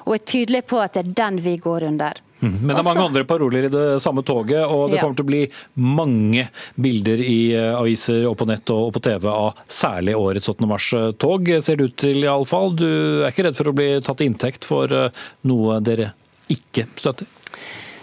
og 0.06 0.16
er 0.16 0.26
tydelige 0.26 0.66
på 0.66 0.80
at 0.82 0.98
det 0.98 1.04
er 1.04 1.14
den 1.22 1.38
vi 1.44 1.56
går 1.62 1.86
under. 1.86 2.18
Mm. 2.40 2.54
Men 2.60 2.72
det 2.72 2.78
er 2.80 2.88
mange 2.88 3.04
andre 3.04 3.24
paroler 3.28 3.66
i 3.68 3.72
det 3.72 3.86
samme 4.02 4.24
toget, 4.26 4.62
og 4.64 4.92
det 4.92 5.00
kommer 5.00 5.18
til 5.18 5.26
å 5.26 5.30
bli 5.30 5.42
mange 5.84 6.46
bilder 6.80 7.20
i 7.24 7.40
eh, 7.56 7.72
aviser 7.76 8.24
og 8.30 8.38
på 8.40 8.48
nett 8.48 8.72
og 8.74 8.94
på 8.96 9.02
TV 9.04 9.28
av 9.32 9.60
særlig 9.68 10.16
årets 10.16 10.48
8. 10.52 10.70
mars-tog, 10.70 11.52
ser 11.60 11.80
det 11.80 11.90
ut 11.90 11.98
til 12.00 12.24
iallfall. 12.24 12.72
Du 12.80 12.88
er 12.88 13.28
ikke 13.28 13.48
redd 13.48 13.60
for 13.60 13.72
å 13.72 13.76
bli 13.76 13.90
tatt 14.00 14.22
til 14.22 14.32
inntekt 14.32 14.68
for 14.68 14.92
eh, 14.92 15.22
noe 15.50 15.82
dere 15.84 16.14
ikke 16.50 16.88
støtter? 16.96 17.28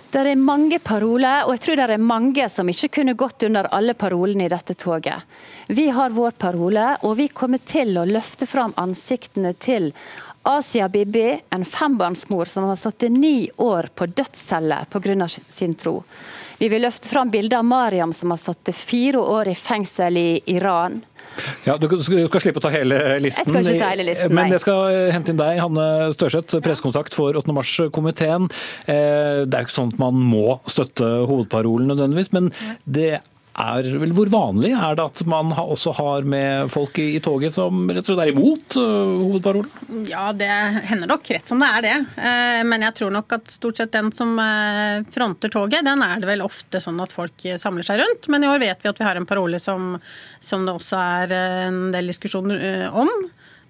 Det 0.08 0.22
er 0.24 0.40
mange 0.40 0.78
paroler, 0.80 1.44
og 1.46 1.58
jeg 1.58 1.64
tror 1.66 1.80
det 1.82 1.86
er 1.98 2.02
mange 2.02 2.46
som 2.50 2.70
ikke 2.72 2.88
kunne 3.00 3.18
gått 3.20 3.44
under 3.44 3.68
alle 3.76 3.92
parolene 3.98 4.46
i 4.46 4.52
dette 4.54 4.78
toget. 4.80 5.26
Vi 5.68 5.90
har 5.92 6.16
vår 6.16 6.38
parole, 6.40 6.86
og 7.04 7.18
vi 7.20 7.28
kommer 7.28 7.60
til 7.60 7.92
å 8.00 8.06
løfte 8.08 8.48
fram 8.48 8.72
ansiktene 8.80 9.52
til 9.60 9.92
Asia 10.48 10.88
Bibi, 10.90 11.40
en 11.50 11.66
fembarnsmor 11.66 12.46
som 12.46 12.64
har 12.70 12.80
sittet 12.80 13.12
ni 13.12 13.50
år 13.58 13.90
på 13.96 14.08
dødscelle 14.08 14.86
pga. 14.90 15.28
sin 15.50 15.74
tro. 15.74 16.04
Vi 16.58 16.70
vil 16.70 16.82
løfte 16.82 17.10
fram 17.12 17.30
bildet 17.30 17.58
av 17.58 17.66
Mariam 17.66 18.14
som 18.14 18.32
har 18.32 18.40
sittet 18.42 18.76
fire 18.76 19.20
år 19.20 19.52
i 19.52 19.56
fengsel 19.56 20.18
i 20.18 20.42
Iran. 20.46 21.02
Ja, 21.66 21.78
Du 21.78 21.88
skal 22.00 22.42
slippe 22.42 22.62
å 22.62 22.64
ta 22.64 22.72
hele 22.74 23.20
listen, 23.20 23.54
jeg 23.54 23.66
skal 23.66 23.76
ikke 23.76 23.84
ta 23.84 23.92
hele 23.92 24.06
listen 24.08 24.32
nei. 24.32 24.44
men 24.44 24.56
jeg 24.56 24.64
skal 24.64 25.12
hente 25.14 25.34
inn 25.34 25.42
deg, 25.42 25.60
Hanne 25.62 25.88
Størseth, 26.16 26.56
pressekontakt 26.64 27.14
for 27.14 27.36
8. 27.38 27.54
mars-komiteen. 27.54 28.48
Eh, 28.88 29.44
det 29.44 29.54
er 29.54 29.66
jo 29.66 29.68
ikke 29.68 29.78
sånn 29.82 29.94
at 29.94 30.00
man 30.02 30.16
må 30.18 30.60
støtte 30.66 31.06
hovedparolen 31.30 31.92
nødvendigvis, 31.92 32.32
men 32.34 32.50
det 32.88 33.20
er 33.58 33.88
vel 33.98 34.14
Hvor 34.16 34.30
vanlig 34.32 34.72
er 34.76 34.98
det 34.98 35.04
at 35.04 35.22
man 35.30 35.52
også 35.58 35.94
har 35.98 36.28
med 36.30 36.70
folk 36.72 37.00
i, 37.02 37.18
toget 37.24 37.56
som 37.56 37.88
rett 37.90 38.04
og 38.04 38.12
slett 38.12 38.24
er 38.28 38.32
imot 38.34 38.78
uh, 38.78 39.24
hovedparolen? 39.24 40.04
Ja, 40.10 40.30
det 40.36 40.50
hender 40.90 41.10
nok 41.10 41.26
rett 41.34 41.50
som 41.50 41.64
det 41.64 41.70
er 41.80 41.86
det. 41.86 41.96
Uh, 42.20 42.62
men 42.70 42.86
jeg 42.86 42.98
tror 43.00 43.14
nok 43.16 43.38
at 43.40 43.50
stort 43.52 43.82
sett 43.82 43.96
den 43.96 44.12
som 44.16 44.36
uh, 44.38 45.02
fronter 45.14 45.52
toget, 45.54 45.86
den 45.88 46.06
er 46.06 46.22
det 46.22 46.30
vel 46.30 46.46
ofte 46.46 46.82
sånn 46.84 47.02
at 47.04 47.14
folk 47.14 47.48
samler 47.58 47.88
seg 47.88 48.04
rundt. 48.04 48.30
Men 48.32 48.46
i 48.46 48.52
år 48.52 48.62
vet 48.62 48.86
vi 48.86 48.92
at 48.94 49.02
vi 49.02 49.08
har 49.08 49.18
en 49.18 49.30
parole 49.30 49.62
som, 49.62 49.96
som 50.40 50.68
det 50.68 50.78
også 50.78 51.02
er 51.02 51.38
en 51.68 51.82
del 51.96 52.14
diskusjon 52.14 52.54
om. 52.94 53.14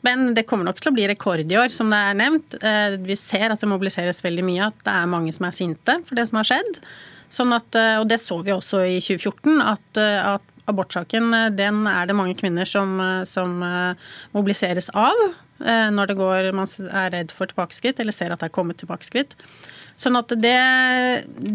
Men 0.05 0.31
det 0.37 0.45
kommer 0.47 0.67
nok 0.67 0.81
til 0.81 0.91
å 0.91 0.95
bli 0.95 1.07
rekord 1.09 1.47
i 1.47 1.59
år, 1.59 1.71
som 1.73 1.89
det 1.91 1.99
er 1.99 2.17
nevnt. 2.19 2.55
Vi 3.03 3.15
ser 3.19 3.51
at 3.51 3.63
det 3.63 3.69
mobiliseres 3.71 4.21
veldig 4.23 4.45
mye, 4.45 4.69
at 4.69 4.83
det 4.85 4.93
er 4.93 5.09
mange 5.09 5.33
som 5.35 5.47
er 5.47 5.55
sinte 5.55 5.97
for 6.05 6.19
det 6.19 6.27
som 6.29 6.39
har 6.39 6.47
skjedd. 6.47 6.79
Sånn 7.33 7.51
at, 7.55 7.75
eh, 7.75 7.97
og 7.99 8.07
det 8.07 8.19
så 8.23 8.39
vi 8.45 8.53
også 8.55 8.83
i 8.87 8.99
2014, 9.03 9.59
at, 9.63 9.99
eh, 9.99 10.35
at 10.35 10.43
abortsaken 10.67 11.33
eh, 11.35 11.49
den 11.55 11.83
er 11.89 12.07
det 12.07 12.15
mange 12.15 12.37
kvinner 12.39 12.67
som, 12.67 12.99
som 13.27 13.59
mobiliseres 14.35 14.89
av 14.95 15.15
når 15.57 16.11
det 16.11 16.15
går, 16.19 16.47
man 16.53 16.69
er 16.85 17.09
redd 17.15 17.31
for 17.33 17.49
tilbakeskritt 17.49 17.97
eller 17.97 18.13
ser 18.13 18.29
at 18.29 18.43
det 18.43 18.51
er 18.51 18.53
kommet 18.53 18.77
tilbakeskritt. 18.77 19.31
Sånn 19.97 20.13
at 20.19 20.29
det, 20.37 20.57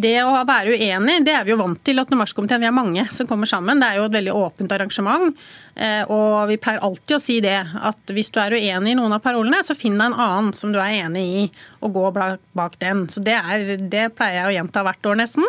det, 0.02 0.16
å 0.26 0.32
være 0.42 0.74
uenig, 0.74 1.20
det 1.22 1.34
er 1.38 1.44
vi 1.46 1.52
jo 1.52 1.60
vant 1.60 1.78
til. 1.86 2.00
at 2.02 2.10
Marskomiteen, 2.10 2.58
Vi 2.64 2.66
er 2.66 2.74
mange 2.74 3.04
som 3.14 3.28
kommer 3.30 3.46
sammen. 3.46 3.78
Det 3.78 3.86
er 3.86 4.00
jo 4.00 4.08
et 4.08 4.16
veldig 4.16 4.34
åpent 4.34 4.74
arrangement. 4.74 5.36
Eh, 5.78 6.02
og 6.10 6.50
vi 6.50 6.58
pleier 6.58 6.82
alltid 6.82 7.14
å 7.16 7.20
si 7.22 7.38
det, 7.44 7.54
at 7.62 8.12
hvis 8.12 8.32
du 8.34 8.40
er 8.42 8.56
uenig 8.58 8.96
i 8.96 8.98
noen 8.98 9.14
av 9.14 9.22
parolene, 9.22 9.62
så 9.62 9.78
finn 9.78 9.94
deg 9.94 10.10
en 10.10 10.18
annen 10.18 10.50
som 10.58 10.74
du 10.74 10.80
er 10.82 11.04
enig 11.04 11.22
i, 11.22 11.46
og 11.86 11.94
gå 11.94 12.04
bak 12.18 12.76
den. 12.82 13.06
Så 13.06 13.22
Det, 13.22 13.38
er, 13.38 13.76
det 13.78 14.08
pleier 14.18 14.40
jeg 14.40 14.50
å 14.50 14.56
gjenta 14.58 14.84
hvert 14.90 15.10
år 15.12 15.22
nesten, 15.22 15.46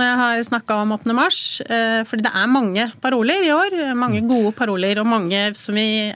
når 0.00 0.08
jeg 0.08 0.20
har 0.24 0.48
snakka 0.48 0.80
om 0.80 0.96
8. 0.96 1.12
mars. 1.20 1.44
Eh, 1.68 2.00
fordi 2.08 2.24
det 2.24 2.32
er 2.40 2.52
mange 2.56 2.88
paroler 3.04 3.44
i 3.44 3.52
år. 3.52 3.80
Mange 4.00 4.24
gode 4.24 4.56
paroler, 4.56 5.04
og 5.04 5.12
mange 5.12 5.50
som 5.60 5.76
vi 5.76 6.08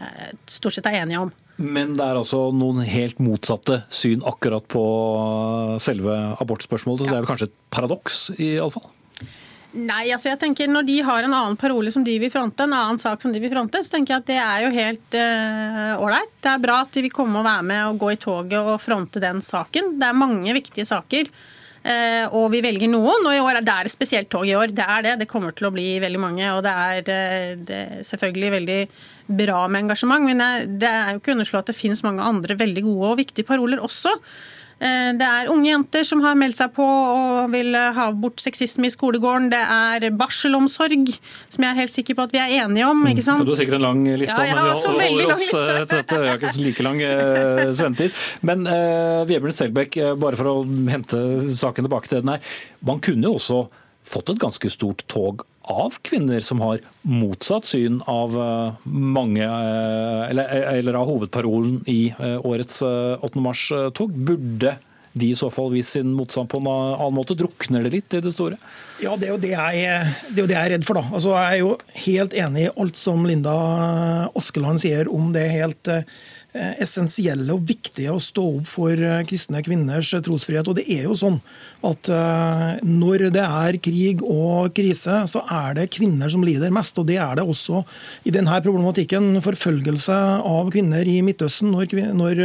stort 0.49 0.81
sett 0.81 0.89
er 0.89 1.03
enige 1.05 1.29
om. 1.29 1.37
Men 1.57 1.95
det 1.95 2.03
er 2.03 2.19
altså 2.19 2.49
noen 2.55 2.83
helt 2.83 3.21
motsatte 3.23 3.83
syn 3.93 4.25
akkurat 4.27 4.67
på 4.71 4.83
selve 5.83 6.17
abortspørsmålet. 6.43 7.05
Så 7.05 7.11
det 7.13 7.17
er 7.17 7.23
vel 7.23 7.31
kanskje 7.31 7.51
et 7.51 7.57
paradoks, 7.75 8.21
iallfall? 8.39 8.91
Nei, 9.75 10.05
altså 10.15 10.29
jeg 10.31 10.39
tenker 10.39 10.69
Når 10.71 10.85
de 10.87 10.97
har 11.03 11.27
en 11.27 11.33
annen 11.35 11.57
parole 11.59 11.91
som 11.91 12.05
de 12.07 12.15
vil 12.23 12.31
fronte, 12.31 12.63
en 12.63 12.77
annen 12.77 13.01
sak 13.03 13.23
som 13.23 13.33
de 13.35 13.41
vil 13.43 13.51
fronte, 13.51 13.81
så 13.83 13.97
tenker 13.97 14.15
jeg 14.15 14.23
at 14.23 14.29
det 14.31 14.39
er 14.39 14.61
jo 14.63 14.75
helt 14.75 15.17
eh, 15.19 15.95
ålreit. 15.99 16.31
Uh, 16.31 16.43
det 16.45 16.53
er 16.53 16.63
bra 16.63 16.77
at 16.85 16.95
de 16.95 17.03
vil 17.07 17.15
komme 17.15 17.41
og 17.41 17.49
være 17.49 17.67
med 17.71 17.83
og 17.89 17.99
gå 18.05 18.13
i 18.15 18.21
toget 18.23 18.61
og 18.61 18.79
fronte 18.83 19.23
den 19.23 19.43
saken. 19.43 19.97
Det 19.99 20.07
er 20.07 20.19
mange 20.19 20.55
viktige 20.55 20.87
saker. 20.87 21.31
Uh, 21.85 22.25
og 22.33 22.47
vi 22.55 22.63
velger 22.65 22.89
noen, 22.89 23.27
og 23.29 23.35
i 23.35 23.43
år 23.45 23.59
er 23.59 23.65
det 23.67 23.75
et 23.85 23.93
spesielt 23.93 24.31
tog 24.33 24.47
i 24.49 24.55
år. 24.57 24.73
Det 24.73 24.87
er 24.89 25.05
det. 25.05 25.19
Det 25.21 25.29
kommer 25.29 25.53
til 25.53 25.69
å 25.69 25.73
bli 25.75 25.99
veldig 26.01 26.21
mange. 26.23 26.47
Og 26.57 26.63
det 26.65 26.73
er, 26.73 27.03
uh, 27.05 27.65
det 27.69 27.81
er 27.83 28.07
selvfølgelig 28.09 28.53
veldig 28.57 28.81
bra 29.45 29.63
med 29.69 29.85
engasjement, 29.85 30.25
men 30.25 30.69
det 30.81 30.89
er 30.89 31.13
jo 31.13 31.21
ikke 31.21 31.33
underslå 31.37 31.61
at 31.61 31.71
det 31.71 31.77
finnes 31.77 32.03
mange 32.05 32.25
andre 32.25 32.57
veldig 32.61 32.83
gode 32.85 33.13
og 33.13 33.21
viktige 33.21 33.49
paroler 33.49 33.81
også. 33.85 34.13
Eh, 34.79 35.11
det 35.19 35.27
er 35.29 35.51
unge 35.53 35.69
jenter 35.71 36.07
som 36.07 36.23
har 36.25 36.37
meldt 36.39 36.59
seg 36.59 36.73
på 36.77 36.85
og 36.85 37.53
vil 37.53 37.75
ha 37.75 38.09
bort 38.17 38.43
sexisme 38.43 38.89
i 38.89 38.93
skolegården. 38.93 39.51
Det 39.53 39.61
er 39.61 40.09
barselomsorg, 40.19 41.13
som 41.53 41.67
jeg 41.67 41.71
er 41.71 41.81
helt 41.83 41.95
sikker 41.95 42.19
på 42.19 42.27
at 42.27 42.35
vi 42.35 42.43
er 42.43 42.57
enige 42.65 42.89
om. 42.91 43.05
ikke 43.11 43.25
sant? 43.25 43.43
Mm, 43.43 43.49
du 43.49 43.55
har 43.55 43.63
sikkert 43.63 43.79
en 43.81 43.87
lang 43.87 44.03
liste, 44.11 44.35
ja, 44.35 44.59
men 44.59 44.65
vi 44.65 45.09
holder 45.15 45.35
oss 45.37 45.49
til 45.49 45.63
eh. 45.63 46.27
Jeg 46.27 46.35
har 46.35 46.43
ikke 46.43 46.67
like 46.67 46.87
lang 46.89 47.01
sendetid. 47.79 48.21
Men 48.45 48.67
uh, 48.69 49.23
Vebjørn 49.29 49.57
Selbekk, 49.57 49.99
bare 50.21 50.39
for 50.41 50.51
å 50.51 50.59
hente 50.91 51.25
saken 51.55 51.87
tilbake 51.87 52.11
til 52.11 52.23
den 52.23 52.35
her. 52.35 52.55
Man 52.85 53.03
kunne 53.05 53.31
jo 53.31 53.39
også 53.39 53.65
fått 54.05 54.35
et 54.35 54.41
ganske 54.43 54.71
stort 54.73 55.07
tog 55.11 55.47
av 55.71 55.97
kvinner 56.05 56.41
som 56.45 56.61
har 56.61 56.81
motsatt 57.09 57.65
syn 57.69 58.01
av 58.11 58.35
eh, 58.41 58.89
mange, 58.89 59.45
eh, 59.45 60.25
eller, 60.31 60.51
eller 60.75 60.99
av 61.01 61.09
hovedparolen 61.09 61.79
i 61.91 62.15
eh, 62.19 62.37
årets 62.47 62.83
8. 62.85 63.41
mars-tog. 63.41 64.13
Burde 64.13 64.77
de 65.15 65.31
i 65.31 65.37
så 65.39 65.47
fall 65.55 65.71
vist 65.73 65.95
sin 65.95 66.11
motstand 66.13 66.51
på 66.51 66.59
en 66.61 66.69
annen 66.69 67.15
måte? 67.17 67.37
Drukner 67.39 67.87
det 67.87 67.95
litt 67.95 68.17
i 68.19 68.23
det 68.25 68.35
store? 68.35 68.59
Ja, 69.03 69.17
Det 69.17 69.29
er 69.29 69.33
jo 69.33 69.41
det 69.41 69.53
jeg, 69.55 69.83
det 70.35 70.43
er, 70.43 70.47
det 70.49 70.57
jeg 70.57 70.61
er 70.61 70.73
redd 70.75 70.87
for. 70.89 70.99
da. 70.99 71.07
Altså, 71.15 71.35
Jeg 71.39 71.53
er 71.53 71.63
jo 71.63 71.75
helt 72.07 72.39
enig 72.45 72.67
i 72.67 72.73
alt 72.85 73.01
som 73.01 73.27
Linda 73.27 73.59
Askeland 74.35 74.83
sier 74.83 75.11
om 75.13 75.33
det 75.35 75.49
helt 75.55 75.95
essensielle 76.55 77.51
og 77.55 77.65
viktige 77.67 78.13
å 78.15 78.21
stå 78.23 78.45
opp 78.61 78.69
for 78.71 79.01
kristne 79.29 79.63
kvinners 79.67 80.13
trosfrihet. 80.25 80.69
Og 80.71 80.79
det 80.79 80.85
er 80.91 81.09
jo 81.09 81.17
sånn 81.19 81.41
at 81.85 82.11
når 82.87 83.27
det 83.35 83.43
er 83.45 83.79
krig 83.83 84.23
og 84.23 84.71
krise, 84.77 85.19
så 85.31 85.43
er 85.51 85.75
det 85.81 85.91
kvinner 85.97 86.31
som 86.33 86.45
lider 86.47 86.73
mest. 86.75 86.99
Og 87.01 87.09
det 87.11 87.19
er 87.19 87.41
det 87.41 87.45
også 87.45 87.83
i 88.25 88.33
denne 88.35 88.61
problematikken. 88.65 89.33
Forfølgelse 89.45 90.21
av 90.47 90.71
kvinner 90.75 91.09
i 91.11 91.21
Midtøsten. 91.27 91.75
når 91.75 92.45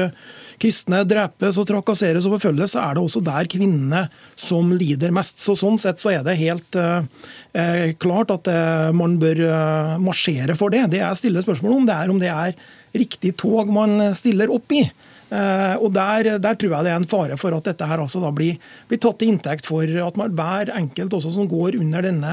kristne 0.60 1.04
drepes 1.08 1.58
og 1.60 1.68
trakasseres 1.70 2.28
og 2.28 2.36
forfølges, 2.38 2.76
så 2.76 2.84
er 2.84 2.98
det 2.98 3.04
også 3.04 3.24
der 3.24 3.48
kvinnene 3.52 4.08
som 4.40 4.72
lider 4.74 5.14
mest. 5.16 5.42
Så 5.44 5.56
Sånn 5.60 5.80
sett 5.82 6.02
så 6.02 6.14
er 6.14 6.26
det 6.26 6.40
helt 6.40 6.76
eh, 6.80 7.92
klart 8.00 8.32
at 8.34 8.50
eh, 8.52 8.90
man 8.96 9.18
bør 9.22 9.44
uh, 9.46 9.96
marsjere 10.02 10.56
for 10.60 10.74
det. 10.74 10.88
Det 10.94 11.04
jeg 11.04 11.22
stiller 11.22 11.46
spørsmål 11.46 11.80
om, 11.80 11.88
det 11.90 11.96
er 11.96 12.14
om 12.14 12.22
det 12.22 12.32
er 12.34 12.56
riktig 12.96 13.36
tog 13.38 13.70
man 13.74 14.14
stiller 14.18 14.52
opp 14.54 14.72
i. 14.74 14.86
Uh, 15.30 15.76
og 15.86 15.92
der, 15.94 16.26
der, 16.42 16.56
tror 16.58 16.72
jeg 16.74 16.86
det 16.88 16.90
er 16.90 16.98
en 16.98 17.06
fare 17.06 17.36
for 17.38 17.54
at 17.54 17.68
dette 17.70 17.86
her 17.86 18.02
altså 18.02 18.18
da 18.18 18.32
blir, 18.34 18.56
blir 18.90 18.98
tatt 18.98 19.20
til 19.22 19.30
inntekt 19.30 19.68
for 19.68 19.86
at 19.86 20.16
man, 20.18 20.32
hver 20.34 20.72
enkelt 20.74 21.14
også 21.14 21.36
som 21.36 21.46
går 21.52 21.78
under 21.78 22.08
denne 22.08 22.32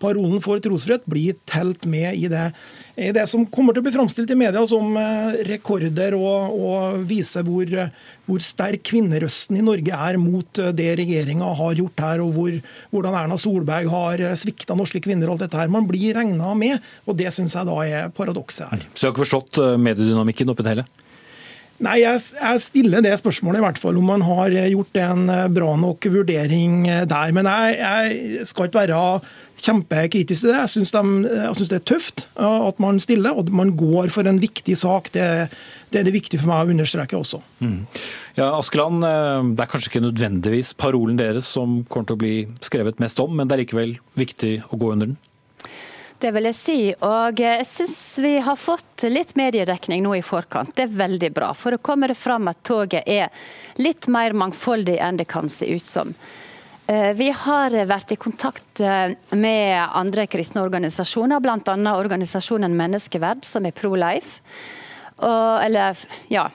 parolen 0.00 0.40
for 0.40 0.62
trosfrihet, 0.64 1.04
blir 1.04 1.36
telt 1.50 1.84
med 1.84 2.16
i 2.16 2.24
det, 2.32 2.46
i 2.96 3.10
det 3.12 3.26
som 3.28 3.44
kommer 3.52 3.76
til 3.76 3.84
å 3.84 3.88
bli 3.90 3.92
framstilt 3.98 4.32
i 4.32 4.38
media 4.40 4.64
som 4.70 4.96
uh, 4.96 5.36
rekorder, 5.50 6.16
og, 6.16 6.56
og 6.56 7.04
viser 7.10 7.44
hvor, 7.44 7.68
hvor, 8.28 8.44
sterk 8.44 8.84
kvinnerøsten 8.90 9.58
i 9.58 9.64
Norge 9.64 9.98
er 10.08 10.20
mot 10.20 10.62
det 10.76 10.90
regjeringa 11.00 11.50
har 11.58 11.80
gjort 11.80 12.04
her, 12.04 12.22
og 12.24 12.36
hvor, 12.36 12.60
hvordan 12.92 13.18
Erna 13.24 13.40
Solberg 13.40 13.90
har 13.92 14.24
svikta 14.38 14.76
norske 14.78 15.02
kvinner 15.04 15.28
og 15.30 15.38
alt 15.38 15.48
dette 15.48 15.60
her. 15.60 15.72
Man 15.72 15.88
blir 15.88 16.16
regna 16.16 16.54
med, 16.58 16.84
og 17.08 17.18
det 17.18 17.32
syns 17.34 17.56
jeg 17.56 17.68
da 17.68 17.80
er 17.84 18.14
paradokset 18.14 18.68
her. 18.70 18.88
Så 18.92 19.00
du 19.00 19.08
har 19.08 19.14
ikke 19.16 19.26
forstått 19.26 19.62
mediedynamikken 19.80 20.54
oppi 20.54 20.66
det 20.66 20.76
hele? 20.76 20.88
Nei, 21.78 22.00
jeg, 22.02 22.18
jeg, 22.34 22.62
stiller 22.64 23.02
det 23.04 23.12
spørsmålet 23.20 23.60
i 23.60 23.62
hvert 23.62 23.78
fall 23.78 23.98
om 24.00 24.08
man 24.10 24.24
har 24.26 24.54
gjort 24.66 24.98
en 24.98 25.28
eh, 25.30 25.44
bra 25.54 25.76
nok 25.78 26.08
vurdering 26.10 26.80
eh, 26.90 27.04
der. 27.06 27.34
Men 27.36 27.46
jeg, 27.46 27.76
jeg 27.78 28.48
skal 28.50 28.66
ikke 28.66 28.80
være 28.80 29.02
kjempekritisk 29.62 30.42
til 30.42 30.50
det. 30.50 30.56
Jeg 30.64 30.72
syns, 30.72 30.94
de, 30.94 31.68
det 31.70 31.78
er 31.78 31.84
tøft 31.86 32.26
eh, 32.34 32.66
at 32.66 32.82
man 32.82 32.98
stiller, 33.02 33.30
og 33.30 33.46
at 33.46 33.54
man 33.60 33.76
går 33.78 34.10
for 34.14 34.26
en 34.26 34.42
viktig 34.42 34.74
sak. 34.78 35.12
Det, 35.14 35.28
det 35.90 36.00
er 36.00 36.08
det 36.08 36.14
viktig 36.14 36.40
for 36.40 36.50
meg 36.50 36.66
å 36.66 36.74
understreke 36.74 37.16
også. 37.18 37.40
Mm. 37.60 37.80
Ja, 38.38 38.52
Askeland, 38.58 39.02
Det 39.02 39.64
er 39.64 39.70
kanskje 39.70 39.92
ikke 39.92 40.04
nødvendigvis 40.04 40.74
parolen 40.78 41.18
deres 41.18 41.48
som 41.48 41.82
kommer 41.88 42.10
til 42.10 42.18
å 42.18 42.22
bli 42.22 42.34
skrevet 42.60 43.00
mest 43.02 43.20
om, 43.20 43.34
men 43.34 43.48
det 43.48 43.56
er 43.56 43.64
likevel 43.64 43.96
viktig 44.18 44.52
å 44.68 44.78
gå 44.78 44.92
under 44.92 45.12
den? 45.12 45.18
Det 46.18 46.32
vil 46.34 46.48
jeg 46.48 46.58
si. 46.58 46.78
Og 47.06 47.38
jeg 47.38 47.66
syns 47.68 47.96
vi 48.22 48.34
har 48.42 48.58
fått 48.58 49.06
litt 49.06 49.36
mediedekning 49.38 50.02
nå 50.02 50.16
i 50.18 50.24
forkant. 50.26 50.74
Det 50.74 50.88
er 50.88 50.98
veldig 50.98 51.30
bra. 51.34 51.52
For 51.54 51.74
da 51.74 51.78
kommer 51.78 52.10
det 52.10 52.18
fram 52.18 52.50
at 52.50 52.64
toget 52.66 53.06
er 53.06 53.30
litt 53.78 54.10
mer 54.10 54.34
mangfoldig 54.34 54.98
enn 54.98 55.20
det 55.20 55.28
kan 55.30 55.50
se 55.52 55.68
ut 55.70 55.86
som. 55.86 56.10
Eh, 56.88 57.12
vi 57.14 57.30
har 57.30 57.74
vært 57.86 58.16
i 58.16 58.18
kontakt 58.18 58.82
eh, 58.82 59.14
med 59.36 59.78
andre 59.86 60.26
kristne 60.26 60.64
organisasjoner, 60.64 61.38
bl.a. 61.44 61.94
organisasjonen 61.94 62.74
Menneskeverd, 62.74 63.46
som 63.46 63.68
er 63.68 63.76
pro-life. 63.76 64.40
Eller, 65.22 65.98
ja. 66.28 66.48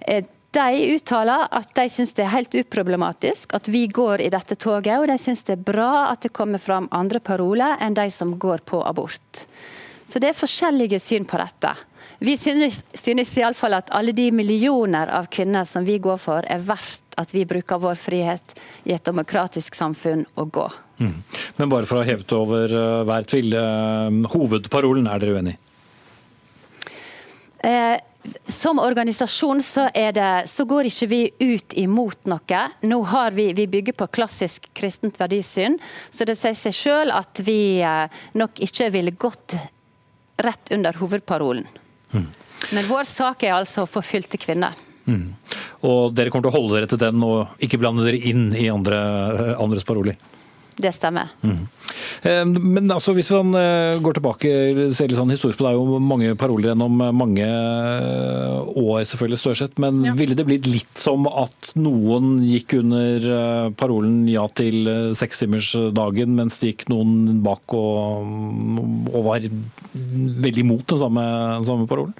Eh, 0.00 0.24
de 0.50 0.94
uttaler 0.96 1.46
at 1.54 1.68
de 1.78 1.84
syns 1.90 2.12
det 2.18 2.24
er 2.24 2.32
helt 2.32 2.54
uproblematisk 2.58 3.52
at 3.54 3.68
vi 3.70 3.84
går 3.86 4.24
i 4.24 4.32
dette 4.34 4.56
toget, 4.58 4.96
og 4.98 5.06
de 5.06 5.14
syns 5.20 5.44
det 5.46 5.54
er 5.54 5.68
bra 5.68 6.08
at 6.08 6.24
det 6.26 6.32
kommer 6.34 6.58
fram 6.58 6.88
andre 6.90 7.20
paroler 7.22 7.78
enn 7.78 7.94
de 7.94 8.08
som 8.10 8.34
går 8.34 8.64
på 8.66 8.82
abort. 8.82 9.44
Så 10.02 10.18
det 10.18 10.32
er 10.32 10.40
forskjellige 10.40 10.98
syn 10.98 11.28
på 11.28 11.38
dette. 11.38 11.70
Vi 12.18 12.34
synes, 12.36 12.80
synes 12.92 13.36
iallfall 13.38 13.78
at 13.78 13.92
alle 13.96 14.12
de 14.12 14.26
millioner 14.34 15.08
av 15.14 15.30
kvinner 15.32 15.64
som 15.64 15.86
vi 15.86 16.00
går 16.02 16.18
for, 16.20 16.44
er 16.44 16.66
verdt 16.66 17.14
at 17.20 17.30
vi 17.32 17.46
bruker 17.48 17.80
vår 17.80 18.00
frihet 18.00 18.56
i 18.90 18.92
et 18.96 19.06
demokratisk 19.06 19.78
samfunn 19.78 20.26
å 20.34 20.44
gå. 20.50 20.66
Mm. 20.98 21.14
Men 21.56 21.72
bare 21.72 21.88
for 21.88 22.00
å 22.00 22.04
heve 22.04 22.26
det 22.26 22.36
over 22.36 22.74
uh, 22.74 23.06
hver 23.08 23.28
tvile, 23.30 23.62
uh, 23.62 24.30
hovedparolen, 24.34 25.08
er 25.08 25.22
dere 25.22 25.38
uenig 25.38 25.54
i? 25.54 25.60
Eh, 27.70 27.96
som 28.44 28.78
organisasjon 28.78 29.62
så, 29.62 29.88
det, 29.94 30.42
så, 30.46 30.64
går 30.64 30.88
ikke 30.90 31.06
vi 31.08 31.20
ut 31.38 31.76
imot 31.80 32.28
noe. 32.28 32.62
Nå 32.82 32.98
har 33.12 33.32
vi, 33.36 33.50
vi 33.56 33.66
bygger 33.70 33.96
på 33.96 34.08
klassisk 34.12 34.68
kristent 34.76 35.20
verdisyn, 35.20 35.78
så 36.10 36.26
det 36.28 36.36
sier 36.40 36.56
seg 36.58 36.76
sjøl 36.76 37.14
at 37.14 37.40
vi 37.46 37.80
eh, 37.84 38.20
nok 38.36 38.60
ikke 38.66 38.90
ville 38.92 39.16
gått 39.16 39.56
rett 40.40 40.72
under 40.74 40.96
hovedparolen. 41.00 41.66
Mm. 42.12 42.28
Men 42.76 42.88
vår 42.88 43.08
sak 43.08 43.44
er 43.46 43.56
altså 43.56 43.86
forfylte 43.88 44.40
kvinner. 44.40 44.76
Mm. 45.08 45.32
Og 45.88 46.12
dere 46.14 46.32
kommer 46.32 46.48
til 46.48 46.52
å 46.52 46.58
holde 46.58 46.76
dere 46.76 46.90
til 46.90 47.00
den 47.00 47.22
og 47.24 47.62
ikke 47.64 47.80
blande 47.80 48.04
dere 48.06 48.20
inn 48.30 48.50
i 48.52 48.68
andre, 48.72 49.00
andres 49.60 49.86
paroler? 49.88 50.18
Det 50.80 50.92
stemmer. 50.96 51.32
Mm. 51.44 51.66
Men 52.66 52.90
altså, 52.92 53.14
hvis 53.16 53.30
man 53.32 53.54
eh, 53.56 53.98
går 54.02 54.18
tilbake 54.18 54.50
ser 54.96 55.08
litt 55.08 55.18
sånn 55.18 55.32
historisk 55.32 55.60
på 55.60 55.66
det, 55.66 55.72
er 55.72 55.78
jo 55.78 56.00
mange 56.04 56.34
paroler 56.40 56.72
gjennom 56.72 57.00
mange 57.16 57.46
eh, 57.46 58.70
år, 58.80 59.04
selvfølgelig, 59.08 59.40
Størseth. 59.40 59.80
Men 59.82 60.02
ja. 60.04 60.14
ville 60.18 60.36
det 60.38 60.46
blitt 60.48 60.68
litt 60.68 61.00
som 61.00 61.28
at 61.30 61.72
noen 61.80 62.38
gikk 62.44 62.76
under 62.80 63.72
parolen 63.80 64.22
ja 64.30 64.44
til 64.52 64.88
sekstimersdagen, 65.16 66.36
mens 66.36 66.60
det 66.60 66.74
gikk 66.74 66.88
noen 66.92 67.40
bak 67.44 67.76
og, 67.76 68.30
og 69.10 69.26
var 69.30 69.48
veldig 69.90 70.64
imot 70.64 70.88
den 70.92 71.02
samme, 71.02 71.24
samme 71.66 71.88
parolen? 71.90 72.16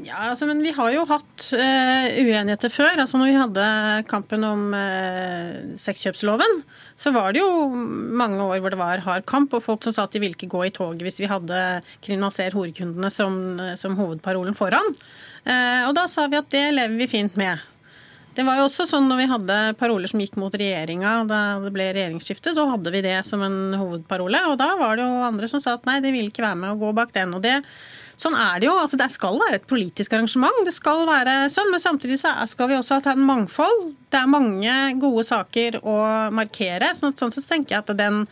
Ja, 0.00 0.30
altså, 0.30 0.46
men 0.48 0.62
Vi 0.64 0.72
har 0.72 0.88
jo 0.94 1.02
hatt 1.04 1.48
uh, 1.52 2.06
uenigheter 2.16 2.72
før. 2.72 2.96
altså 2.96 3.18
når 3.20 3.28
vi 3.28 3.36
hadde 3.36 3.64
kampen 4.08 4.44
om 4.48 4.62
uh, 4.72 5.76
sexkjøpsloven, 5.76 6.62
så 6.96 7.12
var 7.12 7.34
det 7.34 7.42
jo 7.42 7.68
mange 7.68 8.40
år 8.40 8.62
hvor 8.62 8.72
det 8.72 8.80
var 8.80 9.04
hard 9.04 9.26
kamp, 9.28 9.52
og 9.52 9.64
folk 9.64 9.84
som 9.84 9.92
sa 9.92 10.06
at 10.06 10.16
de 10.16 10.22
ville 10.22 10.38
ikke 10.38 10.48
gå 10.48 10.64
i 10.64 10.72
toget 10.72 11.04
hvis 11.04 11.20
vi 11.20 11.28
hadde 11.28 11.82
'kriminaliser 12.00 12.56
horekundene' 12.56 13.12
som, 13.12 13.36
som 13.76 13.98
hovedparolen 14.00 14.56
foran. 14.56 14.96
Uh, 15.44 15.84
og 15.90 15.94
Da 16.00 16.08
sa 16.08 16.26
vi 16.26 16.40
at 16.40 16.48
det 16.48 16.72
lever 16.72 16.96
vi 16.96 17.12
fint 17.12 17.36
med. 17.36 17.60
Det 18.32 18.46
var 18.48 18.56
jo 18.56 18.64
også 18.64 18.86
sånn 18.88 19.10
når 19.10 19.18
vi 19.20 19.28
hadde 19.28 19.56
paroler 19.76 20.08
som 20.08 20.20
gikk 20.22 20.38
mot 20.40 20.54
regjeringa 20.56 21.18
da 21.28 21.40
det 21.60 21.72
ble 21.74 21.90
regjeringsskifte, 21.92 22.54
så 22.56 22.64
hadde 22.70 22.92
vi 22.94 23.02
det 23.04 23.18
som 23.28 23.42
en 23.44 23.74
hovedparole. 23.76 24.40
Og 24.48 24.56
da 24.56 24.70
var 24.80 24.96
det 24.96 25.04
jo 25.04 25.26
andre 25.26 25.50
som 25.52 25.60
sa 25.60 25.76
at 25.76 25.84
nei, 25.84 26.00
de 26.00 26.14
vil 26.14 26.30
ikke 26.30 26.46
være 26.46 26.62
med 26.62 26.72
å 26.72 26.80
gå 26.80 26.94
bak 26.96 27.12
den. 27.12 27.36
Og 27.36 27.44
det 27.44 27.58
Sånn 28.20 28.36
er 28.38 28.60
det 28.60 28.68
jo. 28.68 28.76
altså 28.78 28.98
Det 29.00 29.08
skal 29.14 29.38
være 29.40 29.60
et 29.60 29.68
politisk 29.68 30.12
arrangement, 30.16 30.64
det 30.66 30.74
skal 30.74 31.04
være 31.08 31.36
sånn, 31.52 31.70
men 31.72 31.82
samtidig 31.82 32.18
så 32.20 32.34
skal 32.50 32.70
vi 32.70 32.78
også 32.78 33.00
ha 33.00 33.14
en 33.14 33.28
mangfold. 33.28 33.92
Det 34.12 34.20
er 34.20 34.30
mange 34.30 34.74
gode 35.02 35.24
saker 35.28 35.80
å 35.82 35.96
markere. 36.34 36.92
sånn, 36.98 37.16
sånn 37.16 37.32
sett 37.34 37.48
tenker 37.48 37.76
jeg 37.76 37.84
at 37.84 37.96
den 37.98 38.26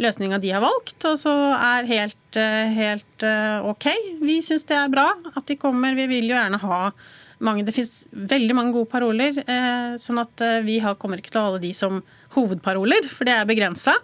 løsninga 0.00 0.40
de 0.40 0.52
har 0.54 0.64
valgt, 0.64 1.04
så 1.20 1.32
er 1.54 1.88
helt, 1.88 2.36
eh, 2.36 2.72
helt 2.76 3.24
eh, 3.26 3.66
OK. 3.68 3.86
Vi 4.22 4.40
syns 4.42 4.66
det 4.68 4.76
er 4.78 4.92
bra 4.92 5.10
at 5.34 5.46
de 5.46 5.58
kommer. 5.60 5.94
Vi 5.94 6.08
vil 6.10 6.30
jo 6.30 6.36
gjerne 6.36 6.60
ha 6.62 6.92
mange 7.40 7.64
Det 7.64 7.72
fins 7.72 8.04
veldig 8.12 8.52
mange 8.52 8.74
gode 8.74 8.90
paroler, 8.92 9.32
eh, 9.48 9.96
sånn 9.96 10.20
at 10.20 10.42
vi 10.60 10.74
kommer 11.00 11.16
ikke 11.16 11.30
til 11.32 11.40
å 11.40 11.44
holde 11.46 11.62
de 11.62 11.70
som 11.72 12.02
hovedparoler, 12.34 13.08
for 13.08 13.24
det 13.24 13.32
er 13.32 13.48
begrensa. 13.48 13.94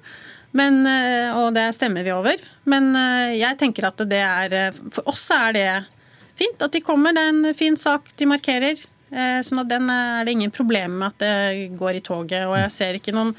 Men, 0.56 0.80
eh, 0.88 1.36
og 1.36 1.52
det 1.56 1.68
stemmer 1.76 2.06
vi 2.06 2.14
over. 2.14 2.40
Men 2.70 2.90
eh, 2.96 3.36
jeg 3.40 3.58
tenker 3.60 3.88
at 3.90 4.00
det 4.08 4.22
er 4.22 4.56
eh, 4.56 4.82
For 4.94 5.08
oss 5.12 5.28
er 5.34 5.56
det 5.56 5.70
fint 6.38 6.62
at 6.64 6.72
de 6.72 6.84
kommer. 6.84 7.16
Det 7.16 7.24
er 7.24 7.34
en 7.34 7.56
fin 7.56 7.76
sak 7.80 8.12
de 8.16 8.28
markerer. 8.28 8.84
Sånn 9.46 9.60
at 9.62 9.68
den 9.70 9.86
er 9.88 10.24
det 10.26 10.32
ingen 10.34 10.50
problem 10.52 10.96
med 10.98 11.14
at 11.14 11.20
det 11.22 11.76
går 11.78 11.96
i 11.96 12.02
toget. 12.04 12.42
Og 12.50 12.56
jeg 12.58 12.72
ser 12.74 12.96
ikke 12.98 13.14
noen 13.14 13.30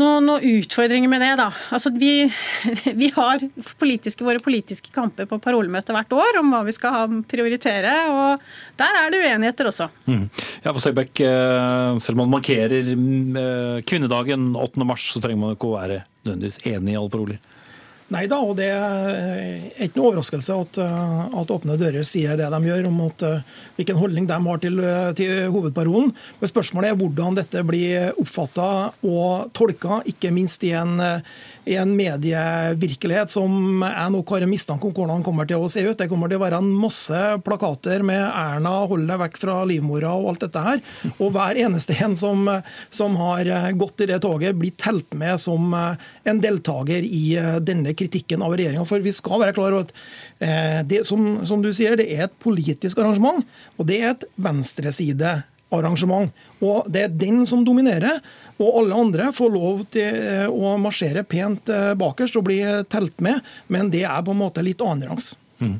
noen, 0.00 0.26
noen 0.26 0.46
utfordringer 0.58 1.10
med 1.10 1.22
det, 1.24 1.32
da. 1.40 1.48
Altså, 1.74 1.92
vi, 1.96 2.24
vi 3.02 3.10
har 3.16 3.42
politiske, 3.80 4.24
våre 4.26 4.42
politiske 4.42 4.92
kamper 4.94 5.28
på 5.30 5.40
parolemøtet 5.42 5.94
hvert 5.96 6.16
år 6.16 6.40
om 6.40 6.52
hva 6.54 6.62
vi 6.66 6.74
skal 6.76 7.18
prioritere, 7.28 7.94
og 8.12 8.44
der 8.80 9.00
er 9.02 9.12
det 9.12 9.22
uenigheter 9.24 9.70
også. 9.70 9.88
Mm. 10.06 10.26
Ja, 10.62 10.72
for 10.72 10.82
Selbekk, 10.84 11.24
eh, 11.26 11.98
selv 12.02 12.16
om 12.16 12.24
man 12.24 12.36
markerer 12.38 12.92
eh, 12.92 13.82
kvinnedagen 13.88 14.52
8. 14.56 14.86
mars, 14.88 15.10
så 15.14 15.22
trenger 15.22 15.44
man 15.44 15.56
ikke 15.56 15.70
å 15.70 15.78
være 15.78 16.02
nødvendigvis 16.24 16.62
enig 16.72 16.94
i 16.94 17.00
alle 17.00 17.12
paroler? 17.12 17.42
Nei 18.12 18.26
da, 18.28 18.38
og 18.44 18.58
det 18.58 18.68
er 18.68 19.86
ikke 19.86 19.98
noe 19.98 20.10
overraskelse 20.10 20.56
at, 20.66 20.80
eh, 20.84 21.22
at, 21.40 21.52
Åpne 21.52 21.78
dører 21.80 22.04
sier 22.08 22.36
det 22.36 22.50
de 22.52 22.60
gjør 22.68 22.90
om 22.90 23.00
at, 23.06 23.24
hvilken 23.78 24.00
holdning 24.00 24.28
de 24.28 24.38
har 24.46 24.60
til, 24.62 24.82
til 25.18 25.32
hovedparolen. 25.54 26.12
Men 26.40 26.52
spørsmålet 26.52 26.92
er 26.92 27.00
hvordan 27.00 27.40
dette 27.40 27.64
blir 27.68 28.20
oppfatta 28.20 28.68
og 29.08 29.50
tolka, 29.56 30.02
ikke 30.12 30.32
minst 30.34 30.64
i 30.68 30.74
en 30.76 31.00
i 31.64 31.76
en 31.78 31.92
medievirkelighet 31.96 33.30
som 33.30 33.82
jeg 33.84 34.12
nok 34.14 34.32
har 34.34 34.44
en 34.44 34.50
mistanke 34.50 34.88
om 34.88 34.94
hvordan 34.96 35.22
kommer 35.26 35.46
til 35.48 35.62
å 35.62 35.70
se 35.70 35.84
ut. 35.84 35.96
Det 35.98 36.08
kommer 36.10 36.30
til 36.30 36.40
å 36.40 36.44
være 36.44 36.58
en 36.62 36.70
masse 36.74 37.20
plakater 37.46 38.02
med 38.06 38.22
'Erna, 38.22 38.74
hold 38.90 39.06
deg 39.06 39.20
vekk 39.22 39.38
fra 39.38 39.60
livmora' 39.68 40.14
og 40.16 40.32
alt 40.32 40.46
dette 40.46 40.64
her. 40.64 40.82
Og 41.18 41.32
hver 41.34 41.60
eneste 41.62 41.96
en 42.02 42.16
som, 42.18 42.48
som 42.90 43.16
har 43.16 43.72
gått 43.78 44.02
i 44.02 44.10
det 44.10 44.20
toget, 44.24 44.58
blir 44.58 44.74
telt 44.76 45.14
med 45.14 45.38
som 45.40 45.72
en 45.74 46.42
deltaker 46.42 47.06
i 47.06 47.38
denne 47.60 47.94
kritikken 47.94 48.42
av 48.42 48.56
regjeringa. 48.56 48.84
For 48.88 49.04
vi 49.04 49.14
skal 49.14 49.40
være 49.44 49.54
klar 49.56 49.72
over 49.72 49.86
at 49.86 49.94
eh, 50.42 50.82
det 50.82 51.04
som, 51.06 51.46
som, 51.46 51.62
du 51.62 51.72
sier, 51.72 51.96
det 51.96 52.10
er 52.10 52.26
et 52.26 52.38
politisk 52.42 52.98
arrangement, 52.98 53.46
og 53.78 53.86
det 53.86 54.02
er 54.02 54.14
et 54.16 54.26
venstresidearrangement. 55.72 56.32
Og 56.62 56.86
Det 56.88 57.02
er 57.02 57.08
den 57.08 57.44
som 57.46 57.64
dominerer, 57.64 58.20
og 58.58 58.80
alle 58.82 58.94
andre 58.94 59.32
får 59.32 59.50
lov 59.52 59.84
til 59.90 60.14
eh, 60.14 60.46
å 60.48 60.76
marsjere 60.78 61.24
pent 61.24 61.68
eh, 61.68 61.94
bakerst 61.94 62.36
og 62.36 62.46
bli 62.46 62.60
telt 62.88 63.20
med, 63.20 63.40
men 63.68 63.90
det 63.90 64.04
er 64.04 64.22
på 64.22 64.32
en 64.32 64.42
måte 64.42 64.62
litt 64.62 64.80
annenrangs. 64.80 65.34
Mm. 65.62 65.78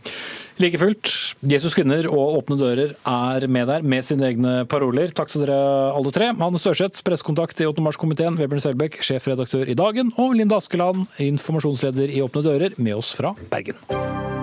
Like 0.63 0.79
fullt, 0.79 1.11
Jesus 1.43 1.75
kvinner 1.75 2.07
og 2.07 2.37
Åpne 2.39 2.57
dører 2.61 2.93
er 2.95 3.47
med 3.51 3.67
der 3.67 3.83
med 3.83 4.05
sine 4.07 4.29
egne 4.29 4.53
paroler. 4.71 5.11
Takk 5.11 5.33
til 5.33 5.43
dere 5.43 5.57
alle 5.91 6.13
tre. 6.15 6.29
Hanne 6.39 6.61
Størseth, 6.61 7.03
pressekontakt 7.03 7.59
i 7.65 7.67
8. 7.67 7.83
mars-komiteen, 7.83 8.39
Vebjørn 8.39 8.63
Selbekk, 8.63 9.01
sjefredaktør 9.03 9.67
i 9.73 9.79
Dagen, 9.79 10.15
og 10.23 10.37
Linda 10.39 10.61
Askeland, 10.63 11.09
informasjonsleder 11.23 12.15
i 12.15 12.23
Åpne 12.23 12.47
dører, 12.47 12.79
med 12.79 13.01
oss 13.01 13.11
fra 13.19 13.35
Bergen. 13.51 14.42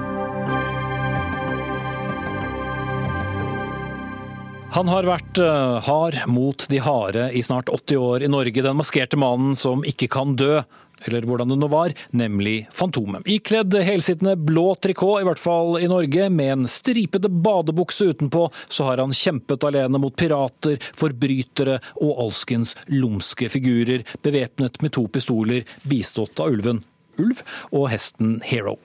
Han 4.69 4.85
har 4.85 5.07
vært 5.09 5.39
eh, 5.41 5.79
hard 5.81 6.17
mot 6.29 6.61
de 6.69 6.77
harde 6.85 7.23
i 7.33 7.41
snart 7.41 7.71
80 7.73 7.97
år 8.05 8.25
i 8.25 8.29
Norge. 8.29 8.61
Den 8.61 8.77
maskerte 8.77 9.17
mannen 9.17 9.55
som 9.57 9.81
ikke 9.87 10.05
kan 10.13 10.35
dø 10.37 10.59
eller 11.07 11.23
hvordan 11.25 11.53
det 11.53 11.57
nå 11.61 11.69
var, 11.71 11.93
nemlig 12.11 12.67
Fantomet. 12.75 13.23
Ikledd 13.31 13.73
helsittende 13.87 14.35
blå 14.35 14.73
trikot, 14.83 15.21
i 15.21 15.25
hvert 15.25 15.39
fall 15.41 15.79
i 15.79 15.87
Norge, 15.89 16.27
med 16.29 16.51
en 16.53 16.67
stripete 16.69 17.31
badebukse 17.31 18.09
utenpå, 18.11 18.49
så 18.67 18.89
har 18.89 19.01
han 19.01 19.15
kjempet 19.15 19.63
alene 19.71 20.03
mot 20.03 20.15
pirater, 20.19 20.75
forbrytere 20.99 21.79
og 22.03 22.25
alskens 22.27 22.75
lumske 22.91 23.47
figurer, 23.49 24.03
bevæpnet 24.21 24.83
med 24.83 24.93
to 24.99 25.07
pistoler, 25.07 25.63
bistått 25.87 26.43
av 26.43 26.51
ulven 26.51 26.83
ulv 27.19 27.43
og 27.75 27.89
hesten 27.93 28.39
Hero. 28.45 28.77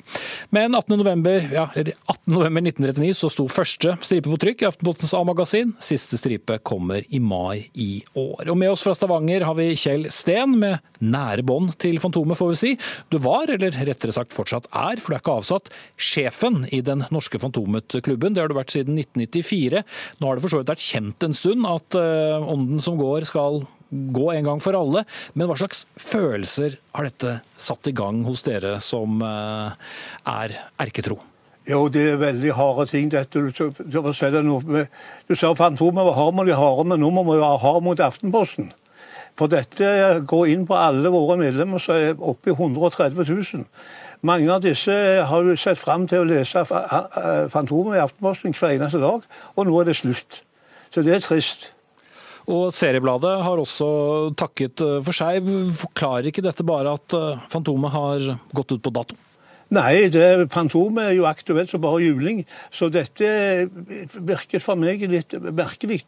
Men 0.54 0.76
18.11. 0.76 1.52
Ja, 1.54 1.68
18. 1.74 2.34
1939 2.34 3.14
så 3.18 3.30
sto 3.32 3.46
første 3.50 3.94
stripe 4.04 4.30
på 4.30 4.38
trykk 4.40 4.64
i 4.64 4.68
Aftenpostens 4.68 5.14
A-magasin. 5.16 5.74
Siste 5.82 6.18
stripe 6.20 6.58
kommer 6.66 7.04
i 7.08 7.20
mai 7.22 7.68
i 7.74 8.02
år. 8.18 8.48
Og 8.50 8.58
med 8.58 8.72
oss 8.72 8.84
fra 8.84 8.94
Stavanger 8.96 9.44
har 9.46 9.56
vi 9.58 9.70
Kjell 9.78 10.08
Steen, 10.12 10.58
med 10.60 10.82
nære 11.04 11.44
bånd 11.46 11.74
til 11.82 12.00
Fantomet, 12.02 12.38
får 12.38 12.52
vi 12.52 12.58
si. 12.60 12.72
Du 13.12 13.18
var, 13.22 13.50
eller 13.52 13.74
rettere 13.86 14.14
sagt 14.14 14.34
fortsatt 14.36 14.68
er, 14.70 15.00
for 15.00 15.12
du 15.12 15.18
er 15.18 15.22
ikke 15.22 15.38
avsatt, 15.38 15.70
sjefen 16.00 16.64
i 16.74 16.80
den 16.84 17.04
norske 17.14 17.40
Fantomet-klubben. 17.42 18.34
Det 18.34 18.44
har 18.44 18.52
du 18.52 18.58
vært 18.58 18.74
siden 18.74 18.98
1994. 18.98 19.84
Nå 20.20 20.28
har 20.28 20.38
det 20.38 20.44
for 20.44 20.54
så 20.54 20.62
vidt 20.62 20.74
vært 20.74 20.86
kjent 20.86 21.28
en 21.28 21.36
stund 21.36 21.68
at 21.68 21.98
uh, 21.98 22.52
ånden 22.54 22.82
som 22.84 22.98
går 23.00 23.28
skal 23.28 23.62
gå 23.90 24.30
en 24.32 24.48
gang 24.48 24.62
for 24.62 24.76
alle. 24.78 25.04
Men 25.34 25.50
hva 25.50 25.58
slags 25.58 25.84
følelser 26.00 26.78
har 26.96 27.08
dette 27.08 27.38
satt 27.56 27.90
i 27.90 27.94
gang 27.96 28.22
hos 28.28 28.44
dere 28.46 28.78
som 28.84 29.22
eh, 29.24 29.94
er 30.30 30.58
erketro? 30.82 31.20
Jo, 31.64 31.86
det 31.88 32.02
er 32.10 32.20
veldig 32.20 32.52
harde 32.58 32.84
ting, 32.90 33.08
dette. 33.12 33.40
Du, 33.40 33.48
du, 33.48 33.70
du, 33.88 34.86
du 35.28 35.36
sa 35.36 35.54
Fantomet 35.56 36.04
var 36.04 36.18
hard 36.18 36.36
mot 36.36 36.48
de 36.48 36.56
harde, 36.58 36.84
men 36.90 37.00
nå 37.00 37.08
må 37.14 37.24
vi 37.30 37.38
være 37.40 37.60
hard 37.62 37.86
mot 37.86 38.00
Aftenposten. 38.04 38.72
For 39.38 39.50
dette 39.50 39.88
går 40.28 40.50
inn 40.52 40.66
på 40.68 40.76
alle 40.78 41.10
våre 41.10 41.38
medlemmer, 41.40 41.82
som 41.82 41.96
er 41.96 42.20
oppe 42.20 42.52
i 42.52 42.54
130 42.54 43.16
000. 43.16 43.64
Mange 44.24 44.52
av 44.52 44.62
disse 44.64 44.92
har 45.28 45.48
jo 45.48 45.56
sett 45.58 45.80
fram 45.80 46.06
til 46.08 46.22
å 46.22 46.28
lese 46.28 46.62
Fantomet 46.68 47.98
i 47.98 48.02
Aftenposten 48.04 48.54
hver 48.56 48.76
eneste 48.76 49.00
dag, 49.02 49.24
og 49.56 49.66
nå 49.68 49.80
er 49.80 49.90
det 49.90 49.98
slutt. 49.98 50.44
Så 50.94 51.02
det 51.02 51.16
er 51.16 51.24
trist. 51.24 51.73
Og 52.50 52.74
Seriebladet 52.76 53.36
har 53.46 53.60
også 53.60 53.86
takket 54.36 54.82
eh, 54.84 54.98
for 55.04 55.16
seg. 55.16 55.46
Forklarer 55.80 56.28
ikke 56.28 56.44
dette 56.44 56.66
bare 56.66 56.96
at 56.98 57.16
eh, 57.16 57.46
Fantomet 57.52 57.94
har 57.94 58.26
gått 58.56 58.74
ut 58.74 58.82
på 58.84 58.92
dato? 58.92 59.16
Nei, 59.74 60.06
det, 60.12 60.50
Fantomet 60.52 61.08
er 61.08 61.14
jo 61.16 61.24
aktuelt 61.26 61.72
som 61.72 61.82
bare 61.82 62.02
juling. 62.04 62.42
Så 62.74 62.90
dette 62.92 63.26
virker 64.14 64.62
for 64.62 64.78
meg 64.78 65.02
litt 65.08 65.32
merkelig. 65.32 66.02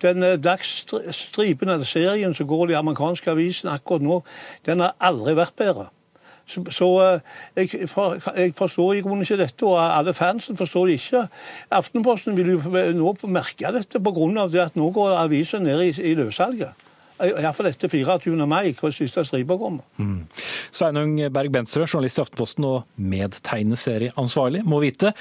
Den 0.00 0.24
dagsstripen 0.40 1.74
av 1.74 1.84
serien 1.90 2.36
som 2.36 2.48
går 2.48 2.70
i 2.70 2.78
amerikanske 2.78 3.34
avisene 3.34 3.74
akkurat 3.74 4.06
nå, 4.06 4.20
den 4.68 4.84
har 4.86 4.94
aldri 5.10 5.34
vært 5.42 5.58
bedre. 5.58 5.90
Så, 6.50 6.88
eh, 7.04 7.20
jeg, 7.56 7.88
for, 7.90 8.18
jeg, 8.36 8.54
forstår 8.58 8.98
i 8.98 9.02
grunnen 9.04 9.24
ikke 9.26 9.38
dette, 9.40 9.66
og 9.66 9.78
alle 9.80 10.14
fansen 10.16 10.58
forstår 10.58 10.90
det 10.90 10.98
ikke. 11.00 11.24
Aftenposten 11.78 12.38
vil 12.38 12.54
jo 12.56 12.60
nå 12.96 13.14
merke 13.30 13.72
dette 13.74 14.02
pga. 14.02 14.46
det 14.50 14.62
at 14.66 14.78
nå 14.78 14.90
går 14.94 15.16
avisen 15.16 15.62
ned 15.68 15.82
i, 15.88 15.92
i 16.12 16.14
løssalget. 16.18 16.86
Iallfall 17.20 17.68
etter 17.68 17.90
24. 17.92 18.46
mai, 18.48 18.72
hvor 18.76 18.92
siste 18.96 19.24
stripa 19.28 19.56
kommer. 19.60 19.84
Mm. 20.00 20.22
Sveinung 20.72 21.18
Berg 21.32 21.52
Benstrø, 21.52 21.84
journalist 21.84 22.18
i 22.18 22.22
Aftenposten 22.24 22.64
og 22.64 22.86
medtegneserieansvarlig, 22.96 24.64
må 24.64 24.80
vite. 24.80 25.12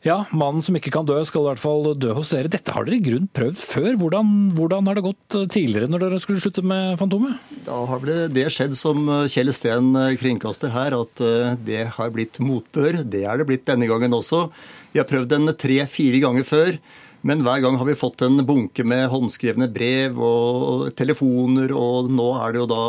Ja, 0.00 0.22
mannen 0.32 0.62
som 0.64 0.76
ikke 0.78 0.92
kan 0.94 1.04
dø 1.04 1.18
skal 1.28 1.42
i 1.42 1.48
hvert 1.50 1.60
fall 1.60 1.90
dø 2.00 2.14
hos 2.16 2.30
dere. 2.32 2.48
Dette 2.48 2.72
har 2.72 2.86
dere 2.86 2.96
i 2.96 3.04
grunn 3.04 3.26
prøvd 3.36 3.58
før. 3.60 3.90
Hvordan, 4.00 4.30
hvordan, 4.56 4.86
har 4.88 4.96
det 4.96 5.04
gått 5.04 5.36
eh, 5.36 5.44
tidligere 5.52 5.90
når 5.92 6.06
dere 6.06 6.20
skulle 6.24 6.40
slutte 6.40 6.64
med 6.64 6.96
Fantomet? 7.00 7.36
Da 7.66 7.82
har 7.90 8.06
det 8.32 8.46
skjedd 8.54 8.78
som 8.78 9.04
eh, 9.12 9.26
Kjell 9.28 9.52
Steen 9.52 9.92
eh, 10.00 10.14
kringkaster 10.20 10.72
her, 10.72 10.96
at 10.96 11.20
det 11.66 11.82
har 11.98 12.14
blitt 12.14 12.40
motbør. 12.40 13.02
Det 13.04 13.26
er 13.28 13.42
det 13.42 13.48
blitt 13.50 13.68
denne 13.68 13.88
gangen 13.90 14.16
også. 14.16 14.46
Vi 14.94 15.02
har 15.02 15.08
prøvd 15.10 15.34
den 15.34 15.52
tre-fire 15.60 16.22
ganger 16.24 16.48
før. 16.48 16.80
Men 17.20 17.44
hver 17.44 17.60
gang 17.60 17.76
har 17.76 17.84
vi 17.84 17.98
fått 18.00 18.24
en 18.24 18.40
bunke 18.48 18.80
med 18.88 19.10
håndskrevne 19.12 19.68
brev 19.68 20.16
og 20.24 20.86
telefoner, 20.96 21.74
og 21.76 22.08
nå 22.08 22.30
er 22.40 22.54
det 22.54 22.62
jo 22.62 22.70
da 22.70 22.84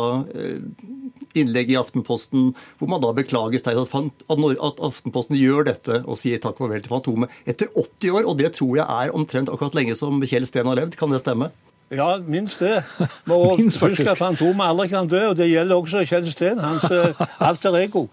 innlegg 1.38 1.72
i 1.72 1.78
Aftenposten 1.80 2.52
hvor 2.78 2.90
man 2.90 3.02
da 3.02 3.12
beklager 3.16 3.60
sterkt 3.62 3.92
at 4.32 4.82
Aftenposten 4.88 5.38
gjør 5.38 5.68
dette 5.70 6.02
og 6.02 6.18
sier 6.20 6.40
takk 6.42 6.58
og 6.58 6.66
farvel 6.66 6.84
til 6.84 6.92
Fantomet 6.92 7.42
etter 7.48 7.70
80 7.74 8.16
år. 8.18 8.28
Og 8.28 8.38
det 8.40 8.54
tror 8.58 8.78
jeg 8.80 8.86
er 8.86 9.16
omtrent 9.16 9.52
akkurat 9.52 9.76
lenge 9.78 9.96
som 9.98 10.22
Kjell 10.22 10.48
Steen 10.48 10.68
har 10.68 10.78
levd. 10.78 10.98
Kan 11.00 11.14
det 11.14 11.22
stemme? 11.24 11.52
Ja, 11.92 12.16
minst 12.24 12.62
det. 12.62 12.78
Og 13.28 13.58
husk 13.60 14.06
at 14.06 14.16
Fantomet 14.18 14.64
aldri 14.64 14.88
kan 14.92 15.08
dø, 15.10 15.20
og 15.32 15.36
det 15.36 15.50
gjelder 15.50 15.76
også 15.76 16.04
Kjell 16.08 16.30
Steen. 16.32 16.60
Hans 16.62 16.86
uh, 16.92 17.22
alter 17.42 17.76
ego. 17.82 18.06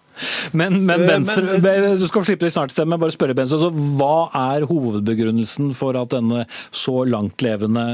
Men, 0.52 0.82
men, 0.84 1.06
Benser, 1.08 1.46
eh, 1.48 1.62
men, 1.64 1.94
du 2.02 2.04
skal 2.10 2.26
slippe 2.28 2.44
det 2.44 2.52
snart, 2.52 2.74
stemme, 2.76 2.98
bare 3.00 3.16
spørre 3.16 3.36
Benser, 3.38 3.56
altså, 3.56 3.86
Hva 3.96 4.28
er 4.36 4.66
hovedbegrunnelsen 4.68 5.72
for 5.80 5.96
at 5.96 6.12
denne 6.12 6.44
så 6.76 7.06
langtlevende 7.08 7.86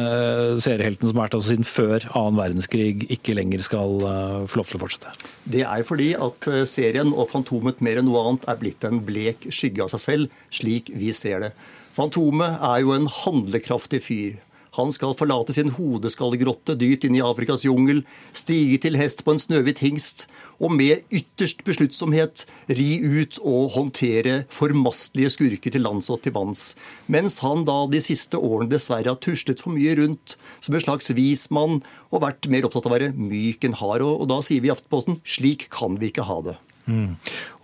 seriehelten 0.64 1.12
som 1.12 1.20
har 1.20 1.28
vært 1.28 1.38
altså 1.38 1.54
siden 1.54 1.70
før 1.70 2.08
annen 2.18 2.42
verdenskrig, 2.42 3.06
ikke 3.14 3.38
lenger 3.38 3.62
skal 3.68 4.02
få 4.50 4.58
lov 4.58 4.72
til 4.72 4.80
å 4.80 4.84
fortsette? 4.88 5.14
Det 5.54 5.62
er 5.70 5.86
fordi 5.86 6.16
at 6.18 6.50
serien 6.66 7.14
og 7.14 7.30
Fantomet 7.30 7.86
mer 7.86 8.02
enn 8.02 8.10
noe 8.10 8.26
annet 8.26 8.50
er 8.50 8.62
blitt 8.64 8.90
en 8.90 9.04
blek 9.06 9.46
skygge 9.54 9.86
av 9.86 9.94
seg 9.94 10.06
selv, 10.08 10.40
slik 10.50 10.90
vi 10.98 11.14
ser 11.14 11.46
det. 11.46 11.54
Fantomet 11.96 12.58
er 12.74 12.82
jo 12.82 12.92
en 12.98 13.06
handlekraftig 13.22 14.02
fyr. 14.04 14.42
Han 14.76 14.92
skal 14.92 15.16
forlate 15.18 15.56
sin 15.56 15.72
hodeskallegrotte 15.76 16.76
dyrt 16.80 17.06
inn 17.08 17.16
i 17.16 17.24
Afrikas 17.24 17.64
jungel, 17.66 18.04
stige 18.36 18.80
til 18.84 18.98
hest 19.00 19.24
på 19.26 19.36
en 19.36 19.42
snøhvit 19.42 19.84
hingst 19.84 20.26
og 20.60 20.72
med 20.76 21.04
ytterst 21.14 21.64
besluttsomhet 21.68 22.46
ri 22.72 23.00
ut 23.04 23.40
og 23.44 23.76
håndtere 23.76 24.38
formastelige 24.54 25.34
skurker 25.36 25.76
til 25.76 25.84
lands 25.84 26.10
og 26.14 26.22
til 26.24 26.36
vanns. 26.36 26.74
Mens 27.12 27.42
han 27.44 27.66
da 27.68 27.82
de 27.92 28.02
siste 28.04 28.40
årene 28.40 28.72
dessverre 28.72 29.12
har 29.12 29.22
tuslet 29.24 29.64
for 29.64 29.76
mye 29.76 29.98
rundt 30.00 30.38
som 30.60 30.76
en 30.76 30.86
slags 30.86 31.12
vismann 31.16 31.82
og 32.12 32.24
vært 32.24 32.48
mer 32.52 32.68
opptatt 32.68 32.88
av 32.88 32.94
å 32.94 32.98
være 32.98 33.12
myk 33.16 33.68
enn 33.68 33.80
hard. 33.80 34.06
Og, 34.06 34.24
og 34.24 34.32
da 34.32 34.40
sier 34.46 34.64
vi 34.64 34.72
i 34.72 34.76
Aftenposten 34.76 35.20
slik 35.28 35.70
kan 35.74 36.00
vi 36.00 36.12
ikke 36.12 36.28
ha 36.30 36.42
det. 36.46 36.58
Mm. 36.86 37.16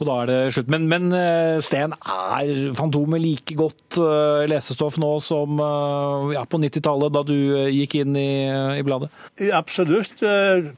Og 0.01 0.07
da 0.07 0.15
er 0.21 0.29
det 0.29 0.37
slutt. 0.55 0.69
Men, 0.73 0.87
men 0.89 1.11
eh, 1.13 1.59
Sten, 1.61 1.93
er 1.93 2.73
Fantomet 2.77 3.21
like 3.21 3.55
godt 3.57 3.99
uh, 4.01 4.41
lesestoff 4.49 4.97
nå 5.01 5.11
som 5.21 5.59
uh, 5.61 6.31
ja, 6.33 6.41
på 6.49 6.57
90-tallet, 6.61 7.13
da 7.13 7.21
du 7.27 7.35
gikk 7.69 7.99
inn 8.01 8.17
i, 8.17 8.31
i, 8.79 8.85
bladet? 8.87 9.11
Absolutt. 9.53 10.23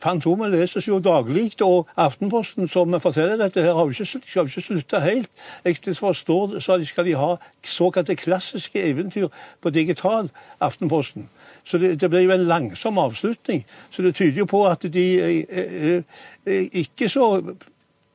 Fantomet 0.03 0.51
leses 0.53 0.89
jo 0.89 0.99
daglig. 1.03 1.53
Og 1.63 1.87
Aftenposten, 1.99 2.67
som 2.71 2.91
forteller 3.03 3.39
dette, 3.39 3.63
her 3.63 3.77
har 3.77 3.87
jo 3.87 3.95
ikke, 3.95 4.21
skal 4.27 4.51
ikke 4.51 4.65
slutta 4.67 5.03
helt. 5.03 5.31
Jeg 5.63 5.79
forstår 5.99 6.59
så 6.63 6.79
skal 6.83 7.07
de 7.07 7.15
ha 7.19 7.35
såkalte 7.63 8.17
klassiske 8.19 8.81
eventyr 8.83 9.31
på 9.63 9.71
digital 9.71 10.29
Aftenposten. 10.59 11.29
Så 11.63 11.79
det, 11.79 11.95
det 12.01 12.09
blir 12.11 12.25
jo 12.27 12.35
en 12.35 12.47
langsom 12.47 12.99
avslutning. 12.99 13.63
Så 13.91 14.03
det 14.03 14.15
tyder 14.15 14.43
jo 14.43 14.45
på 14.51 14.65
at 14.67 14.83
de 14.93 15.05
er, 15.23 16.03
er 16.43 16.81
ikke 16.83 17.07
så 17.09 17.37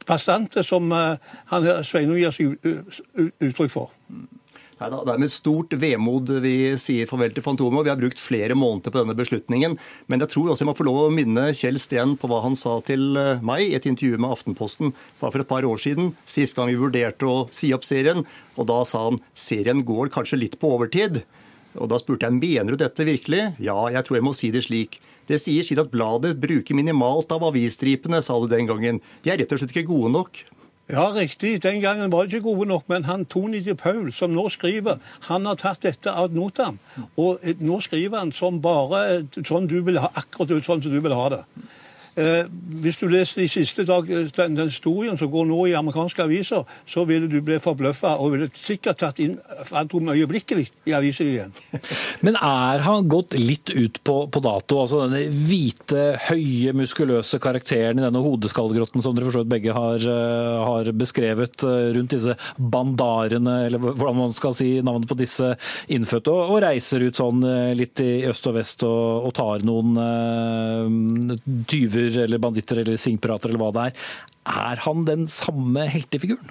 bastante 0.09 0.65
som 0.67 0.91
eh, 0.93 1.31
han 1.53 1.71
Sveinung 1.87 2.19
gir 2.21 2.35
seg 2.35 2.59
uttrykk 3.39 3.73
for. 3.73 3.93
Nei 4.79 4.89
Det 4.93 5.11
er 5.11 5.19
med 5.19 5.31
stort 5.33 5.75
vemod 5.75 6.31
vi 6.43 6.55
sier 6.79 7.09
farvel 7.11 7.33
til 7.35 7.43
Fantomet. 7.43 7.81
og 7.81 7.87
Vi 7.87 7.91
har 7.91 7.99
brukt 7.99 8.21
flere 8.23 8.55
måneder 8.55 8.95
på 8.95 9.01
denne 9.01 9.17
beslutningen. 9.19 9.75
Men 10.07 10.23
jeg 10.23 10.31
tror 10.31 10.53
også 10.53 10.63
jeg 10.63 10.71
må 10.71 10.77
få 10.79 10.87
lov 10.87 11.01
å 11.09 11.15
minne 11.15 11.49
Kjell 11.51 11.81
Steen 11.83 12.15
på 12.19 12.31
hva 12.31 12.45
han 12.45 12.55
sa 12.59 12.79
til 12.87 13.19
eh, 13.19 13.43
meg 13.43 13.65
i 13.67 13.75
et 13.75 13.89
intervju 13.91 14.21
med 14.23 14.31
Aftenposten 14.37 14.95
for 15.19 15.35
et 15.35 15.51
par 15.51 15.67
år 15.67 15.83
siden. 15.83 16.13
Sist 16.27 16.55
gang 16.55 16.71
vi 16.71 16.79
vurderte 16.79 17.27
å 17.27 17.49
si 17.51 17.73
opp 17.75 17.87
serien. 17.89 18.23
Og 18.57 18.71
da 18.71 18.85
sa 18.87 19.09
han 19.09 19.19
serien 19.35 19.83
går 19.83 20.15
kanskje 20.15 20.39
litt 20.45 20.59
på 20.63 20.71
overtid. 20.77 21.25
Og 21.79 21.91
da 21.91 21.99
spurte 21.99 22.31
jeg 22.31 22.39
mener 22.39 22.75
du 22.75 22.79
dette 22.79 23.07
virkelig. 23.07 23.49
Ja, 23.59 23.81
jeg 23.91 24.07
tror 24.07 24.21
jeg 24.21 24.29
må 24.31 24.35
si 24.37 24.53
det 24.55 24.63
slik. 24.69 25.01
Det 25.29 25.41
sier 25.43 25.67
sitt 25.67 25.81
at 25.81 25.91
bladet 25.93 26.39
bruker 26.41 26.77
minimalt 26.77 27.33
av 27.35 27.45
avisstripene, 27.51 28.23
sa 28.25 28.39
du 28.41 28.49
den 28.51 28.69
gangen. 28.69 29.03
De 29.25 29.33
er 29.33 29.43
rett 29.43 29.53
og 29.53 29.61
slett 29.61 29.75
ikke 29.77 29.91
gode 29.91 30.13
nok. 30.15 30.41
Ja, 30.89 31.11
riktig. 31.13 31.59
Den 31.63 31.83
gangen 31.83 32.13
var 32.13 32.25
de 32.25 32.37
ikke 32.37 32.47
gode 32.49 32.69
nok, 32.71 32.87
men 32.89 33.05
han 33.05 33.27
Tony 33.29 33.61
de 33.61 33.75
Paul, 33.77 34.09
som 34.13 34.33
nå 34.33 34.47
skriver, 34.49 35.03
han 35.29 35.45
har 35.45 35.59
tatt 35.61 35.83
dette 35.85 36.09
ad 36.09 36.33
notam. 36.33 36.79
Og 37.21 37.45
eh, 37.45 37.61
nå 37.61 37.77
skriver 37.85 38.23
han 38.23 38.33
som 38.33 38.63
bare 38.65 39.27
sånn 39.45 39.69
du 39.69 39.83
vil 39.85 40.01
ha, 40.01 40.09
akkurat 40.17 40.65
sånn 40.65 40.81
som 40.81 40.95
du 40.95 41.03
vil 41.05 41.13
ha 41.13 41.29
det. 41.35 41.43
Eh, 42.19 42.49
hvis 42.83 42.99
du 42.99 43.07
leser 43.11 43.43
de 43.43 43.49
siste 43.51 43.85
dag, 43.87 44.09
den, 44.09 44.57
den 44.57 44.71
historien 44.71 45.19
som 45.19 45.31
går 45.31 45.47
nå 45.49 45.59
i 45.71 45.77
amerikanske 45.79 46.25
aviser, 46.25 46.65
så 46.89 47.05
ville 47.09 47.29
du 47.31 47.39
bli 47.45 47.61
forbløffa 47.63 48.17
og 48.19 48.33
ville 48.35 48.49
sikkert 48.59 49.01
tatt 49.03 49.21
inn 49.23 49.37
Fantom 49.69 50.11
øyeblikkelig 50.11 50.67
i 50.89 50.95
aviser 50.97 51.29
igjen. 51.29 51.53
Men 52.25 52.39
er 52.41 52.83
han 52.87 53.09
gått 53.11 53.37
litt 53.39 53.71
ut 53.71 54.01
på, 54.07 54.17
på, 54.33 54.43
dato? 54.43 54.81
Altså 54.83 55.05
denne 55.05 55.25
hvite, 55.49 56.05
høye, 56.29 56.75
muskuløse 56.77 57.41
karakteren 57.43 58.01
i 58.01 58.07
denne 58.07 58.23
hodeskallgrotten 58.25 59.05
som 59.05 59.17
dere 59.17 59.29
for 59.29 59.39
så 59.39 59.45
vidt 59.45 59.53
begge 59.55 59.77
har, 59.77 60.03
eh, 60.03 60.59
har, 60.69 60.93
beskrevet 60.99 61.67
eh, 61.69 61.91
rundt 61.99 62.17
disse 62.17 62.35
bandarene, 62.59 63.59
eller 63.69 63.83
hvordan 63.83 64.19
man 64.25 64.37
skal 64.37 64.57
si 64.57 64.71
navnet 64.83 65.11
på 65.11 65.19
disse 65.19 65.53
innfødte, 65.93 66.35
og, 66.35 66.55
og 66.57 66.63
reiser 66.65 67.05
ut 67.05 67.19
sånn 67.19 67.45
litt 67.79 68.01
i 68.03 68.25
øst 68.29 68.47
og 68.49 68.57
vest 68.57 68.83
og, 68.87 69.29
og 69.29 69.35
tar 69.37 69.65
noen 69.67 69.99
uh, 69.99 71.35
tyver 71.69 72.08
eller 72.17 72.41
banditter 72.43 72.83
eller 72.83 73.01
singprater 73.01 73.53
eller 73.53 73.63
hva 73.63 73.71
det 73.75 73.85
er. 73.89 74.09
Er 74.49 74.83
han 74.87 75.05
den 75.09 75.27
samme 75.33 75.85
heltefiguren? 75.93 76.51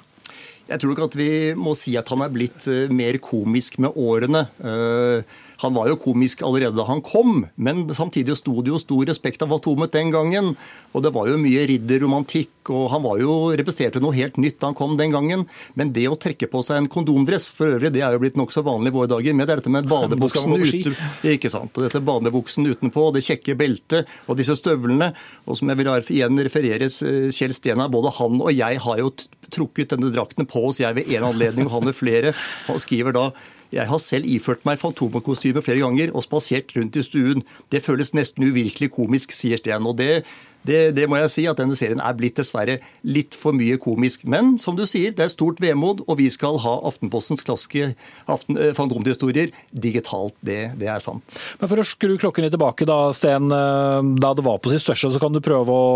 Jeg 0.67 0.81
tror 0.81 0.91
nok 0.91 1.05
at 1.05 1.15
vi 1.15 1.29
må 1.55 1.73
si 1.79 1.95
at 1.99 2.09
han 2.11 2.25
er 2.25 2.31
blitt 2.33 2.67
eh, 2.67 2.91
mer 2.91 3.17
komisk 3.23 3.77
med 3.79 3.95
årene. 3.95 4.43
Uh, 4.59 5.23
han 5.61 5.73
var 5.73 5.89
jo 5.89 5.97
komisk 5.97 6.43
allerede 6.45 6.77
da 6.77 6.85
han 6.85 7.01
kom, 7.01 7.45
men 7.55 7.85
samtidig 7.95 8.35
sto 8.37 8.59
det 8.61 8.69
jo 8.69 8.81
stor 8.81 9.07
respekt 9.09 9.41
av 9.41 9.55
Atomet 9.55 9.95
den 9.95 10.11
gangen. 10.13 10.51
Og 10.93 11.03
det 11.03 11.11
var 11.15 11.29
jo 11.29 11.39
mye 11.41 11.65
ridderromantikk, 11.69 12.69
og 12.73 12.91
han 12.91 13.03
var 13.03 13.21
jo 13.21 13.37
representerte 13.57 14.01
noe 14.03 14.15
helt 14.17 14.37
nytt 14.41 14.59
da 14.61 14.69
han 14.69 14.77
kom 14.77 14.93
den 14.99 15.15
gangen. 15.15 15.47
Men 15.79 15.93
det 15.95 16.05
å 16.11 16.17
trekke 16.19 16.49
på 16.51 16.61
seg 16.65 16.81
en 16.81 16.89
kondomdress, 16.91 17.49
for 17.53 17.77
øvrig, 17.77 17.91
det 17.95 18.03
er 18.05 18.13
jo 18.13 18.21
blitt 18.21 18.37
nokså 18.37 18.61
vanlig 18.67 18.93
i 18.93 18.97
våre 18.99 19.11
dager. 19.15 19.33
med 19.33 19.49
dette 19.49 19.73
med 19.73 19.89
badebuksen 19.89 20.53
ute, 20.53 20.93
ikke 21.33 21.51
sant, 21.53 21.73
og 21.73 21.87
dette 21.87 22.03
badebuksen 22.05 22.69
utenpå, 22.69 23.09
det 23.13 23.25
kjekke 23.25 23.57
beltet 23.57 24.13
og 24.27 24.37
disse 24.37 24.55
støvlene. 24.57 25.13
Og 25.47 25.57
som 25.57 25.69
jeg 25.69 25.81
vil 25.81 25.91
igjen 25.97 26.45
referere 26.45 26.89
Kjell 27.33 27.53
Stena, 27.55 27.89
både 27.89 28.13
han 28.19 28.41
og 28.41 28.53
jeg 28.53 28.81
har 28.85 29.01
jo 29.01 29.11
trukket 29.53 29.93
denne 29.95 30.11
drakten 30.13 30.45
på 30.49 30.67
oss, 30.69 30.81
jeg 30.83 30.97
ved 30.97 31.09
en 31.17 31.31
anledning 31.31 31.69
og 31.69 31.79
han 31.79 31.89
ved 31.89 31.97
flere. 31.97 32.33
Han 32.67 32.81
skriver 32.81 33.15
da 33.15 33.29
jeg 33.73 33.87
har 33.89 34.01
selv 34.01 34.27
iført 34.29 34.65
meg 34.67 34.81
fantomekostyme 34.81 35.63
flere 35.65 35.83
ganger 35.83 36.13
og 36.13 36.25
spasert 36.25 36.75
rundt 36.77 36.99
i 36.99 37.05
stuen. 37.05 37.45
Det 37.71 37.83
føles 37.85 38.13
nesten 38.17 38.47
uvirkelig 38.47 38.91
komisk, 38.95 39.35
sier 39.35 39.59
Sten. 39.59 39.87
og 39.87 39.97
det 39.99 40.23
det, 40.67 40.79
det, 40.97 41.05
må 41.07 41.19
jeg 41.21 41.31
si 41.31 41.43
at 41.47 41.59
denne 41.59 41.77
serien 41.79 42.01
er 42.03 42.15
blitt 42.17 42.39
dessverre 42.39 42.77
litt 43.07 43.35
for 43.37 43.55
mye 43.55 43.77
komisk. 43.79 44.25
Men 44.27 44.55
som 44.61 44.75
du 44.77 44.83
sier, 44.89 45.13
det 45.15 45.23
er 45.23 45.31
stort 45.31 45.61
vemod, 45.63 46.03
og 46.07 46.19
vi 46.19 46.27
skal 46.33 46.59
ha 46.63 46.73
Aftenpostens 46.89 47.43
klassiske 47.45 47.93
aften, 48.27 48.59
eh, 48.59 48.73
fantomhistorier 48.75 49.53
digitalt. 49.71 50.35
Det, 50.43 50.59
det, 50.79 50.89
er 50.91 50.99
sant. 51.03 51.39
Men 51.61 51.71
For 51.71 51.81
å 51.81 51.87
skru 51.87 52.17
klokken 52.19 52.45
litt 52.45 52.55
tilbake, 52.55 52.87
da, 52.89 52.99
Sten. 53.15 53.47
Eh, 53.53 54.11
da 54.19 54.33
det 54.37 54.45
var 54.47 54.59
på 54.59 54.73
sitt 54.73 54.83
største, 54.83 55.13
så 55.15 55.23
kan 55.23 55.35
du 55.35 55.43
prøve 55.43 55.71
å, 55.71 55.87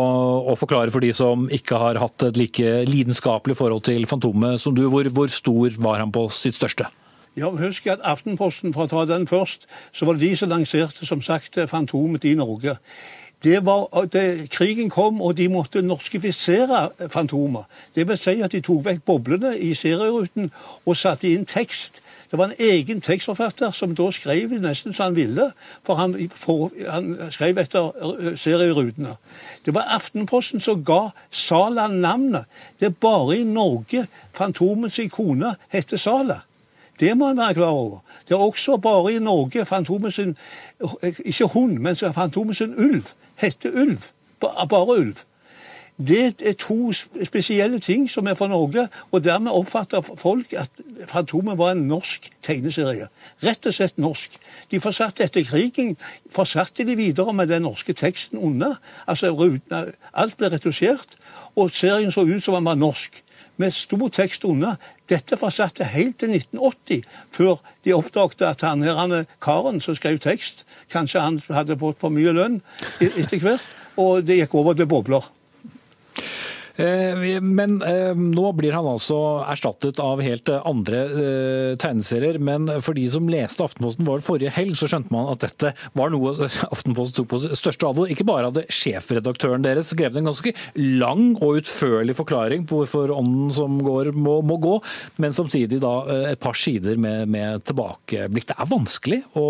å 0.54 0.58
forklare 0.60 0.94
for 0.94 1.04
de 1.04 1.12
som 1.16 1.50
ikke 1.52 1.82
har 1.82 2.00
hatt 2.02 2.30
et 2.30 2.40
like 2.40 2.74
lidenskapelig 2.88 3.60
forhold 3.60 3.86
til 3.90 4.08
Fantomet 4.08 4.62
som 4.62 4.78
du. 4.78 4.86
Hvor, 4.92 5.08
hvor 5.12 5.32
stor 5.32 5.78
var 5.84 6.00
han 6.04 6.16
på 6.16 6.30
sitt 6.34 6.56
største? 6.56 6.88
Ja, 7.38 7.50
Husk 7.50 7.88
at 7.88 8.02
Aftenposten, 8.04 8.74
for 8.76 8.84
å 8.84 8.92
ta 8.92 9.06
den 9.08 9.24
først, 9.28 9.64
så 9.96 10.06
var 10.06 10.18
det 10.20 10.28
de 10.28 10.36
som 10.36 10.50
lanserte 10.52 11.06
som 11.08 11.22
sagt, 11.24 11.56
Fantomet 11.72 12.26
i 12.28 12.34
Norge. 12.36 12.76
Det 13.44 13.66
var, 13.66 13.88
det, 14.12 14.50
krigen 14.52 14.90
kom, 14.90 15.22
og 15.22 15.38
de 15.38 15.48
måtte 15.48 15.82
norskifisere 15.82 16.90
Fantomet. 17.10 17.72
Det 17.96 18.08
vil 18.08 18.20
si 18.20 18.36
at 18.44 18.52
de 18.52 18.60
tok 18.62 18.84
vekk 18.86 19.06
boblene 19.08 19.54
i 19.58 19.72
serieruten 19.80 20.52
og 20.86 21.00
satte 21.00 21.32
inn 21.32 21.48
tekst. 21.48 22.04
Det 22.32 22.40
var 22.40 22.52
en 22.52 22.60
egen 22.60 23.02
tekstforfatter 23.02 23.72
som 23.72 23.96
da 23.96 24.12
skrev 24.12 24.52
nesten 24.60 24.94
som 24.94 25.10
han 25.10 25.16
ville, 25.16 25.50
for 25.88 25.96
han, 26.04 26.20
for, 26.36 26.70
han 26.84 27.16
skrev 27.32 27.64
etter 27.64 28.36
serierutene. 28.36 29.16
Det 29.66 29.72
var 29.76 29.96
Aftenposten 29.96 30.60
som 30.60 30.84
ga 30.84 31.10
Sala 31.32 31.88
navnet. 31.88 32.46
Det 32.80 32.92
er 32.92 33.02
bare 33.02 33.40
i 33.40 33.44
Norge 33.48 34.06
Fantomets 34.36 35.00
ikone 35.00 35.56
heter 35.72 35.98
Sala. 35.98 36.42
Det 37.00 37.18
må 37.18 37.30
en 37.30 37.38
være 37.38 37.54
klar 37.54 37.68
over. 37.68 38.00
Det 38.28 38.36
er 38.36 38.40
også 38.40 38.78
bare 38.78 39.14
i 39.14 39.20
Norge 39.20 39.66
Fantomet 39.66 40.14
sin 40.14 40.38
Ikke 41.26 41.46
hund, 41.46 41.78
men 41.78 41.96
Fantomet 41.96 42.58
sin 42.58 42.76
ulv 42.78 43.06
heter 43.38 43.72
ulv. 43.74 44.02
Bare 44.40 45.00
ulv. 45.00 45.18
Det 46.08 46.36
er 46.42 46.54
to 46.54 46.94
spesielle 47.26 47.80
ting 47.80 48.10
som 48.10 48.28
er 48.28 48.34
for 48.34 48.48
Norge, 48.48 48.88
og 49.12 49.24
dermed 49.24 49.52
oppfatter 49.52 50.02
folk 50.02 50.54
at 50.54 50.70
Fantomet 51.08 51.58
var 51.58 51.72
en 51.72 51.88
norsk 51.88 52.32
tegneserie. 52.44 53.08
Rett 53.44 53.66
og 53.66 53.74
slett 53.74 53.98
norsk. 53.98 54.38
De 54.72 54.80
forsatte 54.80 55.24
etter 55.24 55.46
krigen 55.46 55.98
forsatte 56.32 56.86
de 56.88 56.96
videre 56.96 57.34
med 57.34 57.48
den 57.48 57.62
norske 57.62 57.94
teksten 57.94 58.40
under. 58.40 58.76
Altså, 59.08 59.60
Alt 60.14 60.38
ble 60.38 60.52
retusjert, 60.52 61.18
og 61.56 61.72
serien 61.72 62.12
så 62.12 62.22
ut 62.22 62.44
som 62.44 62.56
den 62.56 62.66
var 62.66 62.76
norsk 62.76 63.24
med 63.60 63.74
stor 63.76 64.08
tekst 64.14 64.46
under. 64.48 64.78
Dette 65.10 65.38
fortsatte 65.38 65.88
helt 65.92 66.20
til 66.22 66.36
1980, 66.36 67.04
før 67.32 67.60
de 67.86 67.96
oppdaget 67.98 68.46
at 68.48 68.66
han 68.68 68.86
her, 68.86 68.96
han, 68.96 69.26
karen 69.42 69.82
som 69.84 69.98
skrev 69.98 70.20
tekst, 70.24 70.66
kanskje 70.92 71.24
han 71.24 71.42
hadde 71.50 71.80
fått 71.82 72.00
for 72.02 72.14
mye 72.14 72.34
lønn 72.36 72.62
e-, 73.02 73.12
etter 73.12 73.44
hvert, 73.44 73.68
og 74.00 74.26
det 74.26 74.40
gikk 74.40 74.56
over 74.62 74.78
til 74.78 74.90
bobler. 74.90 75.28
Eh, 76.82 77.42
men 77.42 77.82
eh, 77.86 78.16
nå 78.16 78.52
blir 78.58 78.74
han 78.74 78.88
altså 78.90 79.18
erstattet 79.52 80.00
av 80.02 80.22
helt 80.24 80.50
andre 80.58 81.02
eh, 81.06 81.74
tegneserier. 81.82 82.40
Men 82.42 82.70
for 82.82 82.98
de 82.98 83.06
som 83.12 83.30
leste 83.30 83.64
Aftenposten 83.66 84.08
var 84.08 84.24
forrige 84.26 84.54
helg, 84.56 84.78
så 84.80 84.90
skjønte 84.90 85.14
man 85.14 85.30
at 85.34 85.46
dette 85.46 85.74
var 85.98 86.14
noe 86.14 86.34
Aftenposten 86.74 87.20
tok 87.20 87.30
på 87.34 87.42
største 87.46 87.88
alvor. 87.88 88.10
Ikke 88.12 88.28
bare 88.28 88.50
hadde 88.50 88.66
sjefredaktøren 88.72 89.66
deres 89.66 89.92
skrevet 89.92 90.22
en 90.22 90.32
ganske 90.32 90.56
lang 90.80 91.36
og 91.42 91.62
utførlig 91.62 92.16
forklaring 92.18 92.66
på 92.70 92.82
hvorfor 92.82 93.14
ånden 93.14 93.52
som 93.54 93.78
går, 93.86 94.14
må, 94.16 94.40
må 94.46 94.58
gå, 94.62 94.78
men 95.22 95.36
samtidig 95.36 95.82
da 95.84 95.94
et 96.32 96.40
par 96.42 96.58
sider 96.58 97.00
med, 97.02 97.28
med 97.32 97.66
tilbakeblikk. 97.68 98.48
Det 98.52 98.58
er 98.58 98.70
vanskelig 98.72 99.22
å 99.38 99.48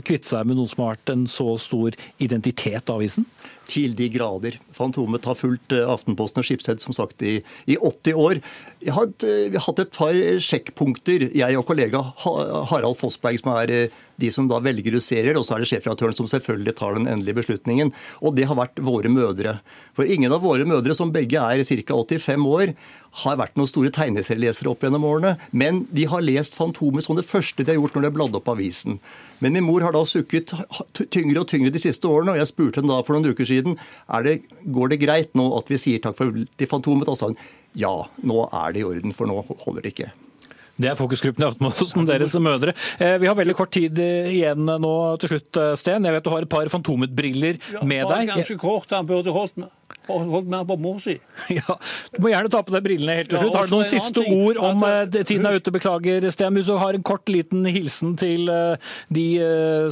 kvitte 0.00 0.32
seg 0.32 0.48
med 0.48 0.58
noe 0.58 0.70
som 0.70 0.84
har 0.84 0.96
vært 0.96 1.12
en 1.14 1.26
så 1.30 1.52
stor 1.60 1.96
identitet 2.22 2.88
av 2.88 3.00
avisen? 3.00 3.26
til 3.72 3.94
de 3.96 4.08
grader. 4.12 4.58
Fantomet 4.76 5.26
har 5.28 5.38
fulgt 5.38 5.72
Aftenposten 5.72 6.42
og 6.42 6.46
Skipsted 6.46 6.71
som 6.80 6.94
sagt 6.96 7.22
i, 7.22 7.40
i 7.66 7.76
80 7.76 8.14
år. 8.14 8.40
Har, 8.88 9.10
eh, 9.22 9.50
vi 9.50 9.58
har 9.58 9.66
hatt 9.66 9.82
et 9.82 9.92
par 9.94 10.16
sjekkpunkter, 10.16 11.28
jeg 11.36 11.58
og 11.58 11.66
kollega 11.68 12.00
Harald 12.24 12.98
Fossberg, 12.98 13.38
som 13.42 13.52
er 13.54 13.70
eh, 13.70 14.00
de 14.22 14.30
som 14.32 14.48
da 14.48 14.60
velger 14.62 14.96
serier, 15.02 15.36
og 15.36 15.44
så 15.46 15.56
er 15.56 15.62
det 15.62 15.70
sjefredaktøren 15.70 16.16
som 16.16 16.30
selvfølgelig 16.30 16.76
tar 16.78 16.96
den 16.96 17.10
endelige 17.10 17.40
beslutningen. 17.42 17.92
Og 18.22 18.36
det 18.38 18.48
har 18.48 18.58
vært 18.58 18.80
våre 18.82 19.10
mødre. 19.12 19.58
For 19.96 20.08
ingen 20.08 20.32
av 20.32 20.42
våre 20.46 20.66
mødre, 20.68 20.96
som 20.96 21.12
begge 21.14 21.42
er 21.42 21.62
ca. 21.62 21.98
85 21.98 22.48
år, 22.48 22.74
har 23.22 23.36
vært 23.36 23.58
noen 23.60 23.68
store 23.68 23.92
tegneserielesere 23.92 24.70
opp 24.72 24.84
gjennom 24.84 25.04
årene. 25.04 25.34
Men 25.52 25.82
de 25.92 26.06
har 26.08 26.24
lest 26.24 26.56
Fantomet 26.56 27.04
som 27.04 27.18
det 27.18 27.26
første 27.28 27.64
de 27.64 27.74
har 27.74 27.80
gjort 27.80 27.96
når 27.96 28.04
de 28.04 28.10
har 28.10 28.16
bladd 28.16 28.38
opp 28.38 28.48
avisen. 28.54 28.98
Men 29.44 29.56
min 29.56 29.66
mor 29.66 29.84
har 29.84 29.92
da 29.92 30.04
sukket 30.08 30.54
tyngre 31.12 31.42
og 31.42 31.48
tyngre 31.50 31.72
de 31.74 31.82
siste 31.82 32.08
årene, 32.08 32.34
og 32.34 32.40
jeg 32.40 32.52
spurte 32.52 32.80
henne 32.80 32.94
da 32.94 33.04
for 33.04 33.16
noen 33.16 33.34
uker 33.34 33.48
siden 33.48 33.76
det, 34.24 34.38
går 34.64 34.92
det 34.94 35.02
greit 35.02 35.36
nå 35.38 35.50
at 35.58 35.72
vi 35.72 35.80
sier 35.80 36.02
takk 36.02 36.16
for 36.18 36.32
til 36.32 36.70
Fantomet. 36.70 37.08
Da 37.10 37.18
sa 37.18 37.32
hun 37.32 37.40
ja, 37.78 37.92
nå 38.20 38.42
er 38.52 38.74
det 38.74 38.82
i 38.82 38.88
orden, 38.88 39.14
for 39.16 39.28
nå 39.28 39.38
holder 39.64 39.84
det 39.84 39.94
ikke. 39.94 40.12
Det 40.82 40.90
er 40.90 40.98
fokusgruppen 40.98 41.44
i 41.44 41.46
Aftenposten, 41.46 42.06
deres 42.08 42.34
mødre. 42.42 42.74
Eh, 42.98 43.18
vi 43.22 43.28
har 43.30 43.36
veldig 43.38 43.54
kort 43.58 43.72
tid 43.74 43.98
eh, 44.02 44.32
igjen 44.38 44.66
nå 44.66 44.94
til 45.22 45.36
slutt, 45.36 45.60
eh, 45.60 45.74
Sten. 45.78 46.08
Jeg 46.08 46.16
vet 46.16 46.26
du 46.26 46.32
har 46.32 46.46
et 46.46 46.50
par 46.50 46.70
Fantomet-briller 46.72 47.60
med 47.86 48.08
deg. 48.10 48.26
Ja, 48.26 48.34
ganske 48.34 48.58
kort. 48.60 48.90
Han 48.90 49.06
burde 49.08 49.34
holdt 49.34 49.62
med 49.62 49.70
holdt 50.08 50.48
mer 50.50 50.64
på 50.66 50.74
mor 50.82 50.98
si. 51.04 51.14
Ja, 51.60 51.76
du 52.10 52.18
må 52.24 52.32
gjerne 52.32 52.50
ta 52.50 52.62
på 52.66 52.74
deg 52.74 52.82
brillene 52.82 53.20
helt 53.20 53.30
til 53.30 53.38
slutt. 53.38 53.54
Har 53.54 53.70
du 53.70 53.76
noen 53.76 53.90
siste 53.90 54.24
ord 54.24 54.58
om 54.58 54.82
tiden 55.12 55.46
er 55.46 55.60
ute? 55.60 55.74
Beklager, 55.74 56.26
Sten. 56.34 56.58
Du 56.58 56.74
har 56.80 56.98
en 56.98 57.06
kort, 57.06 57.30
liten 57.30 57.68
hilsen 57.70 58.16
til 58.18 58.50
de 58.50 59.26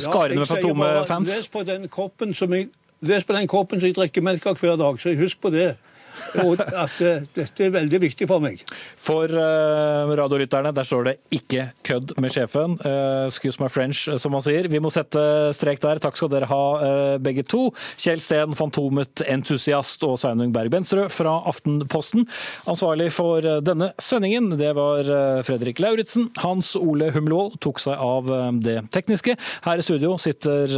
skarene 0.03 0.43
med 0.43 0.51
Fantomet-fans. 0.51 1.31
Les 1.31 1.47
på 1.53 1.63
den 1.69 1.87
koppen 1.93 2.35
som 2.35 2.57
jeg 2.57 2.73
Les 3.01 3.25
på 3.25 3.33
den 3.33 3.47
koppen 3.49 3.81
som 3.81 3.89
jeg 3.89 3.97
drikker 3.97 4.21
melk 4.21 4.45
av 4.51 4.59
hver 4.61 4.75
dag, 4.77 4.99
så 5.01 5.15
husk 5.17 5.39
på 5.41 5.49
det 5.55 5.71
og 6.45 6.61
at 6.61 6.97
uh, 7.03 7.23
dette 7.37 7.65
er 7.65 7.73
veldig 7.75 8.01
viktig 8.03 8.29
for 8.31 8.43
meg. 8.43 8.63
For 9.01 9.31
uh, 9.31 10.11
radiolytterne, 10.19 10.73
der 10.75 10.87
står 10.87 11.07
det 11.09 11.15
'ikke 11.35 11.71
kødd 11.87 12.15
med 12.21 12.31
sjefen'. 12.31 12.77
Uh, 12.85 13.27
excuse 13.27 13.61
my 13.63 13.69
French, 13.69 14.09
som 14.19 14.33
man 14.33 14.45
sier. 14.45 14.69
Vi 14.69 14.81
må 14.83 14.91
sette 14.93 15.53
strek 15.57 15.81
der. 15.83 16.01
Takk 16.03 16.17
skal 16.17 16.31
dere 16.33 16.51
ha, 16.51 16.65
uh, 16.81 17.19
begge 17.19 17.43
to. 17.43 17.71
Kjell 17.97 18.21
Steen, 18.21 18.55
Fantomet-entusiast, 18.55 20.05
og 20.05 20.19
Sveinung 20.21 20.53
Berg 20.53 20.71
Benstrød 20.71 21.11
fra 21.11 21.41
Aftenposten. 21.51 22.27
Ansvarlig 22.71 23.11
for 23.13 23.41
denne 23.65 23.93
sendingen, 23.99 24.51
det 24.59 24.75
var 24.77 25.05
Fredrik 25.47 25.81
Lauritzen. 25.81 26.31
Hans 26.39 26.75
Ole 26.77 27.11
Humlevold 27.15 27.59
tok 27.61 27.81
seg 27.83 27.99
av 27.99 28.29
det 28.63 28.79
tekniske. 28.95 29.37
Her 29.65 29.81
i 29.81 29.85
studio 29.85 30.17
sitter 30.21 30.71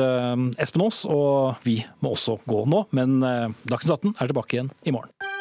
Espen 0.62 0.86
Aas, 0.86 1.04
og 1.08 1.62
vi 1.66 1.80
må 2.00 2.14
også 2.16 2.38
gå 2.48 2.64
nå. 2.70 2.86
Men 2.96 3.20
Dagsnytt 3.68 3.98
18 3.98 4.16
er 4.18 4.32
tilbake 4.32 4.58
igjen 4.58 4.72
i 4.86 4.94
morgen. 4.94 5.31